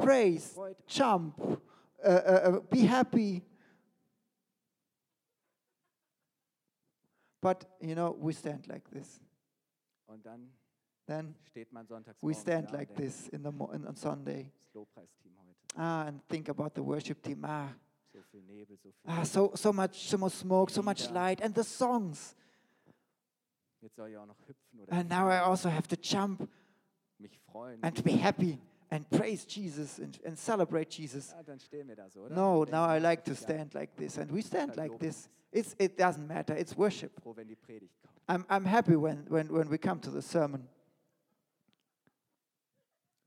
praise, 0.00 0.58
jump, 0.86 1.38
uh, 1.40 2.08
uh, 2.08 2.10
uh, 2.10 2.60
be 2.70 2.80
happy. 2.86 3.42
But, 7.42 7.64
you 7.80 7.94
know, 7.94 8.14
we 8.18 8.32
stand 8.32 8.68
like 8.68 8.88
this. 8.90 9.20
Und 10.06 10.24
dann 10.26 10.50
Then 11.06 11.34
steht 11.48 11.72
man 11.72 11.86
we 12.20 12.34
stand 12.34 12.70
like 12.72 12.94
this 12.94 13.28
in 13.28 13.42
the 13.42 13.50
mo- 13.50 13.70
in, 13.72 13.86
on 13.86 13.96
Sunday. 13.96 14.52
Ah, 15.76 16.06
and 16.06 16.20
think 16.28 16.48
about 16.48 16.74
the 16.74 16.82
worship 16.82 17.22
team. 17.22 17.44
Ah, 17.44 17.68
So 18.12 18.18
viel 18.30 18.42
Nebel, 18.42 18.76
so 18.76 18.90
viel. 18.90 18.92
ah 19.06 19.24
so, 19.24 19.52
so 19.54 19.72
much, 19.72 20.08
so 20.08 20.18
much 20.18 20.32
smoke, 20.32 20.70
so 20.70 20.82
much 20.82 21.10
light, 21.10 21.40
and 21.40 21.54
the 21.54 21.64
songs. 21.64 22.34
Jetzt 23.80 23.96
soll 23.96 24.10
ich 24.10 24.16
auch 24.16 24.26
noch 24.26 24.36
oder 24.78 24.92
And 24.92 25.08
now 25.08 25.28
I 25.28 25.38
also 25.38 25.68
have 25.68 25.88
to 25.88 25.96
jump 25.96 26.48
mich 27.18 27.38
freuen. 27.50 27.78
and 27.82 28.04
be 28.04 28.12
happy 28.12 28.58
and 28.90 29.08
praise 29.10 29.44
Jesus 29.44 29.98
and, 29.98 30.18
and 30.24 30.38
celebrate 30.38 30.90
Jesus. 30.90 31.32
Ja, 31.36 31.42
dann 31.42 31.60
wir 31.88 31.96
da 31.96 32.08
so, 32.10 32.22
oder? 32.22 32.34
No, 32.34 32.64
now 32.64 32.84
I 32.84 32.98
like 32.98 33.24
to 33.24 33.34
stand 33.34 33.74
like 33.74 33.94
this, 33.96 34.18
and 34.18 34.30
we 34.32 34.42
stand 34.42 34.76
like 34.76 34.98
this. 34.98 35.28
It's, 35.52 35.74
it 35.78 35.96
doesn't 35.96 36.26
matter. 36.26 36.54
It's 36.54 36.76
worship. 36.76 37.12
froh, 37.22 37.36
wenn 37.36 37.48
die 37.48 37.56
Predigt 37.56 37.94
kommt. 38.02 38.10
I'm, 38.28 38.44
I'm 38.48 38.64
happy 38.64 38.96
when, 38.96 39.24
when, 39.28 39.48
when 39.52 39.68
we 39.68 39.78
come 39.78 40.00
to 40.00 40.10
the 40.10 40.22
sermon. 40.22 40.68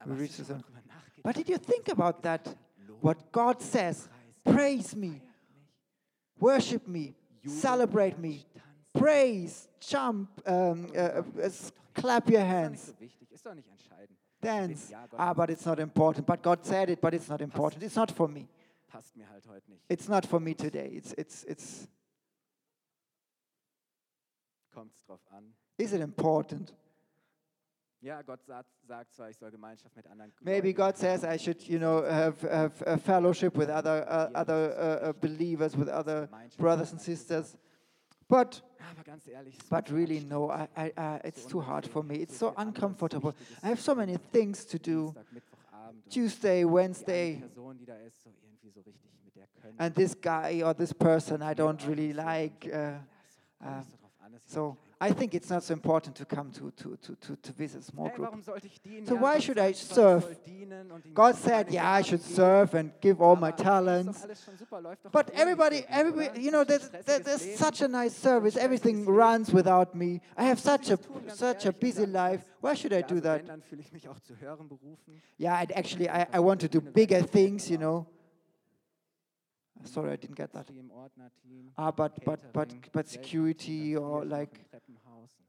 We 0.06 0.12
reach 0.14 0.36
the 0.36 0.44
schon 0.44 0.56
mal 0.56 0.62
sun. 0.62 0.62
drüber 0.62 0.82
nachgedacht, 0.86 1.22
But 1.22 1.36
did 1.36 1.48
you 1.48 1.58
think 1.58 1.88
about 1.88 2.22
that? 2.22 2.56
What 3.00 3.32
God 3.32 3.60
says 3.60 4.08
praise 4.44 4.94
me, 4.96 5.20
worship 6.38 6.86
me, 6.86 7.14
celebrate 7.46 8.18
me, 8.18 8.44
praise, 8.92 9.68
jump, 9.80 10.28
um, 10.46 10.90
uh, 10.94 11.22
uh, 11.42 11.50
clap 11.94 12.30
your 12.30 12.40
Ist 13.30 13.44
doch 13.44 13.54
nicht 13.54 13.68
hands, 13.68 13.84
so 14.44 14.68
wichtig, 14.68 14.76
ist 14.76 14.92
doch 14.92 14.98
nicht 14.98 15.08
entscheidend. 15.08 15.10
dance. 15.10 15.18
Ah, 15.18 15.34
but 15.34 15.50
it's 15.50 15.64
not 15.64 15.78
important. 15.78 16.26
But 16.26 16.42
God 16.42 16.64
said 16.64 16.90
it, 16.90 17.00
but 17.00 17.14
it's 17.14 17.28
not 17.28 17.40
important. 17.40 17.82
It's 17.82 17.96
not 17.96 18.10
for 18.10 18.28
me. 18.28 18.48
passt 18.94 19.16
mir 19.16 19.28
halt 19.28 19.46
heute 19.48 19.70
nicht. 19.70 19.82
It's 19.88 20.08
not 20.08 20.26
for 20.26 20.40
me 20.40 20.54
today. 20.54 20.88
It's, 20.94 21.12
it's, 21.14 21.44
it's, 21.44 21.88
Kommt 24.72 24.92
es 24.94 25.02
drauf 25.04 25.20
an. 25.30 25.54
is 25.78 25.92
it 25.92 26.00
important? 26.00 26.74
Ja, 28.00 28.20
Gott 28.20 28.44
sagt, 28.44 28.68
sagt 28.86 29.14
zwar, 29.14 29.30
ich 29.30 29.36
soll 29.38 29.50
Gemeinschaft 29.50 29.96
mit 29.96 30.06
anderen 30.06 30.30
Maybe 30.42 30.74
God 30.74 30.96
says 30.96 31.24
I 31.24 31.38
should, 31.38 31.62
you 31.62 31.78
know, 31.78 32.04
have, 32.04 32.42
have 32.42 32.82
a 32.86 32.98
fellowship 32.98 33.56
with 33.56 33.70
other, 33.70 34.06
uh, 34.06 34.30
other 34.34 34.76
uh, 34.76 35.08
uh, 35.08 35.12
believers, 35.14 35.74
with 35.74 35.88
other 35.88 36.28
brothers 36.58 36.92
and 36.92 37.00
sisters. 37.00 37.56
But, 38.34 38.64
Ja, 38.80 38.86
aber 38.90 39.04
ganz 39.04 39.26
ehrlich, 39.28 39.54
es 39.56 39.62
ist 39.62 39.70
but 39.70 39.90
really, 39.92 40.20
no, 40.20 40.50
I, 40.50 40.66
I, 40.76 40.92
uh, 40.98 41.18
it's 41.24 41.46
too 41.46 41.64
hard 41.64 41.86
for 41.86 42.02
me. 42.02 42.14
It's 42.16 42.36
so 42.36 42.52
uncomfortable. 42.56 43.32
I 43.62 43.68
have 43.68 43.80
so 43.80 43.94
many 43.94 44.16
things 44.32 44.66
to 44.66 44.76
do. 44.76 45.14
Dienstag, 45.14 45.32
Mittwochabend 45.32 46.04
und 46.04 46.12
Tuesday, 46.12 46.64
Wednesday, 46.64 47.36
Person, 47.40 47.78
die 47.78 47.86
da 47.86 47.94
ist, 47.98 48.22
so 48.24 48.30
irgendwie 48.42 48.70
so 48.70 48.80
richtig 48.80 49.02
mit 49.24 49.36
der 49.36 49.46
können. 49.62 49.78
and 49.78 49.94
this 49.94 50.16
guy 50.20 50.64
or 50.64 50.74
this 50.74 50.92
person 50.92 51.42
I 51.42 51.54
don't 51.54 51.86
really 51.86 52.12
like. 52.12 52.66
Uh, 52.66 52.70
Ja, 53.60 53.80
ist 53.80 53.92
doch- 53.92 54.00
kommt 54.20 54.34
uh, 54.34 54.38
so 54.46 54.76
drauf 55.08 55.10
an, 55.10 55.10
das 55.10 55.10
ist 55.10 55.10
so 55.10 55.10
nicht 55.10 55.10
I 55.10 55.12
think 55.14 55.34
it's 55.34 55.50
not 55.50 55.62
so 55.62 55.74
important 55.74 56.16
to 56.16 56.24
come 56.24 56.50
to, 56.52 56.70
to, 56.70 56.96
to, 56.96 57.14
to, 57.14 57.36
to 57.36 57.52
visit 57.52 57.80
a 57.80 57.84
small 57.84 58.08
group. 58.08 58.28
warum 58.28 58.42
sollte 58.42 58.66
ich 58.66 58.80
dienen? 58.80 59.06
So 59.06 59.16
why 59.16 59.40
should 59.40 59.58
I 59.58 59.72
serve? 59.72 60.22
soll 60.22 60.36
dienen 60.46 60.90
und 60.90 61.04
ihm 61.04 61.14
God 61.14 61.34
said, 61.36 61.70
yeah, 61.70 61.98
I 61.98 62.02
should 62.02 62.22
serve 62.22 62.74
and 62.78 62.92
give 63.00 63.22
all 63.22 63.36
my 63.36 63.48
aber 63.48 63.56
ist 63.56 63.60
doch 63.60 63.64
talents. 63.64 64.22
alles 64.22 64.44
schon 64.44 64.56
super, 64.56 64.80
läuft 64.80 65.04
doch 65.04 65.10
But 65.10 65.26
auch 65.26 65.34
ohne 65.34 65.34
mich 65.34 65.42
everybody, 65.42 65.84
everybody, 65.88 66.40
you 66.40 66.50
know, 66.50 66.64
there's, 66.64 66.90
there's 67.04 67.58
such 67.58 67.82
a 67.82 67.88
nice 67.88 68.14
service. 68.14 68.56
Everything 68.56 69.06
runs 69.06 69.52
without 69.52 69.94
me. 69.94 70.20
I 70.36 70.44
have 70.44 70.60
such 70.60 70.90
a 70.90 70.96
das 70.96 71.06
tun, 71.06 71.26
ganz 71.26 71.38
such 71.38 71.66
a 71.66 71.72
busy 71.72 72.06
life. 72.06 72.44
Why 72.60 72.74
should 72.74 72.92
I 72.92 73.02
do 73.02 73.20
that? 73.20 73.40
Wenn, 73.40 73.46
dann 73.46 73.62
fühle 73.62 73.82
ich 73.82 73.92
mich 73.92 74.08
auch 74.08 74.20
zu 74.20 74.38
hören 74.38 74.68
berufen. 74.68 75.20
Yeah, 75.38 75.60
and 75.60 75.70
actually, 75.76 76.08
I, 76.08 76.26
I 76.32 76.38
want 76.38 76.60
to 76.62 76.68
do 76.68 76.80
bigger 76.80 77.22
things, 77.26 77.68
you 77.68 77.76
know. 77.76 78.06
Sorry, 79.84 80.12
I 80.12 80.16
didn't 80.16 80.36
get 80.36 80.52
that. 80.52 80.66
Ah, 81.76 81.90
but 81.90 82.12
but 82.24 82.52
but 82.52 82.68
but 82.92 83.08
security 83.08 83.96
or 83.96 84.24
like 84.24 84.50
noch 84.52 84.62
im 84.62 84.70
Treppenhaus. 84.70 84.83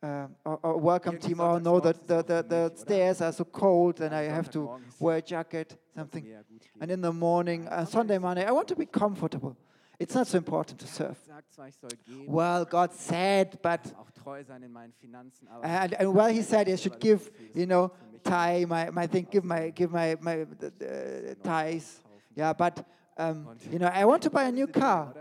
Uh, 0.02 0.28
or, 0.44 0.60
or 0.64 0.78
welcome 0.82 1.16
Irgendwie 1.16 1.28
team. 1.28 1.40
Oh 1.40 1.58
no, 1.60 1.80
the 1.80 1.94
the 2.08 2.24
the, 2.24 2.44
the 2.48 2.72
stairs 2.76 3.22
are 3.22 3.32
so 3.34 3.46
cold, 3.46 4.02
and 4.02 4.14
I 4.14 4.24
have 4.24 4.50
to 4.52 4.80
wear 5.00 5.18
a 5.18 5.22
jacket, 5.22 5.78
something. 5.96 6.24
mir 6.24 6.32
ja 6.32 6.42
gut 6.42 6.62
gehen. 6.62 6.82
And 6.82 6.92
in 6.92 7.02
the 7.02 7.12
morning, 7.12 7.68
uh, 7.68 7.86
Sunday 7.86 8.18
morning, 8.20 8.48
I 8.48 8.52
want 8.52 8.68
to 8.68 8.76
be 8.76 8.86
comfortable. 8.86 9.56
It's 9.98 10.14
not 10.14 10.28
so 10.28 10.38
important 10.38 10.78
to 10.80 10.88
serve. 10.88 11.16
Gott 11.26 11.26
sagt 11.28 11.54
zwar, 11.54 11.68
ich 11.68 11.76
soll 11.76 11.90
geben, 12.06 12.28
Well, 12.28 12.66
God 12.66 12.92
said, 12.94 13.62
but 13.62 13.80
auch 13.98 14.12
treu 14.12 14.44
sein 14.44 14.62
in 14.64 14.72
meinen 14.72 14.94
Finanzen, 14.94 15.48
aber 15.48 15.64
and, 15.64 15.94
and 16.00 16.14
well, 16.14 16.30
He 16.34 16.42
said 16.42 16.68
I 16.68 16.76
should 16.76 17.00
give, 17.00 17.24
so 17.24 17.32
viel 17.32 17.48
ist, 17.48 17.56
you 17.56 17.66
know, 17.66 17.92
tie 18.24 18.66
my 18.66 18.92
my 18.92 19.08
thing, 19.08 19.26
give 19.30 19.46
my 19.46 19.72
give 19.72 19.92
my 19.92 20.18
my 20.20 20.42
uh, 20.42 21.36
ties. 21.44 22.02
Yeah, 22.36 22.52
but 22.54 22.84
um, 23.18 23.48
you 23.72 23.80
know, 23.80 23.88
I 23.88 24.04
want 24.04 24.22
to 24.24 24.30
buy 24.30 24.44
a 24.44 24.52
new 24.52 24.68
car. 24.68 25.14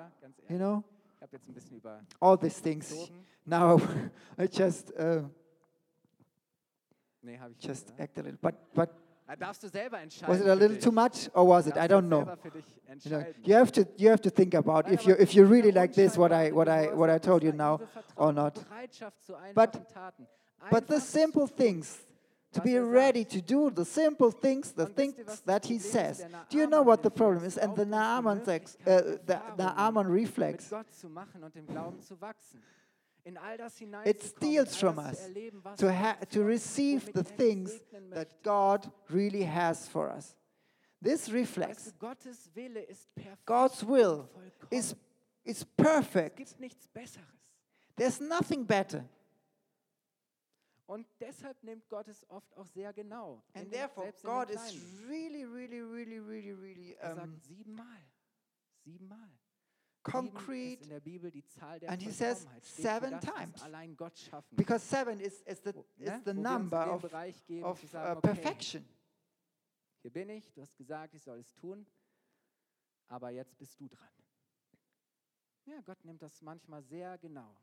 You 0.49 0.59
know, 0.59 0.83
Ich 1.17 1.23
habe 1.23 1.37
jetzt 1.37 1.49
ein 1.49 1.55
bisschen 1.55 1.77
über 1.77 2.01
all 2.21 2.37
these 2.37 2.61
things. 2.61 2.93
Now 3.45 3.81
I 4.39 4.47
just 4.47 4.93
uh, 4.99 5.23
Nee, 7.23 7.39
habe 7.39 7.53
ich 7.53 7.65
just 7.67 7.89
nicht. 7.89 8.01
act 8.01 8.19
a 8.19 8.23
little. 8.23 8.39
But 8.41 8.55
but 8.75 8.91
darfst 9.39 9.63
du 9.63 9.69
selber 9.69 9.99
entscheiden. 10.01 10.35
was 10.35 10.41
it 10.41 10.49
a 10.49 10.55
little 10.55 10.79
too 10.79 10.93
much 10.93 11.31
or 11.35 11.47
was 11.49 11.67
it? 11.67 11.77
I 11.77 11.89
don't 11.89 12.09
know. 12.09 12.25
selber 12.25 12.37
für 12.37 12.51
dich 12.51 12.65
You 13.03 13.11
know, 13.11 13.25
you 13.43 13.55
have 13.57 13.73
to 13.73 13.87
you 13.97 14.11
have 14.11 14.21
to 14.23 14.31
think 14.31 14.55
about 14.55 14.89
if 14.89 15.07
you 15.07 15.17
if 15.19 15.35
you 15.35 15.45
really 15.47 15.73
like 15.73 15.95
this 15.95 16.17
what 16.17 16.33
I 16.33 16.53
what 16.53 16.69
I 16.69 16.95
what 16.95 17.11
I 17.11 17.19
told 17.19 17.43
you 17.43 17.53
now 17.53 17.81
or 18.17 18.33
not. 18.33 18.55
But- 19.55 19.81
But 20.71 20.87
the 20.87 20.99
simple 21.01 21.47
things, 21.47 21.99
to 22.53 22.61
be 22.63 22.79
ready 22.79 23.25
to 23.25 23.41
do 23.43 23.69
the 23.71 23.85
simple 23.85 24.31
things, 24.31 24.73
the 24.73 24.85
Und 24.85 24.97
wisst 24.97 25.19
ihr, 25.19 25.25
things 25.25 25.43
that 25.43 25.67
he 25.67 25.79
says. 25.79 26.25
Do 26.49 26.57
you 26.57 26.67
know 26.67 26.83
what 26.83 27.03
the 27.03 27.11
problem 27.11 27.45
is? 27.45 27.59
And 27.59 27.77
the 27.77 27.85
Naaman, 27.85 28.43
sex, 28.45 28.77
uh, 28.87 29.19
the 29.27 29.41
Naaman 29.59 30.07
reflex, 30.07 30.71
mit 33.25 33.37
Gott 33.37 33.73
zu 33.73 33.87
machen 33.87 34.05
und 34.05 34.05
im 34.05 34.05
Glauben 34.05 34.05
zu 34.05 34.05
wachsen. 34.05 34.05
In 34.05 34.05
all 34.05 34.05
das 34.05 34.07
it 34.07 34.23
steals 34.23 34.77
from 34.77 34.99
us 34.99 35.17
zu 35.17 35.23
erleben, 35.25 35.65
was 35.65 35.79
to, 35.79 35.87
to 36.31 36.43
receive 36.45 37.07
the 37.13 37.21
er 37.21 37.37
things 37.37 37.81
that. 38.11 38.43
God 38.43 38.91
really 39.11 39.45
has 39.45 39.89
for 39.89 40.11
us. 40.11 40.37
This 41.01 41.29
Weißt 41.29 41.35
reflex, 41.35 41.85
du, 41.85 41.99
Gottes 41.99 42.51
Wille 42.55 42.81
ist 42.81 43.15
perfekt. 43.15 43.47
God's 43.47 43.87
will, 43.87 44.29
is, 44.71 44.97
is 45.45 45.65
perfect. 45.65 46.37
gibt 46.37 46.61
nichts 46.61 46.89
Besseres. 46.89 47.27
There's 47.97 48.21
nothing 48.21 48.67
better. 48.67 49.05
Und 50.87 51.07
deshalb 51.19 51.63
nimmt 51.63 51.89
Gott 51.89 52.09
es 52.09 52.29
oft 52.29 52.55
auch 52.57 52.67
sehr 52.67 52.93
genau. 52.93 53.43
And 53.55 53.71
therefore, 53.71 54.07
selbst 54.07 54.25
in 54.25 54.31
den 54.31 54.37
God 54.37 54.51
is 54.51 55.07
really, 55.09 55.45
really, 55.45 55.81
really, 55.81 56.19
really, 56.19 56.53
really 56.53 56.97
Er 56.99 57.13
um, 57.13 57.17
sagt 57.17 57.45
siebenmal. 57.45 58.05
Siebenmal. 58.85 59.31
Concrete 60.05 60.81
and 61.89 62.03
he 62.03 62.11
says 62.11 62.47
seven 62.61 63.19
times. 63.21 63.65
because 64.55 64.83
seven 64.83 65.19
is, 65.19 65.43
is 65.47 65.61
the, 65.61 65.71
is 65.99 66.11
ne? 66.11 66.21
the 66.25 66.35
number 66.35 66.77
of, 66.77 67.05
of 67.63 67.95
uh, 67.95 68.15
perfection. 68.17 68.85
hier 70.03 70.13
bin 70.13 70.29
ich, 70.29 70.53
du 70.53 70.61
hast 70.61 70.77
gesagt, 70.77 71.15
ich 71.15 71.23
soll 71.23 71.39
es 71.39 71.55
tun, 71.55 71.87
aber 73.09 73.31
jetzt 73.31 73.57
bist 73.57 73.81
du 73.81 73.89
dran. 73.89 74.13
Ja, 75.65 75.81
Gott 75.81 76.05
nimmt 76.05 76.21
das 76.21 76.43
manchmal 76.43 76.83
sehr 76.83 77.17
genau. 77.17 77.57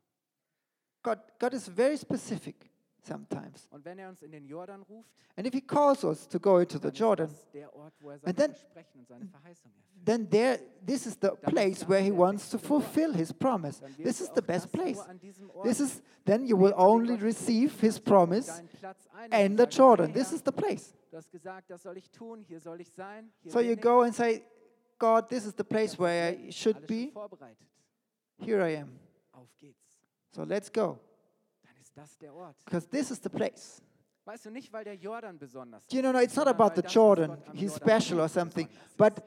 God, 1.04 1.18
God 1.38 1.54
is 1.54 1.68
very 1.68 1.96
specific 1.96 2.71
sometimes. 3.02 3.68
Er 3.72 4.08
uns 4.08 4.22
in 4.22 4.32
den 4.32 4.46
Jordan 4.46 4.82
ruft, 4.82 5.10
And 5.36 5.46
if 5.46 5.54
he 5.54 5.60
calls 5.60 6.04
us 6.04 6.28
to 6.28 6.38
go 6.38 6.58
into 6.58 6.78
the 6.78 6.88
Jordan, 6.88 7.26
ist 7.26 7.44
das 7.44 7.50
der 7.52 7.74
Ort, 7.74 7.94
wo 8.00 8.10
er 8.10 8.20
And 8.24 8.36
then- 8.36 8.50
Versprechen 8.50 9.00
und 9.00 9.08
seine 9.08 9.26
Verheißung 9.26 9.72
erfüllt. 9.72 10.04
then 10.04 10.28
there, 10.28 10.60
this 10.86 11.06
is 11.06 11.16
the 11.20 11.30
place 11.30 11.88
where 11.88 12.02
he 12.02 12.10
wants 12.10 12.50
to 12.50 12.58
fulfill 12.58 13.12
his 13.14 13.32
promise. 13.32 13.80
This 13.96 14.20
is 14.20 14.30
the 14.34 14.42
best 14.42 14.70
place. 14.72 15.00
an 15.08 15.18
diesem 15.18 15.50
Ort 15.50 15.66
This 15.66 15.80
is 15.80 16.02
then 16.24 16.44
you 16.46 16.56
will 16.58 16.74
only 16.76 17.14
receive 17.14 17.72
his 17.80 17.98
promise 17.98 18.46
deinen 18.46 18.68
Platz 18.68 19.08
ein 19.12 19.32
and 19.32 19.58
the 19.58 19.66
Jordan. 19.66 20.12
This 20.12 20.32
is 20.32 20.42
the 20.44 20.52
place. 20.52 20.94
Du 21.10 21.16
hast 21.16 21.30
gesagt, 21.30 21.70
das 21.70 21.82
soll 21.82 21.96
ich 21.96 22.10
tun, 22.10 22.42
hier 22.48 22.60
soll 22.60 22.80
ich 22.80 22.90
sein. 22.92 23.30
Hier 23.42 23.52
So 23.52 23.60
you 23.60 23.76
go 23.76 24.02
and 24.02 24.14
say, 24.14 24.42
God, 24.98 25.28
this 25.28 25.44
is 25.44 25.54
the 25.54 25.64
place 25.64 25.98
where 25.98 26.32
I 26.32 26.50
should 26.50 26.86
be. 26.86 27.12
Here 28.38 28.62
I 28.62 28.76
am. 28.76 28.98
So 30.32 30.44
let's 30.44 30.70
go. 30.70 30.98
Ist 31.94 31.98
das 31.98 32.18
der 32.18 32.34
Ort. 32.34 32.56
Because 32.64 32.88
this 32.88 33.10
is 33.10 33.20
the 33.22 33.28
place. 33.28 33.82
Weißt 34.24 34.46
du 34.46 34.50
nicht, 34.50 34.72
weil 34.72 34.84
der 34.84 34.94
Jordan 34.94 35.38
besonders 35.38 35.86
Do 35.88 35.96
you 35.96 36.02
know, 36.02 36.12
no, 36.12 36.20
it's 36.20 36.36
not 36.36 36.46
about 36.46 36.74
the 36.74 36.82
Jordan, 36.82 37.36
he's 37.52 37.74
special 37.74 38.20
or 38.20 38.28
something, 38.28 38.66
but 38.96 39.22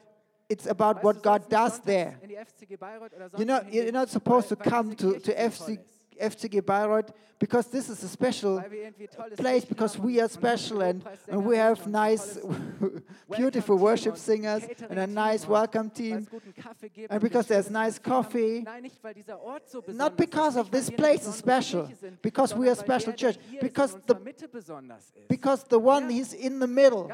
it's 0.49 0.67
about 0.67 1.03
what 1.03 1.21
God 1.21 1.47
does 1.47 1.79
there. 1.81 2.17
In 2.21 2.29
die 2.29 2.37
FCG 2.37 2.77
Bayreuth 2.77 3.13
oder 3.13 3.29
You 3.37 3.45
know, 3.45 3.59
you're 3.69 3.91
not 3.91 4.09
supposed 4.09 4.49
to 4.49 4.55
come 4.55 4.95
to, 4.95 5.19
to 5.19 5.31
FC, 5.31 5.77
ist. 5.77 5.94
FCG 6.19 6.61
Bayreuth 6.61 7.11
because 7.39 7.69
this 7.69 7.89
is 7.89 8.01
a 8.03 8.07
special 8.07 8.57
Weil 8.61 8.71
wir 8.71 8.83
irgendwie 8.83 9.07
tolles 9.07 9.35
place 9.37 9.65
because 9.65 9.99
we 10.01 10.21
are 10.21 10.29
special 10.29 10.81
and, 10.81 11.03
and 11.27 11.45
we 11.45 11.57
have 11.57 11.85
nice, 11.87 12.39
beautiful 13.35 13.77
worship 13.77 14.17
singers 14.17 14.63
and 14.89 14.99
a 14.99 15.07
nice 15.07 15.47
welcome 15.47 15.89
team. 15.89 16.17
es 16.19 16.29
guten 16.29 16.53
Kaffee 16.53 16.89
gibt 16.89 17.11
and 17.11 17.21
because 17.21 17.47
there's 17.47 17.69
nice 17.69 17.99
coffee. 18.01 18.61
Nein, 18.63 18.83
nicht 18.83 19.03
weil 19.03 19.13
dieser 19.13 19.41
Ort 19.41 19.69
so 19.69 19.81
besonders 19.81 20.09
Not 20.09 20.17
because 20.17 20.57
of 20.57 20.69
this 20.71 20.89
place 20.89 21.27
is 21.27 21.37
special, 21.37 21.89
because 22.21 22.55
we 22.55 22.69
are 22.69 22.75
special 22.75 23.13
church, 23.13 23.37
because 23.61 23.93
ist 23.95 23.95
in 23.95 24.01
unserer 24.01 24.17
the- 24.17 24.23
Mitte 24.23 24.47
besonders 24.47 25.03
ist. 25.13 25.27
Because 25.27 25.65
the 25.69 25.77
one 25.79 26.09
he's 26.09 26.33
in 26.33 26.59
the 26.59 26.67
middle, 26.67 27.09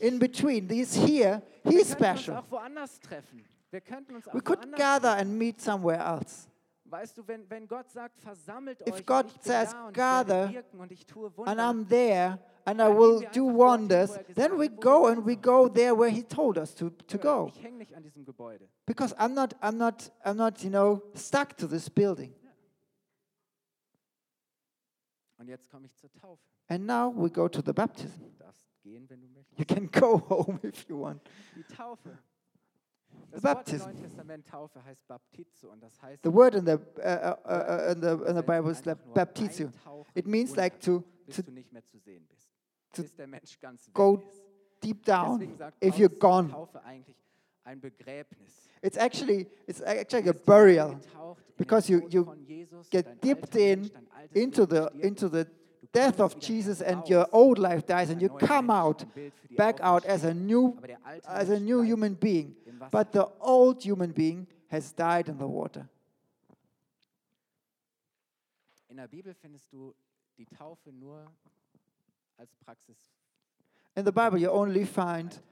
in 0.00 0.18
between, 0.18 0.68
he's 0.68 0.94
here, 0.94 1.42
he's 1.64 1.90
special. 1.90 2.36
auch 2.36 2.50
woanders 2.50 3.00
treffen. 3.00 3.42
Wir 3.70 3.80
könnten 3.80 4.14
uns 4.14 4.28
auch 4.28 4.34
We 4.34 4.40
could 4.40 4.60
gather 4.76 5.16
and 5.16 5.36
meet 5.36 5.60
somewhere 5.60 5.98
else. 5.98 6.48
Weißt 6.88 7.18
du, 7.18 7.26
wenn, 7.26 7.48
wenn 7.50 7.66
Gott 7.66 7.90
sagt, 7.90 8.20
versammelt 8.20 8.80
If 8.86 8.94
euch, 8.94 9.06
God 9.06 9.26
ich 9.26 9.42
says, 9.42 9.72
da 9.72 9.90
gather, 9.90 10.46
ich 10.46 10.54
werde 10.54 10.54
wirken 10.54 10.80
und 10.80 10.92
ich 10.92 11.06
tue 11.06 11.36
Wunder, 11.36 11.50
And 11.50 11.60
I'm 11.60 11.88
there 11.88 12.38
and 12.64 12.80
I 12.80 12.88
will 12.88 13.26
do 13.32 13.44
wonders, 13.46 14.16
er 14.16 14.34
then 14.34 14.58
we 14.58 14.66
hat, 14.66 14.76
wo 14.76 14.76
wir 14.76 14.80
go 14.80 15.06
and 15.06 15.26
we 15.26 15.36
go 15.36 15.68
there 15.68 15.98
where 15.98 16.10
he 16.10 16.22
told 16.22 16.58
us 16.58 16.74
to, 16.74 16.90
to 16.90 17.18
go. 17.18 17.48
ich 17.48 17.62
hänge 17.62 17.78
nicht 17.78 17.94
an 17.94 18.02
diesem 18.02 18.24
Gebäude. 18.24 18.68
Because 18.86 19.14
I'm 19.16 19.34
not, 19.34 19.54
I'm 19.60 19.76
not, 19.76 20.12
I'm 20.24 20.34
not, 20.34 20.62
you 20.62 20.70
know, 20.70 21.02
stuck 21.14 21.56
to 21.56 21.66
this 21.66 21.90
building. 21.90 22.34
Und 25.38 25.48
jetzt 25.48 25.68
komme 25.68 25.86
ich 25.86 25.96
zur 25.96 26.12
Taufe. 26.12 26.42
And 26.68 26.86
now 26.86 27.12
we 27.14 27.30
go 27.30 27.48
to 27.48 27.62
the 27.64 27.72
baptism. 27.72 28.20
Du 28.20 28.30
darfst 28.38 28.66
gehen, 28.82 29.08
wenn 29.08 29.20
du 29.20 29.28
möchtest. 29.28 29.58
You 29.58 29.64
can 29.64 29.90
go 29.90 30.18
home 30.28 30.58
if 30.62 30.88
you 30.88 31.00
want. 31.00 31.20
Die 31.54 31.62
Taufe. 31.74 32.18
Das 33.30 33.40
The 33.40 33.44
Wort 33.48 33.68
im 33.72 33.78
baptism. 33.78 33.84
Neuen 33.84 33.96
Testament 34.02 34.46
Taufe 34.46 34.84
heißt 34.84 35.06
Baptizo 35.06 35.68
und 35.70 35.82
das 35.82 36.00
heißt 36.02 36.22
The 36.22 36.32
word 36.32 36.54
in 36.54 36.64
the, 36.66 36.72
uh, 36.72 36.76
uh, 36.76 37.36
uh, 37.46 37.92
in 37.92 38.00
the, 38.00 38.30
in 38.30 38.36
the 38.36 38.42
Bible 38.42 38.70
is 38.70 38.84
like 38.84 38.98
nur 39.06 40.04
It 40.14 40.26
means 40.26 40.56
like 40.56 40.80
to, 40.80 41.02
to 41.30 41.42
du 41.42 41.50
nicht 41.52 41.72
mehr 41.72 41.84
zu 41.84 41.98
sehen 41.98 42.26
bist. 42.28 42.48
to 42.92 43.02
bis 43.02 43.14
der 43.14 43.26
Mensch 43.26 43.60
ganz 43.60 43.90
go 43.92 44.22
deep 44.80 45.04
down 45.04 45.42
if 45.82 45.96
you're 45.98 46.08
gone. 46.08 46.50
Taufe 46.50 46.82
eigentlich 46.84 47.16
ein 47.64 47.80
Begräbnis. 47.80 48.68
It's 48.82 48.96
actually, 48.96 49.48
it's 49.66 49.80
actually 49.82 50.28
a 50.28 50.32
burial 50.32 50.90
eingetaucht 50.92 51.40
in 51.40 51.46
den 51.46 51.56
because 51.56 51.92
you- 51.92 52.06
you 52.08 52.24
get 52.90 53.22
dipped 53.22 53.56
in 53.56 53.80
Mensch, 53.80 53.92
dein 53.92 54.06
altes 54.12 54.36
into 54.42 54.66
the, 54.66 54.88
into 55.00 55.28
the 55.28 55.46
death 55.92 56.20
of 56.20 56.36
Jesus 56.38 56.80
and 56.82 57.08
your 57.08 57.26
old 57.32 57.58
life 57.58 57.84
dies 57.86 58.10
and 58.10 58.20
you 58.22 58.28
come 58.28 58.70
out 58.72 59.02
ein 59.02 59.10
Bild 59.14 59.34
für 59.34 59.48
die 59.48 59.54
back 59.56 59.80
out 59.82 60.06
as 60.06 60.24
a 60.24 60.32
new 60.34 60.74
Aber 60.76 60.86
der 60.86 60.98
alte 61.04 61.28
as 61.28 61.50
a 61.50 61.58
new 61.58 61.82
human 61.82 62.14
being. 62.16 62.54
But 62.90 63.12
the 63.12 63.26
old 63.40 63.82
human 63.82 64.12
being 64.12 64.46
has 64.68 64.92
died 64.94 65.28
in 65.28 65.38
the 65.38 65.46
water. 65.46 65.88
In 68.88 68.96
der 68.96 69.08
Bibel 69.08 69.34
findest 69.34 69.70
du 69.72 69.94
die 70.38 70.46
Taufe 70.46 70.92
nur 70.92 71.26
als 72.36 72.54
Praxis. 72.56 72.96
in 73.96 74.04
the 74.04 74.12
bible 74.12 74.38
you 74.38 74.50
only 74.50 74.84
find 74.84 75.42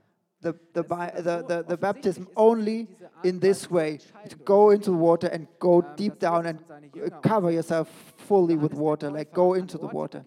the 0.43 0.53
the, 0.75 0.81
Es 0.81 0.85
ist 0.85 0.89
bi- 0.89 1.11
aber 1.11 1.23
the, 1.23 1.45
the, 1.49 1.65
the 1.69 1.77
baptism 1.77 2.27
only 2.37 2.87
in 3.23 3.41
this 3.41 3.71
way 3.71 3.99
to 4.29 4.37
go 4.45 4.71
into 4.71 4.91
the 4.93 4.99
water 4.99 5.29
and 5.33 5.47
go 5.59 5.81
Ähm, 5.81 5.97
deep 5.97 6.19
down 6.19 6.47
and 6.47 6.61
uh, 6.71 7.21
cover 7.23 7.51
yourself 7.51 7.89
fully 8.19 8.55
with 8.57 8.75
water 8.75 9.11
like 9.11 9.33
go 9.33 9.55
into 9.55 9.79
the 9.79 9.87
water 9.91 10.23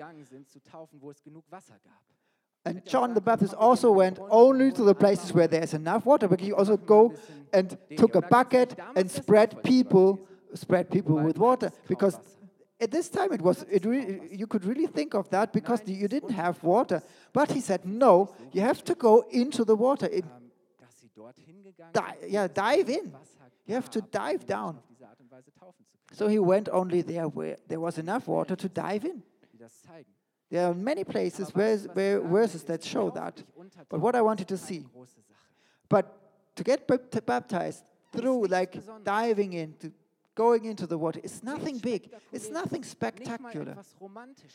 and 2.67 2.85
john 2.85 3.13
the 3.13 3.21
baptist 3.21 3.53
also 3.53 3.91
went 3.91 4.19
only 4.29 4.71
to 4.71 4.83
the 4.83 4.95
places 5.03 5.33
where 5.33 5.47
there's 5.47 5.73
enough 5.73 6.05
water 6.05 6.27
but 6.27 6.39
he 6.39 6.51
also 6.51 6.77
go 6.77 7.13
and 7.53 7.77
took 8.01 8.15
a 8.15 8.21
bucket 8.21 8.69
and 8.95 9.09
spread 9.09 9.49
people 9.63 10.19
spread 10.53 10.89
people 10.89 11.15
with 11.27 11.37
water 11.37 11.69
because 11.87 12.19
at 12.79 12.91
this 12.91 13.09
time 13.09 13.31
it 13.33 13.41
was 13.41 13.65
it 13.77 13.85
really 13.85 14.19
you 14.31 14.47
could 14.47 14.65
really 14.71 14.87
think 14.87 15.13
of 15.13 15.29
that 15.29 15.51
because 15.51 15.81
you 15.85 16.07
didn't 16.07 16.35
have 16.43 16.61
water 16.63 17.01
but 17.33 17.51
he 17.51 17.61
said 17.69 17.81
no 17.85 18.11
you 18.51 18.61
have 18.61 18.83
to 18.83 18.93
go 18.95 19.13
into 19.31 19.63
the 19.63 19.75
water 19.75 20.07
it, 20.19 20.25
yeah, 22.27 22.47
dive 22.47 22.89
in. 22.89 23.13
You 23.65 23.75
have 23.75 23.89
to 23.91 24.01
dive 24.01 24.45
down. 24.45 24.79
so 26.11 26.27
he 26.27 26.39
went 26.39 26.69
only 26.69 27.01
there 27.01 27.27
where 27.27 27.57
there 27.67 27.79
was 27.79 27.97
enough 27.97 28.27
water 28.27 28.55
to 28.55 28.69
dive 28.69 29.05
in. 29.05 29.23
There 30.49 30.65
are 30.67 30.73
many 30.73 31.03
places 31.03 31.53
where, 31.53 31.73
weißt 31.73 31.85
du, 31.85 31.89
was 31.89 31.91
ich 31.91 31.95
where 31.95 32.21
verses 32.21 32.63
that 32.65 32.83
show 32.85 33.09
that 33.11 33.43
But 33.89 34.01
what 34.01 34.15
I 34.15 34.21
wanted 34.21 34.47
to 34.47 34.57
see- 34.57 34.85
But 35.89 36.05
to 36.55 36.63
get 36.63 36.87
baptized 37.25 37.85
through 38.11 38.47
like 38.47 38.81
diving 39.03 39.53
into 39.53 39.91
going 40.35 40.65
into 40.65 40.85
the 40.85 40.97
water, 40.97 41.19
it's 41.23 41.41
nothing 41.43 41.79
big. 41.79 42.11
It's 42.31 42.49
nothing 42.49 42.83
spectacular. 42.83 43.75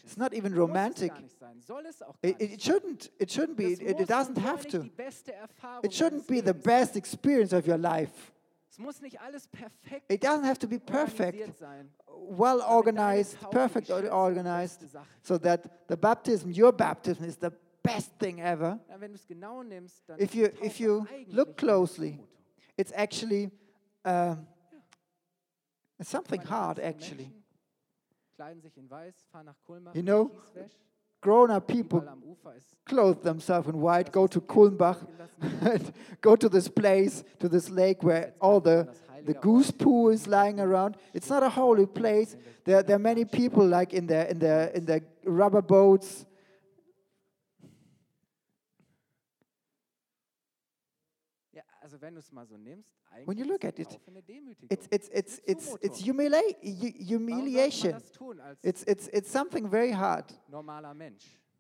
It's 0.05 0.17
not 0.17 0.33
even 0.33 0.55
romantic. 0.55 1.11
gar 1.11 1.21
nicht 1.21 1.39
sein. 1.39 1.61
Soll 1.61 1.85
es 1.87 2.01
auch 2.03 2.15
gar 2.23 2.31
It, 2.31 2.41
it 2.41 2.63
shouldn't. 2.63 3.11
It 3.19 3.31
shouldn't 3.31 3.57
be. 3.57 3.73
It, 3.73 4.01
it 4.01 4.09
doesn't 4.09 4.39
have 4.39 4.67
to. 4.69 4.79
die 4.79 4.91
beste 4.97 5.33
Erfahrung 5.35 5.85
It 5.85 5.93
shouldn't 5.93 6.27
be 6.27 6.41
the 6.41 6.55
best 6.55 6.97
experience 6.97 7.53
of 7.53 7.67
your 7.67 7.79
life. 7.79 8.33
Es 8.73 8.79
muss 8.79 9.03
nicht 9.03 9.21
alles 9.21 9.47
perfekt 9.49 10.11
It 10.11 10.25
doesn't 10.25 10.45
have 10.47 10.59
to 10.59 10.67
be 10.67 10.79
perfect, 10.79 11.59
sein. 11.59 11.93
well 12.31 12.63
organized, 12.63 13.39
perfect 13.51 13.89
die 13.89 13.93
or 13.93 13.99
schönste 13.99 14.11
und 14.15 14.17
organized, 14.17 14.81
so 15.23 15.37
that 15.37 15.69
the 15.91 15.97
baptism, 15.97 16.49
your 16.51 16.73
baptism, 16.73 17.25
is 17.25 17.37
the 17.39 17.51
best 17.83 18.19
thing 18.19 18.39
ever. 18.39 18.81
Ja, 18.89 18.99
wenn 18.99 19.13
du 19.13 19.17
es 19.17 19.27
genau 19.27 19.63
nimmst, 19.63 20.09
dann 20.09 20.19
If 20.19 20.35
you- 20.35 20.47
if 20.63 20.81
you 20.81 21.05
look 21.27 21.59
closely, 21.59 22.19
It's 22.79 22.93
actually 22.93 23.51
um, 24.07 24.47
it's 25.99 26.11
something 26.11 26.41
hard, 26.49 26.79
actually. 26.79 27.25
Menschen 27.27 27.45
Kleiden 28.37 28.63
sich 28.63 28.79
in 28.79 28.89
weiß, 28.89 29.27
fahren 29.31 29.45
nach 29.45 29.63
Kulmbach, 29.65 29.95
You 29.95 30.03
know, 30.03 30.31
Kieswäsch, 31.23 31.31
Grown-up 31.31 31.67
people 31.67 32.01
überall 32.01 32.13
am 32.13 32.23
Ufer 32.25 32.55
ist 32.55 32.77
clothe 32.85 33.23
themselves 33.23 33.69
in 33.69 33.81
white, 33.81 34.13
go 34.13 34.27
to 34.27 34.41
Kulmbach, 34.41 34.99
and 35.41 35.93
go 36.21 36.37
to 36.37 36.49
this 36.49 36.69
place, 36.69 37.25
to 37.39 37.49
this 37.49 37.71
lake 37.71 38.03
where 38.03 38.35
all 38.41 38.61
the 38.61 38.89
the 39.25 39.35
goose 39.35 39.71
poo 39.71 40.09
is 40.09 40.27
lying 40.27 40.59
around. 40.59 40.97
It's 41.15 41.31
not 41.31 41.45
a 41.45 41.49
holy 41.49 41.87
place. 41.87 42.37
There, 42.65 42.83
there 42.83 42.97
are 42.97 42.99
many 42.99 43.25
people 43.25 43.65
like 43.65 43.95
in 43.95 44.09
their, 44.09 44.25
in 44.25 44.41
their, 44.41 44.67
in 44.75 44.85
their 44.85 45.03
rubber 45.25 45.63
boats. 45.63 46.27
wenn 51.53 51.91
du 51.91 51.92
es 51.92 51.92
mal 51.92 51.92
so 51.92 51.92
nimmst, 51.92 51.92
When 53.27 53.39
you 53.39 53.45
look 53.45 53.65
at 53.65 53.79
it, 53.79 53.89
Taufe 53.89 54.09
eine 54.11 54.23
Demütigung. 54.23 54.69
It's, 54.71 54.89
it's, 54.91 55.09
it's, 55.13 55.41
it's, 55.47 55.75
it's 55.83 56.01
Zumutung. 56.03 56.17
humila- 56.17 56.57
hu- 56.63 56.69
Warum 56.71 56.83
sollte 56.83 57.05
man 57.05 57.07
humiliation. 57.09 57.93
das 57.93 58.11
tun 58.13 58.41
als 58.41 58.59
It's, 58.65 58.83
it's, 58.85 59.09
it's 59.09 59.31
something 59.31 59.69
very 59.71 59.93
hard. 59.93 60.25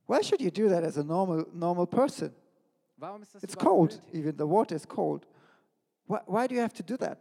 Why 0.06 0.22
should 0.22 0.40
you 0.40 0.50
do 0.50 0.68
that 0.68 0.82
as 0.82 0.96
a 0.98 1.04
normal, 1.04 1.46
normal 1.52 1.86
person? 1.86 2.34
Warum 2.96 3.22
ist 3.22 3.34
das 3.34 3.42
It's 3.44 3.54
cold, 3.54 4.00
even 4.12 4.36
the 4.36 4.46
water 4.46 4.74
is 4.74 4.86
cold. 4.86 5.26
Why, 6.06 6.20
why 6.26 6.46
do 6.48 6.54
you 6.54 6.60
have 6.62 6.74
to 6.74 6.82
do 6.82 6.96
that? 6.98 7.18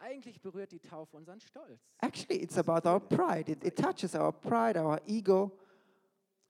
Eigentlich 0.00 0.40
berührt 0.40 0.70
die 0.70 0.78
Taufe 0.78 1.16
unseren 1.16 1.40
Stolz. 1.40 1.80
Actually, 2.00 2.40
it's 2.42 2.56
about 2.56 2.86
our 2.88 3.00
pride. 3.00 3.48
It, 3.50 3.64
it 3.64 3.76
touches 3.76 4.14
our 4.14 4.30
pride, 4.32 4.76
our 4.78 5.00
ego. 5.06 5.50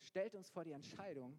Stellt 0.00 0.34
uns 0.34 0.50
vor 0.50 0.64
die 0.64 0.72
Entscheidung, 0.72 1.34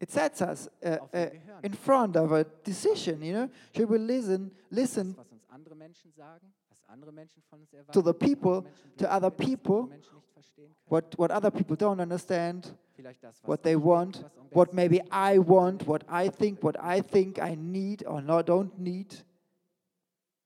It 0.00 0.10
sets 0.10 0.40
us 0.40 0.66
uh, 0.82 0.96
uh, 1.12 1.26
in 1.62 1.74
front 1.74 2.16
of 2.16 2.32
a 2.32 2.44
decision. 2.64 3.20
You 3.22 3.32
know, 3.34 3.50
should 3.76 3.88
we 3.90 3.98
listen, 3.98 4.50
listen 4.70 5.14
was 5.14 5.30
uns 5.30 5.44
andere 5.50 5.74
Menschen 5.74 6.10
sagen, 6.12 6.50
was 6.70 6.78
andere 6.88 7.12
Menschen 7.12 7.42
von 7.50 7.60
uns 7.60 7.70
erwarten, 7.74 7.92
to 7.92 8.02
the 8.02 8.14
people, 8.14 8.64
to 8.96 9.06
other 9.12 9.30
finden, 9.30 9.60
was 9.68 9.76
andere 9.76 9.76
people, 9.76 9.86
Menschen 9.88 10.14
nicht 10.16 10.32
verstehen 10.32 10.74
können. 10.74 10.86
what 10.88 11.18
what 11.18 11.30
other 11.30 11.50
people 11.50 11.76
don't 11.76 12.00
understand, 12.00 12.74
Vielleicht 12.96 13.22
das, 13.22 13.42
was 13.42 13.48
what 13.48 13.62
they 13.62 13.76
want, 13.76 14.24
what 14.52 14.72
maybe. 14.72 15.02
I 15.12 15.38
want, 15.38 15.86
what 15.86 16.02
I 16.08 16.30
think, 16.30 16.62
what 16.62 16.76
I 16.82 17.02
think 17.02 17.38
I 17.38 17.54
need 17.54 18.06
or 18.06 18.22
not 18.22 18.46
don't 18.46 18.78
need, 18.78 19.22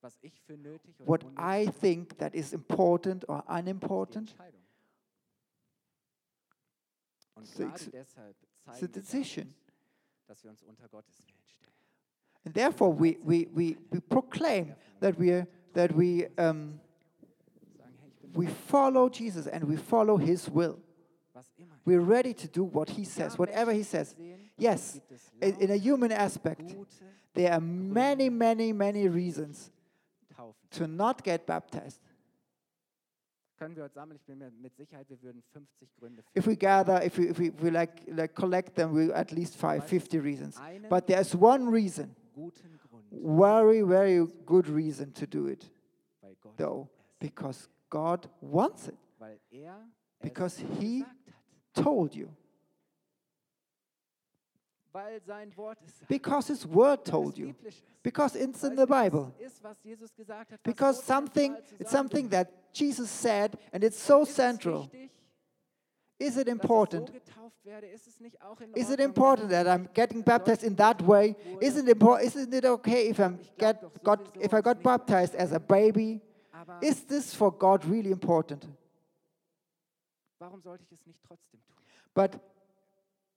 was 0.01 0.19
ich 0.21 0.43
für 0.43 0.57
nötig 0.57 0.99
oder 0.99 1.09
what 1.09 1.25
I 1.39 1.71
think 1.81 2.19
that 2.19 2.35
is 2.35 2.53
important 2.53 3.29
or 3.29 3.45
Das 7.37 7.51
ist 7.51 7.59
die 7.59 7.63
unimportant. 7.71 7.95
Und 8.67 8.75
So 8.77 8.87
gerade 8.87 8.87
it's- 8.87 8.97
a 8.97 9.01
decision. 9.01 9.45
damit, 9.45 10.29
dass 10.29 10.45
wir 10.45 10.51
uns 10.51 10.63
unter 10.63 10.89
Gottes 10.89 11.19
Willen 11.27 11.43
stellen. 11.47 11.73
And 12.47 12.55
therefore, 12.55 12.93
we, 12.99 13.19
we, 13.25 13.49
we, 13.55 13.77
we 13.91 14.01
proclaim 14.01 14.75
that 15.01 15.19
we, 15.19 15.33
are, 15.33 15.47
that 15.75 15.91
we, 15.97 16.27
um, 16.39 16.81
Sagen, 17.77 17.95
hey, 18.01 18.09
ich 18.09 18.21
bin 18.21 18.35
we 18.35 18.47
follow 18.47 19.09
Jesus 19.09 19.47
and 19.47 19.65
we 19.69 19.77
follow 19.77 20.17
his 20.17 20.49
will. 20.51 20.79
We're 21.87 22.01
ready 22.01 22.33
to 22.33 22.49
do 22.49 22.65
what 22.65 22.89
he 22.89 23.05
says, 23.05 23.39
whatever 23.39 23.71
he 23.73 23.83
says. 23.83 24.15
Yes, 24.57 25.01
in 25.43 25.71
a 25.71 25.77
human 25.77 26.13
aspect, 26.13 26.75
there 27.35 27.53
are 27.53 27.61
many, 27.61 28.31
many, 28.31 28.73
many 28.73 29.07
reasons 29.09 29.71
to 30.71 30.87
not 30.87 31.23
get 31.23 31.47
baptized. 31.47 32.01
Können 33.57 33.77
wir 33.77 33.85
heute 33.85 33.95
sammeln? 33.95 34.17
Ich 34.17 34.25
bin 34.25 34.39
mir 34.39 34.51
mit 34.51 34.75
Sicherheit, 34.77 35.09
wir 35.09 35.23
würden 35.23 35.43
50 35.53 35.95
Gründe 35.97 36.25
If 36.37 36.47
we 36.47 36.57
gather, 36.57 37.05
if 37.05 37.19
we, 37.19 37.29
if 37.29 37.39
we, 37.39 37.53
we 37.63 37.71
like, 37.71 38.03
like 38.09 38.35
collect 38.35 38.75
them, 38.75 38.93
we 38.93 39.13
at 39.13 39.31
least 39.31 39.57
five, 39.57 39.85
50 39.85 40.19
reasons. 40.19 40.61
But 40.89 41.07
there's 41.07 41.35
one 41.35 41.71
reason, 41.71 42.17
very, 43.13 43.83
very 43.83 44.27
good 44.45 44.69
reason 44.69 45.13
to 45.13 45.27
do 45.27 45.47
it, 45.47 45.71
though, 46.57 46.89
because 47.21 47.69
God 47.89 48.29
wants 48.41 48.89
it, 48.89 48.97
er 49.21 49.77
because 50.21 50.59
he 50.81 51.05
told 51.75 52.15
you, 52.15 52.25
Weil 52.25 52.25
sein 52.25 52.25
Wort 52.25 52.25
es 52.25 52.25
sagt. 52.25 52.41
Because 56.09 56.49
his 56.49 56.67
word 56.67 57.05
told 57.05 57.37
you, 57.37 57.55
because 58.03 58.37
it's 58.37 58.63
in 58.65 58.77
the 58.77 58.87
Bible. 58.87 59.35
Ist, 59.39 59.63
was 59.63 59.79
Jesus 59.83 60.15
gesagt 60.15 60.51
hat, 60.51 60.61
was 60.65 60.75
Because 60.75 61.03
something, 61.03 61.57
it's 61.79 61.91
something 61.91 62.29
that 62.31 62.49
Jesus 62.73 63.11
said, 63.11 63.57
and 63.73 63.83
it's 63.83 63.99
so 63.99 64.25
central. 64.25 64.91
Is 66.19 66.37
it 66.37 66.49
important? 66.49 67.09
So 67.09 67.13
getauft 67.13 67.65
werde? 67.65 67.87
Ist 67.87 68.07
es 68.07 68.21
nicht 68.21 68.41
auch 68.41 68.61
in 68.61 68.73
Is 68.75 68.91
it 68.91 69.01
important 69.01 69.51
that 69.51 69.67
I'm 69.67 69.89
getting 69.95 70.23
baptized 70.23 70.63
in 70.63 70.77
that 70.77 71.03
way? 71.03 71.35
Isn't 71.61 71.89
it, 71.89 72.01
isn't 72.23 72.55
it 72.55 72.65
okay 72.65 73.09
if 73.09 73.19
I'm 73.19 73.39
get, 73.59 73.83
got, 74.05 74.21
if 74.41 74.55
I 74.55 74.61
got 74.61 74.83
baptized 74.83 75.35
as 75.35 75.53
a 75.53 75.59
baby? 75.61 76.21
Is 76.81 77.05
this 77.05 77.35
for 77.35 77.51
God 77.51 77.85
really 77.85 78.11
important? 78.11 78.65
warum 80.45 80.61
sollte 80.61 80.85
ich 80.85 80.93
es 80.93 81.07
nicht 81.07 81.23
trotzdem 81.23 81.61
tun? 81.65 81.77
But 82.15 82.41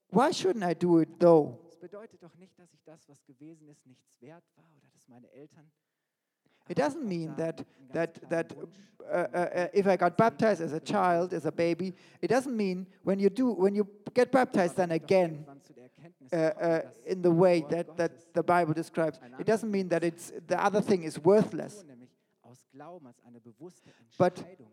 why 0.09 0.31
shouldn't 0.31 0.63
I 0.63 0.73
do 0.73 0.99
it 0.99 1.19
though? 1.19 1.59
Es 1.67 1.77
bedeutet 1.77 2.21
doch 2.21 2.35
nicht, 2.37 2.57
dass 2.57 2.73
ich 2.73 2.83
das, 2.83 3.07
was 3.07 3.23
gewesen 3.25 3.67
ist, 3.69 3.85
nichts 3.85 4.19
wert 4.21 4.43
war 4.55 4.65
oder 4.77 4.89
dass 4.93 5.07
meine 5.07 5.29
Eltern. 5.31 5.69
It 6.69 6.77
doesn't 6.77 7.07
mean 7.07 7.35
that 7.37 7.65
that 7.93 8.19
that 8.29 8.53
uh, 8.53 9.13
uh, 9.13 9.37
uh, 9.37 9.67
if 9.73 9.87
I 9.87 9.95
got 9.95 10.17
baptized 10.17 10.61
as 10.61 10.73
a 10.73 10.79
child, 10.79 11.33
as 11.33 11.45
a 11.45 11.51
baby, 11.51 11.93
it 12.21 12.29
doesn't 12.29 12.55
mean 12.55 12.87
when 13.03 13.19
you 13.19 13.29
do 13.29 13.53
when 13.53 13.73
you 13.73 13.87
get 14.13 14.31
baptized 14.31 14.75
then 14.75 14.91
Aber 14.91 14.95
wenn 14.95 14.97
ich 14.97 15.01
doch 15.01 15.07
again 15.07 15.31
irgendwann 15.31 15.61
zu 15.61 15.73
der 15.73 15.83
Erkenntnis 15.83 16.33
uh, 16.33 16.35
uh, 16.35 16.81
in 17.05 17.23
the 17.23 17.31
way 17.31 17.61
that 17.69 17.95
that 17.95 18.11
the 18.33 18.43
Bible 18.43 18.73
describes. 18.73 19.19
It 19.39 19.47
doesn't 19.47 19.71
mean 19.71 19.89
that 19.89 20.03
it's 20.03 20.33
the 20.47 20.57
other 20.61 20.81
thing 20.81 21.03
is 21.03 21.23
worthless. 21.23 21.79
tun, 21.79 21.87
nämlich 21.87 22.09
aus 22.41 22.65
Glauben 22.71 23.07
als 23.07 23.23
eine 23.23 23.39
bewusste 23.39 23.89
But 24.17 24.37
Entscheidung, 24.37 24.71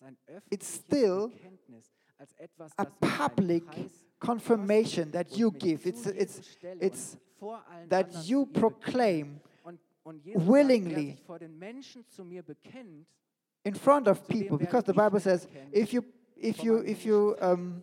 als 0.00 0.02
ein 0.02 0.16
it's 0.50 0.74
still 0.74 1.28
Bekenntnis, 1.28 1.76
als 1.76 1.88
etwas, 1.88 2.05
a 2.18 2.24
das 2.56 2.72
mir 2.78 2.86
einen 2.86 2.92
public 3.18 3.64
confirmation 4.18 5.10
that 5.12 5.36
you 5.36 5.50
give. 5.50 5.88
It's 5.88 6.06
it's 6.06 6.40
it's 6.80 7.12
und 7.12 7.20
vor 7.38 7.64
allen 7.68 7.88
that 7.88 8.12
you 8.26 8.44
zu 8.44 8.50
ihm 8.50 8.52
bekenne. 8.52 8.60
proclaim 8.60 9.40
Und, 9.62 9.80
und 10.04 10.24
Jesus 10.24 10.42
sagt, 10.42 10.52
willingly 10.52 10.94
wer 10.94 11.16
sich 11.16 11.24
vor 11.24 11.38
den 11.38 11.58
Menschen 11.58 12.06
zu 12.08 12.24
mir 12.24 12.42
bekennt, 12.42 13.06
in 13.64 13.74
front 13.74 14.08
of 14.08 14.26
people 14.26 14.58
because 14.58 14.84
the 14.86 14.92
Bible 14.92 15.20
says 15.20 15.48
if 15.72 15.92
you 15.92 16.02
if 16.36 16.62
you 16.62 16.78
if 16.78 17.04
you 17.04 17.36
um, 17.40 17.82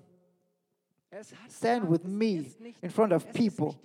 stand 1.49 1.89
with 1.89 2.03
me 2.05 2.45
in 2.81 2.89
front 2.89 3.13
of 3.13 3.31
people 3.33 3.75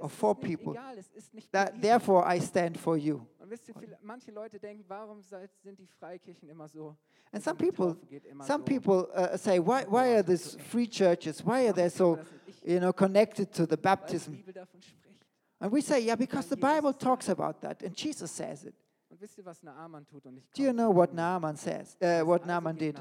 or 0.00 0.08
for 0.08 0.34
people, 0.34 0.72
egal, 0.72 0.98
es 0.98 1.10
ist 1.12 1.34
nicht 1.34 1.52
that 1.52 1.80
therefore 1.80 2.24
I 2.26 2.40
stand 2.40 2.78
for 2.78 2.96
you. 2.96 3.26
Und 3.38 3.50
wisst 3.50 3.68
ihr, 3.68 3.74
viele, 3.74 3.98
manche 4.02 4.30
Leute 4.30 4.58
denken, 4.58 4.84
warum 4.88 5.22
seid, 5.22 5.50
sind 5.62 5.78
die 5.78 5.86
Freikirchen 5.86 6.48
immer 6.48 6.68
so? 6.68 6.96
And 7.32 7.42
some 7.42 7.56
people 7.56 7.94
Taufe 7.94 8.06
geht 8.06 8.24
immer 8.26 8.44
some 8.44 8.64
people 8.64 9.08
uh, 9.14 9.36
say 9.36 9.58
why 9.58 9.84
why 9.88 10.14
are 10.14 10.22
these 10.22 10.58
free 10.58 10.86
churches 10.86 11.44
why 11.44 11.66
are 11.66 11.72
they 11.72 11.88
so 11.88 12.16
Das 12.16 12.26
nicht 12.46 12.64
ich, 12.64 12.74
you 12.74 12.78
know 12.78 12.92
connected 12.92 13.52
to 13.52 13.66
the 13.66 13.76
baptism? 13.76 14.32
Bibel 14.32 14.52
davon 14.52 14.82
spricht. 14.82 15.26
And 15.58 15.72
we 15.72 15.80
say 15.80 16.00
yeah 16.00 16.16
because 16.16 16.48
the 16.48 16.56
Bible 16.56 16.92
talks 16.92 17.28
about 17.28 17.60
that 17.60 17.82
and 17.82 17.96
Jesus 17.96 18.30
says 18.30 18.64
it. 18.64 18.74
Und 19.08 19.20
wisst 19.20 19.36
ihr, 19.36 19.44
was 19.44 19.62
Naaman 19.62 20.06
tut? 20.06 20.24
Und 20.26 20.38
ich 20.38 20.50
Do 20.52 20.62
you 20.62 20.72
know 20.72 20.90
what 20.94 21.12
Naaman 21.12 21.56
says? 21.56 21.96
Uh, 22.00 22.26
what 22.26 22.46
Naaman 22.46 22.76
did? 22.76 22.96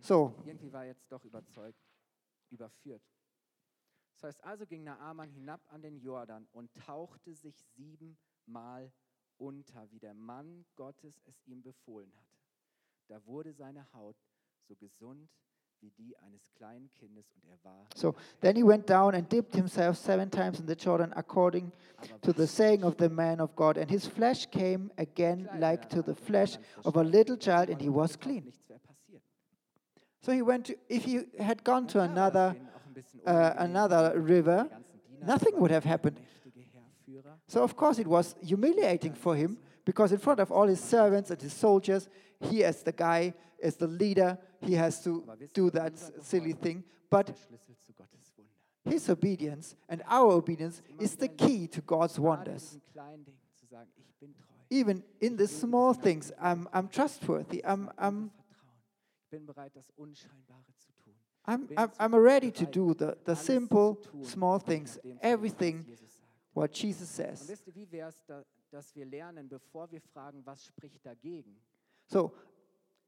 So 0.00 0.34
überführt. 2.50 3.02
Das 4.14 4.24
heißt, 4.24 4.44
also 4.44 4.66
ging 4.66 4.84
Naaman 4.84 5.28
hinab 5.30 5.60
an 5.68 5.82
den 5.82 5.98
Jordan 5.98 6.46
und 6.52 6.74
tauchte 6.74 7.34
sich 7.34 7.62
siebenmal 7.74 8.90
unter, 9.36 9.90
wie 9.90 9.98
der 9.98 10.14
Mann 10.14 10.64
Gottes 10.74 11.20
es 11.26 11.42
ihm 11.44 11.62
befohlen 11.62 12.10
hatte. 12.16 12.36
Da 13.08 13.24
wurde 13.26 13.52
seine 13.52 13.92
Haut 13.92 14.16
so 14.66 14.74
gesund 14.74 15.30
wie 15.80 15.90
die 15.90 16.16
eines 16.18 16.50
kleinen 16.54 16.90
Kindes 16.94 17.30
und 17.34 17.44
er 17.44 17.62
war. 17.62 17.86
so 17.94 18.14
then 18.40 18.56
he 18.56 18.64
went 18.64 18.88
down 18.88 19.14
and 19.14 19.30
dipped 19.30 19.54
himself 19.54 19.98
seven 19.98 20.30
times 20.30 20.58
in 20.58 20.66
the 20.66 20.74
Jordan 20.74 21.12
according 21.14 21.70
to 22.22 22.32
the 22.32 22.46
saying 22.46 22.82
of 22.82 22.96
the 22.98 23.10
man 23.10 23.40
of 23.40 23.54
God, 23.54 23.76
and 23.76 23.90
his 23.90 24.06
flesh 24.06 24.46
came 24.50 24.90
again 24.96 25.48
like 25.58 25.88
to 25.90 26.02
the 26.02 26.14
flesh 26.14 26.58
of 26.84 26.96
a 26.96 27.02
little 27.02 27.36
child, 27.36 27.68
and 27.68 27.80
he 27.80 27.90
was 27.90 28.16
clean. 28.16 28.44
Nichts. 28.44 28.66
So 30.26 30.32
he 30.32 30.42
went 30.42 30.66
to, 30.66 30.74
if 30.88 31.04
he 31.04 31.20
had 31.38 31.62
gone 31.62 31.86
to 31.86 31.98
klar 31.98 32.08
war 32.08 32.08
das 32.08 32.16
another, 32.16 32.52
denen 32.52 32.68
auch 32.74 32.86
ein 32.86 32.94
bisschen 32.94 33.20
uh, 33.24 33.54
another 33.58 34.20
river, 34.20 34.68
nothing 35.24 35.56
would 35.60 35.70
have 35.70 35.84
happened. 35.84 36.20
so 37.46 37.62
of 37.62 37.76
course 37.76 38.00
it 38.00 38.08
was 38.08 38.34
humiliating 38.42 39.14
for 39.14 39.36
him 39.36 39.56
because 39.84 40.10
in 40.10 40.18
front 40.18 40.40
of 40.40 40.50
all 40.50 40.66
his 40.66 40.80
servants 40.80 41.30
and 41.30 41.40
his 41.40 41.52
soldiers, 41.52 42.08
he 42.40 42.64
as 42.64 42.82
the 42.82 42.90
guy, 42.90 43.34
as 43.62 43.76
the 43.76 43.86
leader, 43.86 44.36
he 44.60 44.74
has 44.74 45.00
to 45.04 45.22
do 45.54 45.70
that 45.70 45.92
silly 46.22 46.54
thing. 46.54 46.82
But 47.08 47.26
der 47.28 47.34
Schlüssel 47.34 47.76
zu 47.78 47.92
Gottes 47.92 48.32
Wunder. 48.36 48.92
his 48.92 49.08
obedience 49.08 49.76
and 49.88 50.02
our 50.08 50.32
obedience 50.32 50.82
is 50.98 51.14
the 51.14 51.28
key 51.28 51.68
to 51.68 51.80
God's 51.82 52.18
wonders. 52.18 52.72
diesen 52.72 52.82
kleinen 52.92 53.24
Dingen 53.24 53.38
zu 53.54 53.66
sagen, 53.66 53.92
ich 53.96 54.12
bin 54.18 54.34
treu. 54.34 54.56
Even 54.70 55.04
in 55.20 55.38
the 55.38 55.46
small 55.46 55.94
things, 55.94 56.32
I'm, 56.42 56.66
I'm 56.72 56.88
trustworthy. 56.90 57.62
I'm, 57.64 57.88
I'm, 57.96 58.32
I'm, 61.46 61.68
I'm, 61.76 61.90
I'm 61.98 62.14
ready 62.14 62.50
to 62.50 62.66
do 62.66 62.92
the, 62.92 63.16
the 63.24 63.36
simple, 63.36 63.98
small 64.22 64.58
things, 64.58 64.96
nach 64.96 65.02
dem 65.02 65.02
zu 65.02 65.08
leben, 65.08 65.18
was 65.20 65.32
everything 65.32 65.86
what 66.54 66.72
Jesus 66.72 67.08
says. 67.08 67.48
wisst 67.48 67.66
ihr, 67.68 67.74
wie 67.74 67.90
wäre 67.92 68.08
es, 68.08 68.24
da, 68.26 68.42
dass 68.70 68.94
wir 68.96 69.06
lernen, 69.06 69.48
bevor 69.48 69.90
wir 69.90 70.00
fragen, 70.00 70.44
was 70.44 70.64
spricht 70.64 71.04
dagegen? 71.04 71.56
So, 72.06 72.32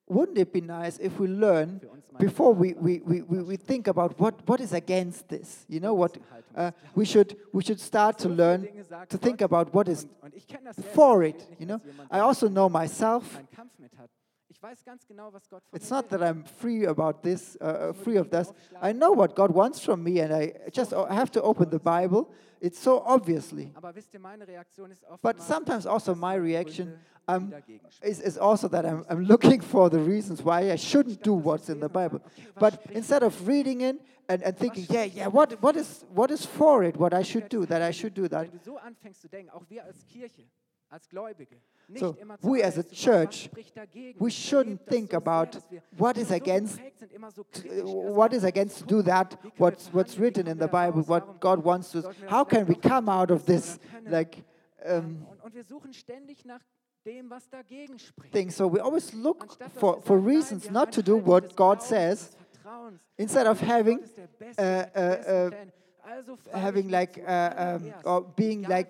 wouldn't 0.09 0.39
it 0.39 0.53
be 0.53 0.61
nice 0.61 0.99
if 1.01 1.19
we 1.19 1.27
learn 1.27 1.81
Für 1.81 1.91
uns 1.91 2.13
mal 2.13 2.19
before 2.19 2.55
we, 2.55 2.75
we, 2.81 3.01
we, 3.05 3.23
we, 3.23 3.57
think 3.57 3.89
about 3.89 4.19
what, 4.19 4.35
what 4.47 4.61
is 4.61 4.73
against 4.73 5.29
this? 5.29 5.65
You 5.69 5.81
know 5.81 5.95
what? 5.95 6.17
Uh, 6.55 6.71
we, 6.95 7.05
should, 7.05 7.37
we 7.53 7.63
should 7.63 7.81
start 7.81 8.19
to 8.19 8.29
learn 8.29 8.69
to 9.09 9.19
think 9.19 9.43
about 9.43 9.75
what 9.75 9.89
is 9.89 10.05
und, 10.05 10.23
und 10.23 10.35
ich 10.35 10.47
kenne 10.47 10.65
das 10.65 10.77
selber, 10.77 10.95
for 10.95 11.25
it. 11.25 11.49
You 11.59 11.67
know, 11.67 11.81
I 12.11 12.21
also 12.21 12.49
know 12.49 12.69
myself. 12.69 13.25
Einen 14.49 14.57
Kampf 14.57 14.57
mit 14.57 14.57
hat. 14.57 14.57
Ich 14.57 14.63
weiß 14.63 14.85
ganz 14.85 15.07
genau, 15.07 15.33
was 15.33 15.49
Gott 15.49 15.63
von 15.69 15.77
It's 15.77 15.91
not 15.91 16.09
that 16.09 16.21
I'm 16.21 16.45
free 16.45 16.87
about 16.87 17.23
this, 17.23 17.57
uh, 17.61 17.91
uh, 17.91 17.93
free 17.93 18.19
of 18.19 18.29
this. 18.31 18.53
I 18.83 18.93
know 18.93 19.13
what 19.13 19.35
God 19.35 19.55
wants 19.55 19.81
from 19.81 20.03
me, 20.03 20.21
and 20.23 20.33
I 20.33 20.55
just 20.71 20.93
o- 20.93 21.07
have 21.07 21.31
to 21.33 21.43
open 21.43 21.71
the 21.71 21.79
Bible. 21.79 22.29
It's 22.61 22.79
so 22.79 23.03
obviously. 23.05 23.71
Aber 23.75 23.95
wisst 23.95 24.13
ihr, 24.15 24.21
meine 24.21 24.47
Reaktion 24.47 24.91
ist 24.91 25.05
oft 25.05 25.23
But 25.23 25.41
sometimes 25.41 25.87
also 25.87 26.15
my 26.15 26.37
reaction 26.37 26.99
um, 27.29 27.53
is, 28.03 28.21
is 28.21 28.37
also 28.39 28.69
that 28.69 28.85
I'm, 28.85 29.05
I'm 29.09 29.21
looking 29.25 29.61
for 29.61 29.89
the 29.91 30.01
reasons 30.01 30.43
why 30.43 30.73
I 30.73 30.77
shouldn't 30.77 31.23
do 31.23 31.35
what's 31.35 31.69
in 31.69 31.79
the 31.79 31.89
Bible. 31.89 32.21
But 32.59 32.81
instead 32.91 33.23
of 33.23 33.47
reading 33.47 33.83
it 33.83 34.01
and, 34.29 34.43
and 34.43 34.57
thinking, 34.57 34.87
yeah, 34.89 35.05
yeah, 35.05 35.29
what, 35.29 35.63
what, 35.63 35.77
is, 35.77 36.05
what 36.13 36.31
is 36.31 36.45
for 36.45 36.83
it, 36.83 36.97
what 36.97 37.15
I 37.15 37.23
should 37.23 37.49
do, 37.49 37.65
that 37.67 37.81
I 37.83 37.93
should 37.93 38.15
do 38.15 38.27
that, 38.29 38.49
so 40.89 40.89
anfängst 40.89 40.89
zu 40.89 40.89
denken, 40.89 40.89
auch 40.89 40.91
wir 40.91 40.93
als 40.93 41.09
Gläubige, 41.09 41.61
nicht 41.89 42.01
So, 42.01 42.17
immer 42.19 42.39
we 42.43 42.65
as 42.65 42.79
a 42.79 42.83
zuallererst 42.83 42.93
über, 42.93 42.97
was 42.97 42.97
church, 42.97 43.51
we 44.19 44.31
shouldn't 44.31 44.79
think 44.89 45.15
about 45.15 45.59
what 45.97 46.17
is 46.17 46.31
against 46.31 46.77
geprägt 46.77 46.99
sind, 46.99 47.13
immer 47.13 47.31
so 47.31 47.43
uh, 47.43 48.17
what 48.17 48.33
is 48.33 48.45
against 48.45 48.81
to 48.81 48.87
do 48.87 49.03
that, 49.03 49.33
Wie 49.43 49.51
können 49.51 49.53
wir 49.55 49.59
what's, 49.59 49.95
what's 49.95 50.19
written 50.19 50.47
in 50.47 50.59
the 50.59 50.67
Bible, 50.67 51.03
what 51.07 51.41
God 51.41 51.65
wants 51.65 51.91
to, 51.93 52.03
how 52.29 52.45
can 52.45 52.67
we 52.69 52.75
come 52.75 53.11
out 53.11 53.31
of 53.31 53.45
this, 53.45 53.79
like, 54.05 54.45
um, 54.85 55.27
und, 55.31 55.43
und 55.43 55.55
wir 55.55 55.65
suchen 55.65 55.93
ständig 55.93 56.45
nach 56.45 56.61
dem, 57.05 57.31
was 57.31 57.49
dagegen 57.49 57.99
spricht. 57.99 58.33
thing. 58.33 58.51
So 58.51 58.71
we 58.71 58.81
always 58.81 59.13
look 59.15 59.47
for, 59.75 60.01
for 60.03 60.19
reasons 60.19 60.71
not 60.71 60.93
to 60.93 61.03
do 61.03 61.17
what 61.17 61.57
God 61.57 61.83
says, 61.83 62.37
instead 63.17 63.47
of 63.47 63.61
having 63.61 63.99
Gott 63.99 64.05
ist 64.05 64.19
der 64.19 64.27
Beste, 64.27 64.63
uh, 64.63 64.65
mit 64.65 64.95
den 64.95 65.17
besten 65.17 65.31
uh, 65.31 65.47
uh, 65.47 65.49
Plänen. 65.51 65.73
Also 66.09 66.37
frage 66.37 66.57
having 66.57 66.89
like 66.89 67.19
uh, 67.19 67.77
um, 67.77 67.93
or 68.05 68.23
being 68.35 68.63
like 68.63 68.89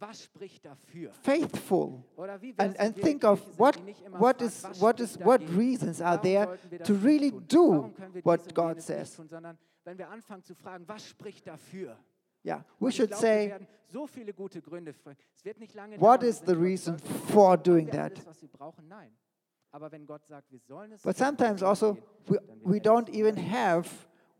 was 0.00 0.08
Gott 0.08 0.08
sagt, 0.08 0.10
was 0.10 0.24
spricht 0.24 0.64
dafür? 0.64 1.12
faithful 1.22 2.02
Oder 2.16 2.40
wie 2.40 2.56
wär's, 2.56 2.68
and, 2.76 2.80
and 2.80 2.96
think 2.96 3.24
of 3.24 3.40
what 3.58 3.76
die 3.76 3.82
nicht 3.82 4.02
immer 4.04 4.20
what 4.20 4.40
is 4.42 4.62
what 4.80 5.00
is 5.00 5.18
what 5.24 5.40
reasons 5.56 6.00
are 6.00 6.20
there 6.20 6.46
sollten 6.46 6.70
wir 6.70 6.78
das 6.78 6.88
to 6.88 6.94
really 6.94 7.30
do 7.30 7.70
Warum 7.70 7.94
können 7.94 8.14
wir 8.14 8.24
what 8.24 8.54
God 8.54 8.80
says. 8.80 9.14
Tun, 9.16 9.28
sondern 9.28 9.58
wenn 9.84 9.98
wir 9.98 10.08
anfangen 10.10 10.42
zu 10.42 10.54
fragen, 10.54 10.84
was 10.88 11.06
spricht 11.08 11.46
dafür? 11.46 11.96
yeah 12.44 12.64
we 12.78 12.90
should 12.92 13.14
say 13.14 13.48
werden 13.50 13.66
so 13.90 14.06
viele 14.06 14.32
gute 14.34 14.60
Gründe. 14.60 14.92
für- 14.92 15.16
Es 15.34 15.44
wird 15.44 15.58
nicht 15.58 15.74
lange 15.74 16.00
what 16.00 16.22
is 16.22 16.42
the 16.46 16.52
reason 16.54 16.98
for 16.98 17.56
doing 17.56 17.86
that 17.90 18.12
Alles, 18.12 18.26
was 18.26 18.42
wir 18.42 18.48
brauchen? 18.48 18.86
Nein. 18.88 19.10
Aber 19.70 19.92
wenn 19.92 20.06
Gott 20.06 20.24
sagt, 20.26 20.50
wir 20.50 20.60
sollen 20.60 20.92
es 20.92 21.02
but 21.02 21.16
sometimes 21.16 21.62
also 21.62 21.96
we, 22.26 22.38
we 22.64 22.78
don't 22.78 23.08
even 23.10 23.36
have 23.36 23.88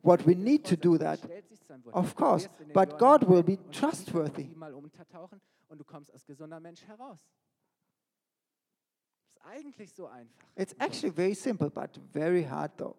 what 0.02 0.24
we 0.26 0.34
need 0.34 0.64
to 0.64 0.76
do 0.76 0.96
that 0.98 1.18
Stellt 1.18 1.48
sich 1.48 1.60
sein 1.64 1.84
Wort. 1.84 1.94
of 1.94 2.14
course 2.14 2.44
wirst 2.48 2.60
in 2.60 2.68
den 2.68 2.72
but 2.74 2.98
God 2.98 3.28
will 3.28 3.42
be 3.42 3.52
und 3.52 3.58
die 3.66 3.70
Tiefe 3.70 3.80
trustworthy 3.80 4.44
mal 4.56 4.74
untertauchen 4.74 5.40
und 5.68 5.78
du 5.78 5.84
kommst 5.84 6.10
als 6.12 6.24
gesunder 6.24 6.60
Mensch 6.60 6.82
heraus. 6.86 7.18
Ist 9.26 9.38
eigentlich 9.44 9.92
so 9.92 10.06
einfach. 10.06 10.46
it's 10.56 10.74
actually 10.78 11.10
very 11.14 11.34
simple 11.34 11.70
but 11.70 11.98
very 12.12 12.44
hard 12.44 12.76
though 12.78 12.96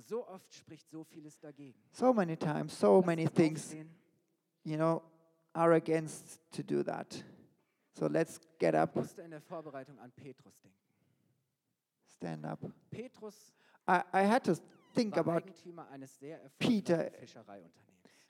So 0.00 0.26
oft 0.28 0.54
spricht 0.54 0.88
so 0.90 1.02
vieles 1.04 1.38
dagegen. 1.40 1.74
so 1.92 2.12
many 2.12 2.36
times 2.36 2.72
so 2.78 3.02
many 3.02 3.26
things 3.28 3.74
you 4.64 4.76
know 4.76 5.02
are 5.54 5.74
against 5.74 6.40
to 6.52 6.62
do 6.62 6.82
that 6.84 7.24
so 7.94 8.06
let's 8.06 8.38
get 8.58 8.74
up 8.74 8.96
in 8.96 9.30
der 9.30 9.40
Vorbereitung 9.40 9.98
an 9.98 10.12
Petrus 10.12 10.54
denken. 10.62 10.78
stand 12.06 12.46
up 12.46 12.60
Petrus 12.90 13.52
I, 13.88 14.02
I 14.12 14.22
had 14.22 14.44
to 14.44 14.54
think 14.94 15.16
about 15.16 15.44
Eigentümer 15.44 15.88
eines 15.90 16.18
sehr 16.18 16.38
Peter. 16.58 17.10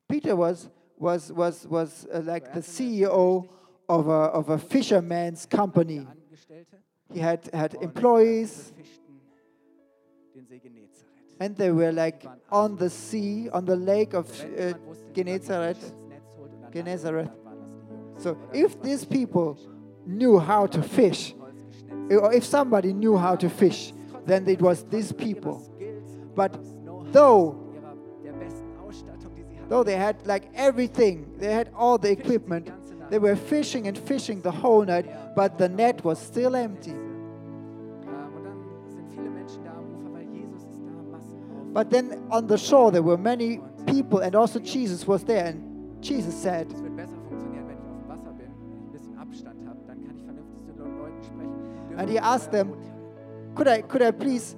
Peter 0.09 0.36
was 0.36 0.70
was 0.98 1.34
was 1.34 1.70
was 1.70 2.06
uh, 2.06 2.20
like 2.24 2.46
the 2.52 2.61
er 2.61 2.62
hatte 2.62 2.78
eine 2.78 2.94
CEO 3.02 3.48
of 3.88 4.09
a 4.09 4.26
of 4.32 4.48
a 4.50 4.59
fisherman's 4.59 5.48
company. 5.48 6.06
He 7.12 7.20
had 7.20 7.48
had 7.54 7.74
employees, 7.74 8.68
sie 8.68 8.74
befischten 8.74 9.20
den 10.34 10.46
See 10.46 10.61
Genezareth. 10.61 11.04
and 11.40 11.56
they 11.56 11.70
were 11.70 11.92
like 11.92 12.26
on 12.50 12.76
the 12.76 12.90
sea, 12.90 13.48
on 13.50 13.64
the 13.64 13.76
lake 13.76 14.14
of 14.14 14.28
uh, 14.28 14.44
jemand 14.46 14.86
wusste, 14.86 15.14
wie 15.14 15.24
man 15.24 15.40
die 15.40 15.40
Genezareth. 15.40 15.76
Fische 15.78 15.92
ins 15.94 16.09
Netz 16.09 16.36
holt 16.36 16.52
und 16.52 16.54
an 16.54 16.61
Land 16.61 16.72
Genezareth. 16.74 17.28
bringt, 17.28 17.44
dann 17.44 17.44
waren 17.44 17.61
das 17.61 17.70
die 17.76 17.94
Jungs. 17.94 18.22
So 18.22 18.36
if 18.52 18.80
these 18.82 19.06
people 19.06 19.56
knew 20.06 20.38
how 20.38 20.66
to 20.66 20.82
fish, 20.82 21.34
or 22.11 22.32
if 22.34 22.44
somebody 22.44 22.92
knew 22.92 23.16
how 23.16 23.36
to 23.36 23.48
fish, 23.48 23.92
then 24.26 24.46
it 24.48 24.61
was 24.61 24.84
these 24.88 25.12
people. 25.12 25.62
But 26.39 26.53
though- 27.12 27.49
und 27.49 27.74
ihrer, 27.74 27.97
der 28.22 28.32
besten 28.32 28.70
Ausstattung, 28.86 29.34
die 29.34 29.43
sie 29.43 29.59
hatten, 29.59 29.68
Though 29.68 29.82
they 29.82 29.97
had 29.97 30.24
like 30.24 30.49
everything, 30.55 31.26
they 31.41 31.53
had 31.53 31.68
all 31.76 31.99
the 31.99 32.14
fischten 32.14 32.16
sie 32.16 32.22
die 32.22 32.28
equipment. 32.30 32.72
They 33.11 33.18
were 33.18 33.34
fishing 33.34 33.89
and 33.89 33.99
fishing 33.99 34.41
the 34.43 34.53
whole 34.53 34.84
night, 34.84 35.07
but 35.34 35.59
the 35.59 35.68
net 35.68 36.05
was 36.05 36.20
still 36.20 36.55
empty. 36.55 36.93
Und 36.93 38.45
dann 38.45 38.62
sind 38.89 39.09
viele 39.11 39.30
Menschen 39.30 39.64
da 39.64 39.72
am 39.72 39.84
Ufer, 39.97 40.12
weil 40.12 40.28
Jesus 40.32 40.62
ist 40.62 40.80
da, 40.86 40.93
Massen 41.11 41.72
But 41.74 41.91
then 41.91 42.18
on 42.30 42.47
the 42.47 42.57
shore 42.57 42.93
there 42.93 43.03
were 43.05 43.18
many 43.18 43.61
people, 43.86 44.20
and 44.20 44.36
also 44.36 44.61
Jesus 44.61 45.09
was 45.09 45.24
there. 45.24 45.45
And 45.47 46.05
Jesus 46.05 46.41
said, 46.41 46.70
Es 46.70 46.80
wird 46.80 46.95
besser 46.95 47.16
funktionieren, 47.28 47.66
wenn 47.66 47.78
ich 47.78 47.84
auf 47.84 47.99
dem 47.99 48.09
Wasser 48.09 48.32
bin, 48.32 48.47
wenn 48.70 48.78
ich 48.78 48.86
ein 48.86 48.93
bisschen 48.93 49.18
Abstand 49.18 49.66
habe, 49.66 49.78
dann 49.89 50.05
kann 50.05 50.14
ich 50.14 50.22
vernünftig 50.22 50.62
zu 50.66 50.72
den 50.72 50.99
Leuten 50.99 51.22
sprechen. 51.24 51.89
Dürfen 51.89 51.99
And 51.99 52.09
he 52.09 52.20
asked 52.20 52.53
them, 52.53 52.76
"Could 53.57 53.66
I, 53.66 53.82
could 53.82 54.03
I 54.03 54.12
please 54.12 54.55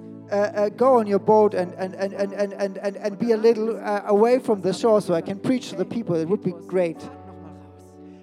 go 0.69 0.97
on 0.97 1.07
your 1.07 1.19
boat 1.19 1.53
and 1.53 1.73
and 1.73 1.93
and 1.95 2.13
and 2.13 2.33
and 2.33 2.77
and, 2.77 2.97
and, 2.97 3.19
be 3.19 3.33
a 3.33 3.37
little 3.37 3.77
uh, 3.77 4.03
away 4.05 4.39
from 4.39 4.61
the 4.61 4.73
shore 4.73 5.01
so 5.01 5.13
I 5.13 5.21
can 5.21 5.39
preach 5.39 5.69
to 5.69 5.75
the 5.75 5.85
people? 5.85 6.15
It 6.15 6.27
would 6.27 6.43
be 6.43 6.53
great." 6.67 6.97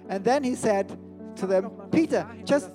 And 0.09 0.23
then 0.23 0.43
he 0.43 0.55
said 0.55 0.97
to 1.37 1.47
them, 1.47 1.71
"Peter, 1.91 2.27
just 2.43 2.71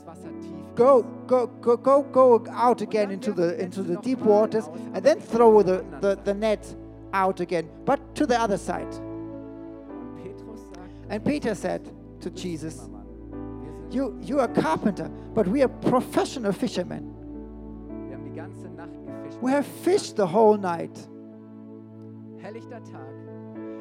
go 0.74 1.02
go 1.26 1.46
go 1.46 1.76
go 1.76 2.02
go 2.02 2.44
out 2.50 2.80
again 2.80 3.10
into 3.10 3.32
the 3.32 3.60
into 3.60 3.82
the 3.82 3.96
deep 3.96 4.20
waters, 4.20 4.68
and 4.94 5.04
then 5.04 5.20
throw 5.20 5.62
the 5.62 5.84
the, 6.00 6.16
the 6.24 6.34
net 6.34 6.74
out 7.12 7.40
again, 7.40 7.68
but 7.84 8.14
to 8.14 8.26
the 8.26 8.40
other 8.40 8.58
side." 8.58 8.92
And 11.08 11.24
Peter 11.24 11.54
said 11.54 11.88
to 12.20 12.30
Jesus, 12.30 12.88
You, 13.90 14.18
you 14.22 14.40
are 14.40 14.50
a 14.50 14.60
carpenter, 14.60 15.08
but 15.34 15.46
we 15.46 15.62
are 15.62 15.68
professional 15.68 16.52
fishermen. 16.52 17.14
We 19.40 19.50
have 19.50 19.66
fished 19.66 20.16
the 20.16 20.26
whole 20.26 20.56
night. 20.56 20.96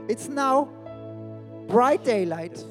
It's 0.07 0.27
now 0.27 0.69
bright 1.67 2.03
daylight. 2.03 2.63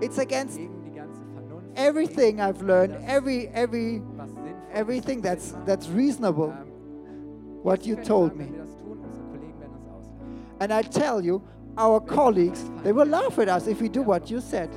It's 0.00 0.18
against 0.18 0.56
gegen 0.56 0.82
die 0.84 0.90
ganze 0.90 1.24
Vernunft. 1.34 1.76
everything 1.76 2.40
I've 2.40 2.62
learned, 2.62 2.96
every 3.04 3.48
every 3.48 3.98
was 3.98 4.30
sinnvoll 4.30 4.46
ist, 4.46 4.72
everything 4.72 5.20
that's 5.20 5.54
that's 5.66 5.88
reasonable. 5.88 6.52
Ähm, 6.52 7.62
what 7.62 7.84
you 7.84 7.96
told 7.96 8.36
me. 8.36 8.44
Wenn 8.44 8.52
wir 8.52 8.62
das 8.62 8.76
tun, 8.76 8.98
unsere 9.02 9.24
Kollegen 9.26 9.60
werden 9.60 9.74
uns 9.74 9.88
auslachen. 9.88 10.60
And 10.60 10.72
I 10.72 10.82
tell 10.82 11.24
you, 11.24 11.42
our 11.76 12.00
colleagues, 12.00 12.64
they 12.84 12.92
will 12.92 13.08
laugh 13.08 13.38
at 13.38 13.48
us 13.48 13.66
if 13.66 13.80
we 13.80 13.88
do 13.88 14.02
what 14.02 14.30
you 14.30 14.40
said. 14.40 14.70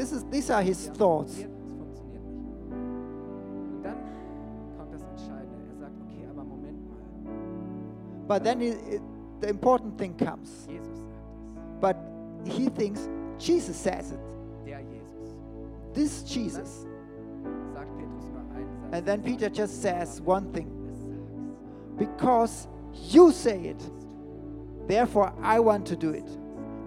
This 0.00 0.12
is 0.12 0.24
these 0.30 0.48
are 0.48 0.62
his 0.62 0.86
thoughts. 0.96 1.34
probiert, 1.34 1.50
Es 1.60 1.76
funktioniert 1.76 2.24
nicht. 2.24 2.56
Und 3.74 3.82
dann 3.82 3.98
kommt 4.78 4.94
das 4.94 5.02
Entscheidende. 5.02 5.58
Er 5.68 5.76
sagt, 5.78 5.92
okay, 6.06 6.26
aber 6.30 6.42
Moment 6.42 6.88
mal. 6.88 8.26
But 8.26 8.42
then 8.42 8.62
it, 8.62 8.78
it, 8.88 9.02
the 9.42 9.48
important 9.50 9.98
thing 9.98 10.16
comes. 10.16 10.66
Jesus 10.66 11.04
But 11.82 11.98
he 12.46 12.70
thinks 12.70 13.10
Jesus 13.38 13.76
says 13.76 14.12
it. 14.12 14.20
Der 14.64 14.80
Jesus. 14.80 15.36
This 15.92 16.22
Jesus. 16.24 16.86
Sagt 17.74 17.94
Petrus 17.98 18.24
nur. 18.32 18.96
And 18.96 19.04
then 19.04 19.22
Peter 19.22 19.50
just 19.50 19.82
says 19.82 20.22
one 20.22 20.50
thing. 20.54 20.70
Because 21.98 22.68
you 23.10 23.32
say 23.32 23.66
it, 23.66 23.90
therefore 24.88 25.34
I 25.42 25.60
want 25.60 25.84
to 25.88 25.94
do 25.94 26.14
it. 26.14 26.38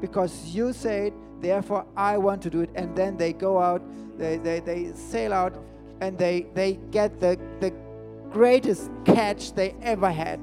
Because 0.01 0.47
you 0.55 0.73
say 0.73 1.09
it, 1.09 1.13
therefore 1.43 1.85
I 1.95 2.17
want 2.17 2.41
to 2.43 2.49
do 2.49 2.61
it. 2.61 2.69
And 2.75 2.95
then 2.95 3.17
they 3.17 3.33
go 3.33 3.59
out, 3.59 3.81
they, 4.17 4.37
they, 4.37 4.59
they 4.59 4.91
sail 4.93 5.33
out, 5.33 5.57
and 6.01 6.17
they, 6.17 6.47
they 6.53 6.79
get 6.91 7.19
the, 7.19 7.39
the 7.59 7.73
greatest 8.31 8.89
catch 9.05 9.53
they 9.53 9.75
ever 9.81 10.11
had. 10.11 10.39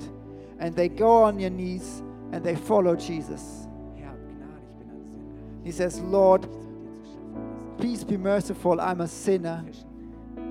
And 0.59 0.75
they 0.77 0.89
go 0.89 1.25
on 1.25 1.39
their 1.39 1.51
knees 1.51 2.03
and 2.33 2.45
they 2.45 2.55
follow 2.55 2.95
Jesus. 2.95 3.67
Herr, 3.97 4.09
hab 4.09 4.17
Gnade, 4.17 4.63
ich 4.69 4.79
bin 4.79 4.91
ein 4.91 5.03
Sünder. 5.09 5.65
He 5.65 5.73
says, 5.73 6.01
Lord, 6.01 6.47
Nichts 6.47 6.59
mit 6.59 6.61
dir 6.61 7.03
zu 7.03 7.11
schaffen. 7.11 7.67
Das 7.77 7.81
please 7.81 8.05
be 8.05 8.19
merciful, 8.19 8.81
I'm 8.81 9.01
a 9.01 9.07
sinner. 9.07 9.65
Fischen. 9.65 9.89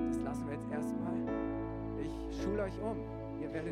Das 0.07 0.17
lassen 0.23 0.45
wir 0.47 0.53
jetzt 0.55 0.71
erstmal. 0.71 1.13
Ich 2.01 2.43
schule 2.43 2.63
euch 2.63 2.81
um. 2.81 2.97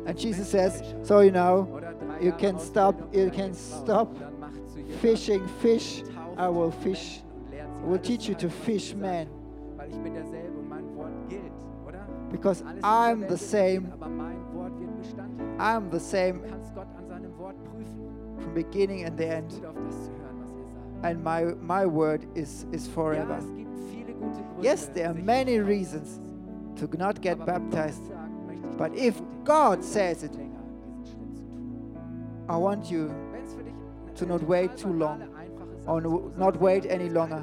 And 0.06 0.18
Jesus 0.18 0.50
says, 0.50 0.82
so 1.02 1.20
you 1.20 1.30
know, 1.30 1.80
you 2.20 2.32
can 2.32 2.58
stop, 2.58 3.14
you 3.14 3.30
can 3.30 3.54
stop 3.54 4.08
Und 4.10 4.20
dann 4.20 4.40
macht 4.40 4.68
zu 4.72 4.80
Jüngern, 4.80 4.98
fishing 5.00 5.42
fish. 5.60 6.02
I 6.38 6.48
will 6.48 6.70
fish. 6.70 7.20
I 7.52 7.84
will 7.84 7.98
teach 7.98 8.28
you 8.28 8.34
to 8.36 8.48
fish 8.48 8.94
men. 8.94 9.28
Because 12.30 12.62
I'm 12.82 13.26
the 13.26 13.36
same. 13.36 13.92
I'm 15.58 15.90
the 15.90 16.00
same 16.00 16.40
from 18.40 18.54
beginning 18.54 19.04
and 19.04 19.18
the 19.18 19.26
end. 19.26 19.52
and 21.02 21.22
my, 21.22 21.44
my 21.60 21.86
word 21.86 22.26
is, 22.34 22.66
is 22.72 22.86
forever. 22.86 23.40
Yes, 24.60 24.86
there 24.86 25.10
are 25.10 25.14
many 25.14 25.58
reasons 25.58 26.20
to 26.80 26.88
not 26.96 27.20
get 27.20 27.44
baptized. 27.44 28.02
But 28.76 28.94
if 28.94 29.20
God 29.44 29.84
says 29.84 30.22
it. 30.22 30.36
I 32.48 32.56
want 32.56 32.90
you 32.90 33.14
to 34.14 34.26
not 34.26 34.42
wait 34.42 34.76
too 34.76 34.92
long, 34.92 35.37
einfache 35.88 35.90
or 35.90 36.00
Sache 36.00 36.04
ist, 36.04 36.04
no- 36.04 36.10
wo 36.12 36.18
du 36.28 36.38
not 36.38 36.60
wait 36.60 36.90
any 36.90 37.08
longer. 37.08 37.42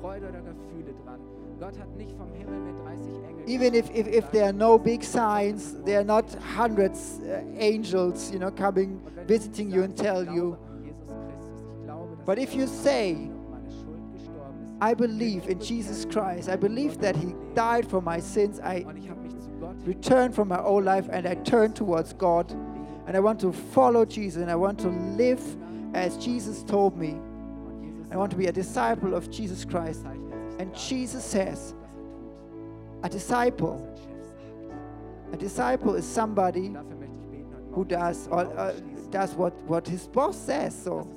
Freude 0.00 0.28
oder 0.28 0.38
Gefühle 0.40 0.94
dran. 1.04 1.20
Gott 1.58 1.78
hat 1.78 1.96
nicht 1.96 2.16
vom 2.16 2.32
Himmel 2.32 2.60
mit 2.60 2.74
30 2.84 3.06
Engeln 3.28 3.30
even 3.46 3.74
if, 3.74 3.90
if, 3.90 4.06
if 4.06 4.30
there 4.30 4.44
are 4.46 4.52
no 4.52 4.78
big 4.78 5.02
signs, 5.02 5.74
there 5.84 5.98
are 5.98 6.04
not 6.04 6.24
hundreds 6.56 7.18
uh, 7.24 7.42
angels, 7.58 8.30
you 8.32 8.38
know, 8.38 8.50
coming 8.50 9.00
Und 9.04 9.28
visiting 9.28 9.70
you 9.70 9.82
and 9.82 9.94
tell 9.96 10.24
you. 10.24 10.56
an 10.56 10.84
Jesus 10.84 11.08
Christus, 11.08 11.60
ich 11.80 11.84
glaube, 11.84 12.16
dass 12.16 12.24
But 12.26 12.38
if 12.38 12.54
you 12.54 12.66
say, 12.66 13.14
meine 13.14 13.32
und 13.34 13.50
meine 13.50 13.70
Schuld 13.70 14.12
gestorben 14.14 14.64
ist, 14.64 14.82
I 14.82 14.94
believe 14.94 15.50
in 15.50 15.58
Jesus 15.60 16.06
Christ, 16.08 16.48
I 16.48 16.56
believe 16.56 16.96
that 17.00 17.16
He 17.16 17.34
died 17.54 17.86
for 17.90 18.00
my 18.00 18.20
sins, 18.20 18.58
I 18.60 18.84
und 18.86 18.96
ich 18.96 19.10
habe 19.10 19.20
mich 19.20 19.38
zu 19.40 19.50
Gott 19.60 19.74
return 19.86 20.32
from 20.32 20.48
my 20.48 20.58
old 20.64 20.84
life 20.84 21.10
and 21.10 21.26
I 21.26 21.34
turn 21.44 21.74
towards 21.74 22.16
God, 22.16 22.46
and 23.06 23.16
I 23.16 23.20
want 23.20 23.40
to 23.40 23.52
follow 23.52 24.04
Jesus 24.06 24.40
and 24.40 24.50
I 24.50 24.54
want 24.56 24.78
to 24.80 24.88
live 25.18 25.40
as 25.94 26.16
Jesus 26.16 26.64
told 26.64 26.96
me. 26.96 27.16
I 28.10 28.16
want 28.16 28.30
to 28.32 28.36
be 28.36 28.46
a 28.46 28.52
disciple 28.52 29.14
of 29.14 29.30
Jesus 29.30 29.64
Christ. 29.64 30.04
And 30.58 30.74
Jesus 30.74 31.24
says, 31.24 31.74
a 33.02 33.08
disciple, 33.08 33.86
a 35.32 35.36
disciple 35.36 35.94
is 35.94 36.04
somebody 36.04 36.74
who 37.72 37.84
does 37.84 38.28
or, 38.28 38.40
uh, 38.58 38.74
does 39.10 39.34
what, 39.34 39.54
what 39.62 39.86
his 39.86 40.06
boss 40.08 40.36
says. 40.36 40.74
So, 40.82 41.08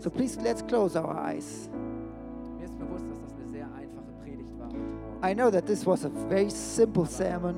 so 0.00 0.10
please 0.10 0.36
let's 0.36 0.62
close 0.62 0.96
our 0.96 1.16
eyes. 1.16 1.70
I 5.22 5.32
know 5.32 5.50
that 5.50 5.66
this 5.66 5.86
was 5.86 6.04
a 6.04 6.08
very 6.08 6.50
simple 6.50 7.06
sermon, 7.06 7.56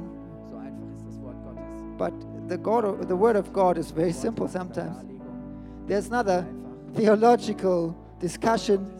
but 1.98 2.12
the 2.48 2.56
God, 2.56 3.08
the 3.08 3.16
word 3.16 3.36
of 3.36 3.52
God 3.52 3.76
is 3.76 3.90
very 3.90 4.12
simple 4.12 4.46
sometimes. 4.46 5.20
There's 5.86 6.08
not 6.10 6.28
a 6.28 6.46
theological 6.94 7.96
discussion. 8.18 8.92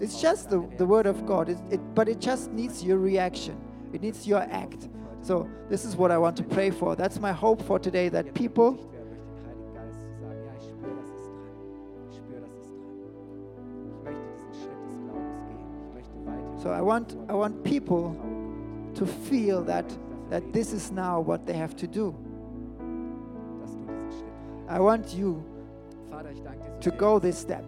It's 0.00 0.20
just 0.20 0.50
the, 0.50 0.68
the 0.76 0.86
word 0.86 1.06
of 1.06 1.26
God. 1.26 1.48
It, 1.48 1.58
it, 1.70 1.94
but 1.94 2.08
it 2.08 2.20
just 2.20 2.50
needs 2.50 2.82
your 2.82 2.98
reaction. 2.98 3.56
It 3.92 4.02
needs 4.02 4.26
your 4.26 4.42
act. 4.42 4.88
So 5.22 5.48
this 5.70 5.84
is 5.84 5.96
what 5.96 6.10
I 6.10 6.18
want 6.18 6.36
to 6.36 6.42
pray 6.42 6.70
for. 6.70 6.96
That's 6.96 7.18
my 7.18 7.32
hope 7.32 7.62
for 7.62 7.78
today. 7.78 8.08
That 8.08 8.34
people. 8.34 8.90
So 16.62 16.70
I 16.70 16.80
want 16.80 17.16
I 17.28 17.34
want 17.34 17.62
people 17.62 18.16
to 18.94 19.06
feel 19.06 19.62
that 19.64 19.90
that 20.30 20.52
this 20.52 20.72
is 20.72 20.90
now 20.90 21.20
what 21.20 21.46
they 21.46 21.52
have 21.52 21.76
to 21.76 21.86
do. 21.86 22.16
I 24.68 24.80
want 24.80 25.14
you 25.14 25.44
to 26.80 26.90
go 26.90 27.18
this 27.18 27.38
step. 27.38 27.64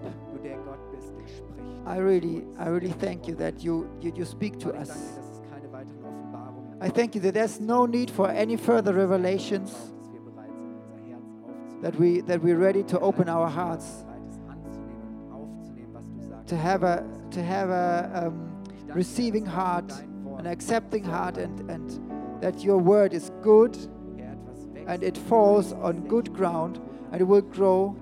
I 1.87 1.99
really 1.99 2.43
I 2.59 2.69
really 2.69 2.93
thank 2.93 3.29
you 3.29 3.37
that 3.37 3.63
you 3.63 3.87
you, 4.01 4.13
you 4.17 4.25
speak 4.25 4.59
to 4.61 4.73
us. 4.73 4.89
danke 4.89 4.99
dir, 4.99 5.17
dass 5.17 5.31
es 5.31 5.43
keine 5.51 5.73
weiteren 5.73 6.05
Offenbarungen 6.05 6.83
I 6.83 6.91
thank 6.91 7.15
you 7.15 7.21
that 7.23 7.35
there's 7.35 7.61
no 7.61 7.87
need 7.87 8.11
for 8.11 8.29
any 8.29 8.57
further 8.57 8.93
revelations. 8.95 9.71
braucht, 9.71 9.93
dass 9.97 10.13
wir 10.13 10.21
bereit 10.21 10.51
sind, 10.51 10.75
unser 10.83 10.99
Herz 11.07 11.23
aufzunehmen. 11.45 11.83
That 11.83 11.99
we 12.01 12.23
that 12.27 12.43
we're 12.43 12.59
ready 12.59 12.83
to 12.85 13.01
open 13.01 13.29
our 13.29 13.49
hearts 13.49 14.03
bereit 14.05 14.23
ist, 14.29 14.41
anzunehmen, 14.49 15.33
aufzunehmen, 15.33 15.95
was 15.95 16.05
du 16.11 16.21
sagst. 16.29 16.49
to 16.49 16.57
have 16.57 16.83
a 16.85 17.03
to 17.31 17.41
have 17.41 17.71
a 17.71 18.27
um, 18.27 18.35
Ich 18.65 18.69
danke 18.69 18.87
dir, 18.87 18.95
receiving 18.97 19.47
heart, 19.47 19.93
an 20.39 20.47
accepting 20.47 21.05
heart, 21.05 21.39
and 21.39 21.71
and 21.71 22.01
that 22.41 22.65
your 22.65 22.79
word 22.85 23.13
is 23.13 23.31
good 23.43 23.77
Herr, 24.17 24.33
etwas 24.33 24.67
wächst 24.75 24.89
and 24.89 25.03
it 25.05 25.17
falls 25.17 25.73
on 25.73 26.07
good 26.09 26.35
ground 26.35 26.81
and 27.13 27.21
it 27.21 27.29
will 27.29 27.43
grow 27.43 27.95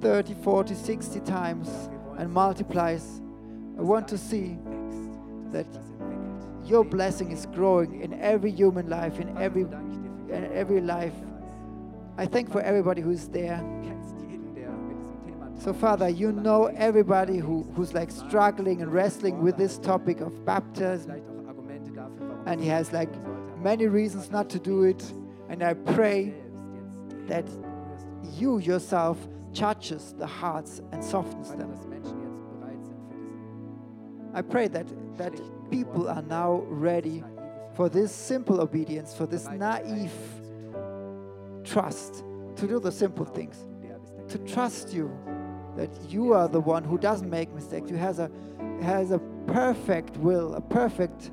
30, 0.00 0.34
40, 0.42 0.74
60 0.74 1.20
times 1.20 1.68
and 2.20 2.30
multiplies. 2.30 3.22
I 3.78 3.82
want 3.82 4.06
to 4.08 4.18
see 4.18 4.58
that 5.52 5.66
your 6.64 6.84
blessing 6.84 7.30
is 7.30 7.46
growing 7.46 8.02
in 8.02 8.12
every 8.20 8.50
human 8.50 8.90
life, 8.90 9.18
in 9.18 9.36
every 9.38 9.62
in 9.62 10.50
every 10.52 10.82
life. 10.82 11.14
I 12.18 12.26
thank 12.26 12.52
for 12.52 12.60
everybody 12.60 13.00
who's 13.00 13.26
there. 13.28 13.64
So, 15.58 15.72
Father, 15.72 16.08
you 16.08 16.32
know 16.32 16.66
everybody 16.66 17.38
who, 17.38 17.64
who's 17.74 17.92
like 17.92 18.10
struggling 18.10 18.80
and 18.82 18.92
wrestling 18.92 19.42
with 19.42 19.56
this 19.56 19.78
topic 19.78 20.20
of 20.20 20.44
baptism, 20.44 21.22
and 22.46 22.60
he 22.60 22.68
has 22.68 22.92
like 22.92 23.10
many 23.58 23.86
reasons 23.86 24.30
not 24.30 24.50
to 24.50 24.58
do 24.58 24.84
it. 24.84 25.02
And 25.48 25.62
I 25.62 25.74
pray 25.74 26.34
that 27.28 27.46
you 28.38 28.58
yourself 28.58 29.18
touches 29.54 30.14
the 30.18 30.26
hearts 30.26 30.80
and 30.92 31.04
softens 31.04 31.50
them. 31.54 31.74
I 34.32 34.42
pray 34.42 34.68
that 34.68 34.86
that 35.18 35.32
people 35.70 36.08
are 36.08 36.22
now 36.22 36.62
ready 36.68 37.22
for 37.74 37.88
this 37.88 38.12
simple 38.12 38.60
obedience, 38.60 39.14
for 39.14 39.26
this 39.26 39.48
naive 39.48 40.12
trust 41.64 42.24
to 42.56 42.66
do 42.66 42.78
the 42.80 42.92
simple 42.92 43.24
things, 43.24 43.66
to 44.28 44.38
trust 44.38 44.92
you 44.92 45.10
that 45.76 45.90
you 46.08 46.32
are 46.32 46.48
the 46.48 46.60
one 46.60 46.84
who 46.84 46.98
doesn't 46.98 47.28
make 47.30 47.52
mistakes, 47.52 47.90
who 47.90 47.96
has 47.96 48.18
a 48.18 48.30
has 48.82 49.10
a 49.10 49.18
perfect 49.46 50.16
will, 50.18 50.54
a 50.54 50.60
perfect 50.60 51.30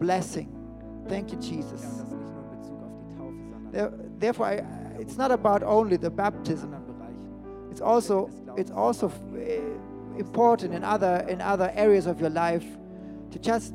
blessing. 0.00 0.48
Thank 1.08 1.32
you, 1.32 1.38
Jesus. 1.38 1.84
There- 3.70 3.92
Therefore, 4.18 4.46
I, 4.46 4.64
it's 4.98 5.16
not 5.16 5.30
about 5.30 5.62
only 5.62 5.96
the 5.96 6.10
baptism. 6.10 6.74
It's 7.70 7.80
also 7.80 8.30
it's 8.56 8.70
also 8.70 9.12
eh, 9.36 9.60
important 10.18 10.74
in 10.74 10.84
other 10.84 11.24
in 11.28 11.40
other 11.40 11.70
areas 11.74 12.06
of 12.06 12.20
your 12.20 12.30
life 12.30 12.64
to 13.30 13.38
just 13.38 13.74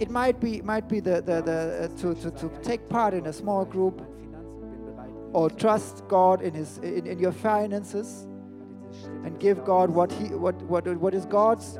it 0.00 0.10
might 0.10 0.40
be 0.40 0.60
might 0.62 0.88
be 0.88 1.00
the, 1.00 1.22
the, 1.22 1.40
the 1.40 1.84
uh, 1.84 2.00
to, 2.00 2.14
to, 2.14 2.30
to 2.32 2.48
take 2.62 2.88
part 2.88 3.14
in 3.14 3.26
a 3.26 3.32
small 3.32 3.64
group 3.64 4.02
or 5.32 5.48
trust 5.50 6.06
God 6.08 6.42
in 6.42 6.52
his 6.52 6.78
in, 6.78 7.06
in 7.06 7.18
your 7.18 7.32
finances 7.32 8.26
and 9.24 9.38
give 9.38 9.64
God 9.64 9.90
what 9.90 10.10
he 10.12 10.26
what 10.26 10.60
what 10.62 10.86
what 10.96 11.14
is 11.14 11.26
God's. 11.26 11.78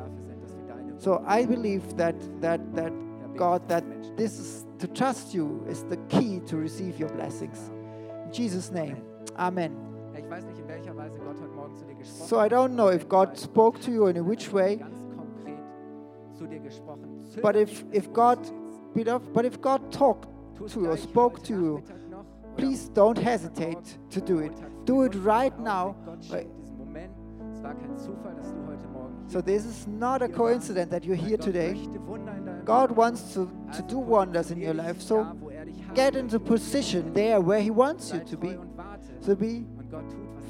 So 0.99 1.23
I 1.27 1.45
believe 1.45 1.97
that 1.97 2.17
that 2.41 2.75
that 2.75 2.93
God 3.37 3.69
that 3.69 3.85
this 4.17 4.39
is 4.39 4.65
to 4.87 4.93
trust 4.93 5.33
you 5.33 5.65
is 5.67 5.83
the 5.89 5.97
key 6.09 6.41
to 6.41 6.57
receive 6.59 6.99
your 7.01 7.09
blessings 7.09 7.71
in 8.27 8.33
Jesus 8.33 8.71
name 8.71 8.97
amen 9.39 9.73
Ja, 10.13 10.21
ich 10.21 10.31
weiß 10.31 10.45
nicht, 10.45 10.59
in 10.59 10.69
welcher 10.69 10.95
Weise 10.95 11.19
Gott 11.21 11.37
heute 11.41 11.55
Morgen 11.55 11.75
zu 11.77 11.87
dir 11.87 11.95
gesprochen 11.95 12.29
so 12.29 12.37
I 12.39 12.49
don't 12.49 12.75
know 12.75 12.91
if 12.91 13.09
God 13.09 13.39
spoke 13.39 13.81
to 13.81 13.91
you 13.91 14.07
and 14.07 14.19
in 14.19 14.29
which 14.29 14.49
er 14.49 14.55
way 14.55 14.77
Ganz 14.77 15.01
konkret 15.17 15.59
zu 16.37 16.47
dir 16.47 16.61
gesprochen. 16.61 17.25
Zögere 17.31 17.43
but 17.43 17.57
if 17.57 17.85
if 17.93 18.13
God 18.13 18.39
but 18.95 19.07
if, 19.07 19.33
but 19.33 19.45
if 19.47 19.61
God 19.63 19.81
talked 19.91 20.29
to 20.57 20.81
you 20.81 20.91
or 20.91 20.99
spoke 20.99 21.43
to 21.45 21.55
you 21.55 21.79
Nachmittag 21.79 22.11
noch 22.11 22.19
oder 22.19 22.57
please 22.57 22.91
don't 22.93 23.19
hesitate 23.19 23.99
to 24.11 24.21
do 24.21 24.41
it 24.41 24.53
do 24.85 25.05
it 25.05 25.15
right 25.25 25.59
now 25.59 25.95
Augenblick. 25.95 26.05
Gott 26.05 26.31
Weil- 26.31 26.41
schenkt 26.41 26.59
diesen 26.59 26.77
Moment. 26.77 27.15
Es 27.55 27.63
war 27.63 27.75
kein 27.75 27.97
Zufall, 27.97 28.35
dass 28.35 28.53
du 28.53 28.67
heute 28.67 28.87
Morgen 28.89 29.15
hier 29.21 29.31
So 29.31 29.41
this 29.41 29.65
is 29.65 29.87
not 29.87 30.21
a 30.21 30.29
coincidence 30.29 30.91
that 30.91 31.05
you're 31.07 31.17
here 31.17 31.39
today. 31.39 31.73
God 32.65 32.91
wants 32.91 33.35
to, 33.35 33.51
to 33.75 33.83
do 33.83 33.99
wonders 33.99 34.51
in 34.51 34.61
your 34.61 34.75
life. 34.75 35.01
So 35.01 35.37
get 35.95 36.17
into 36.17 36.39
position 36.41 37.13
there 37.13 37.41
where 37.41 37.61
He 37.61 37.71
wants 37.71 38.13
you 38.13 38.21
to 38.21 38.37
be. 38.37 38.57
So 39.21 39.35
be 39.35 39.65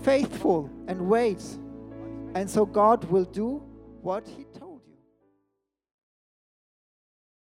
faithful 0.03 0.71
and 0.89 1.09
wait. 1.09 1.43
And 2.35 2.49
so 2.49 2.67
God 2.67 3.05
will 3.05 3.25
do 3.25 3.63
what 4.03 4.27
He 4.27 4.45
told 4.59 4.64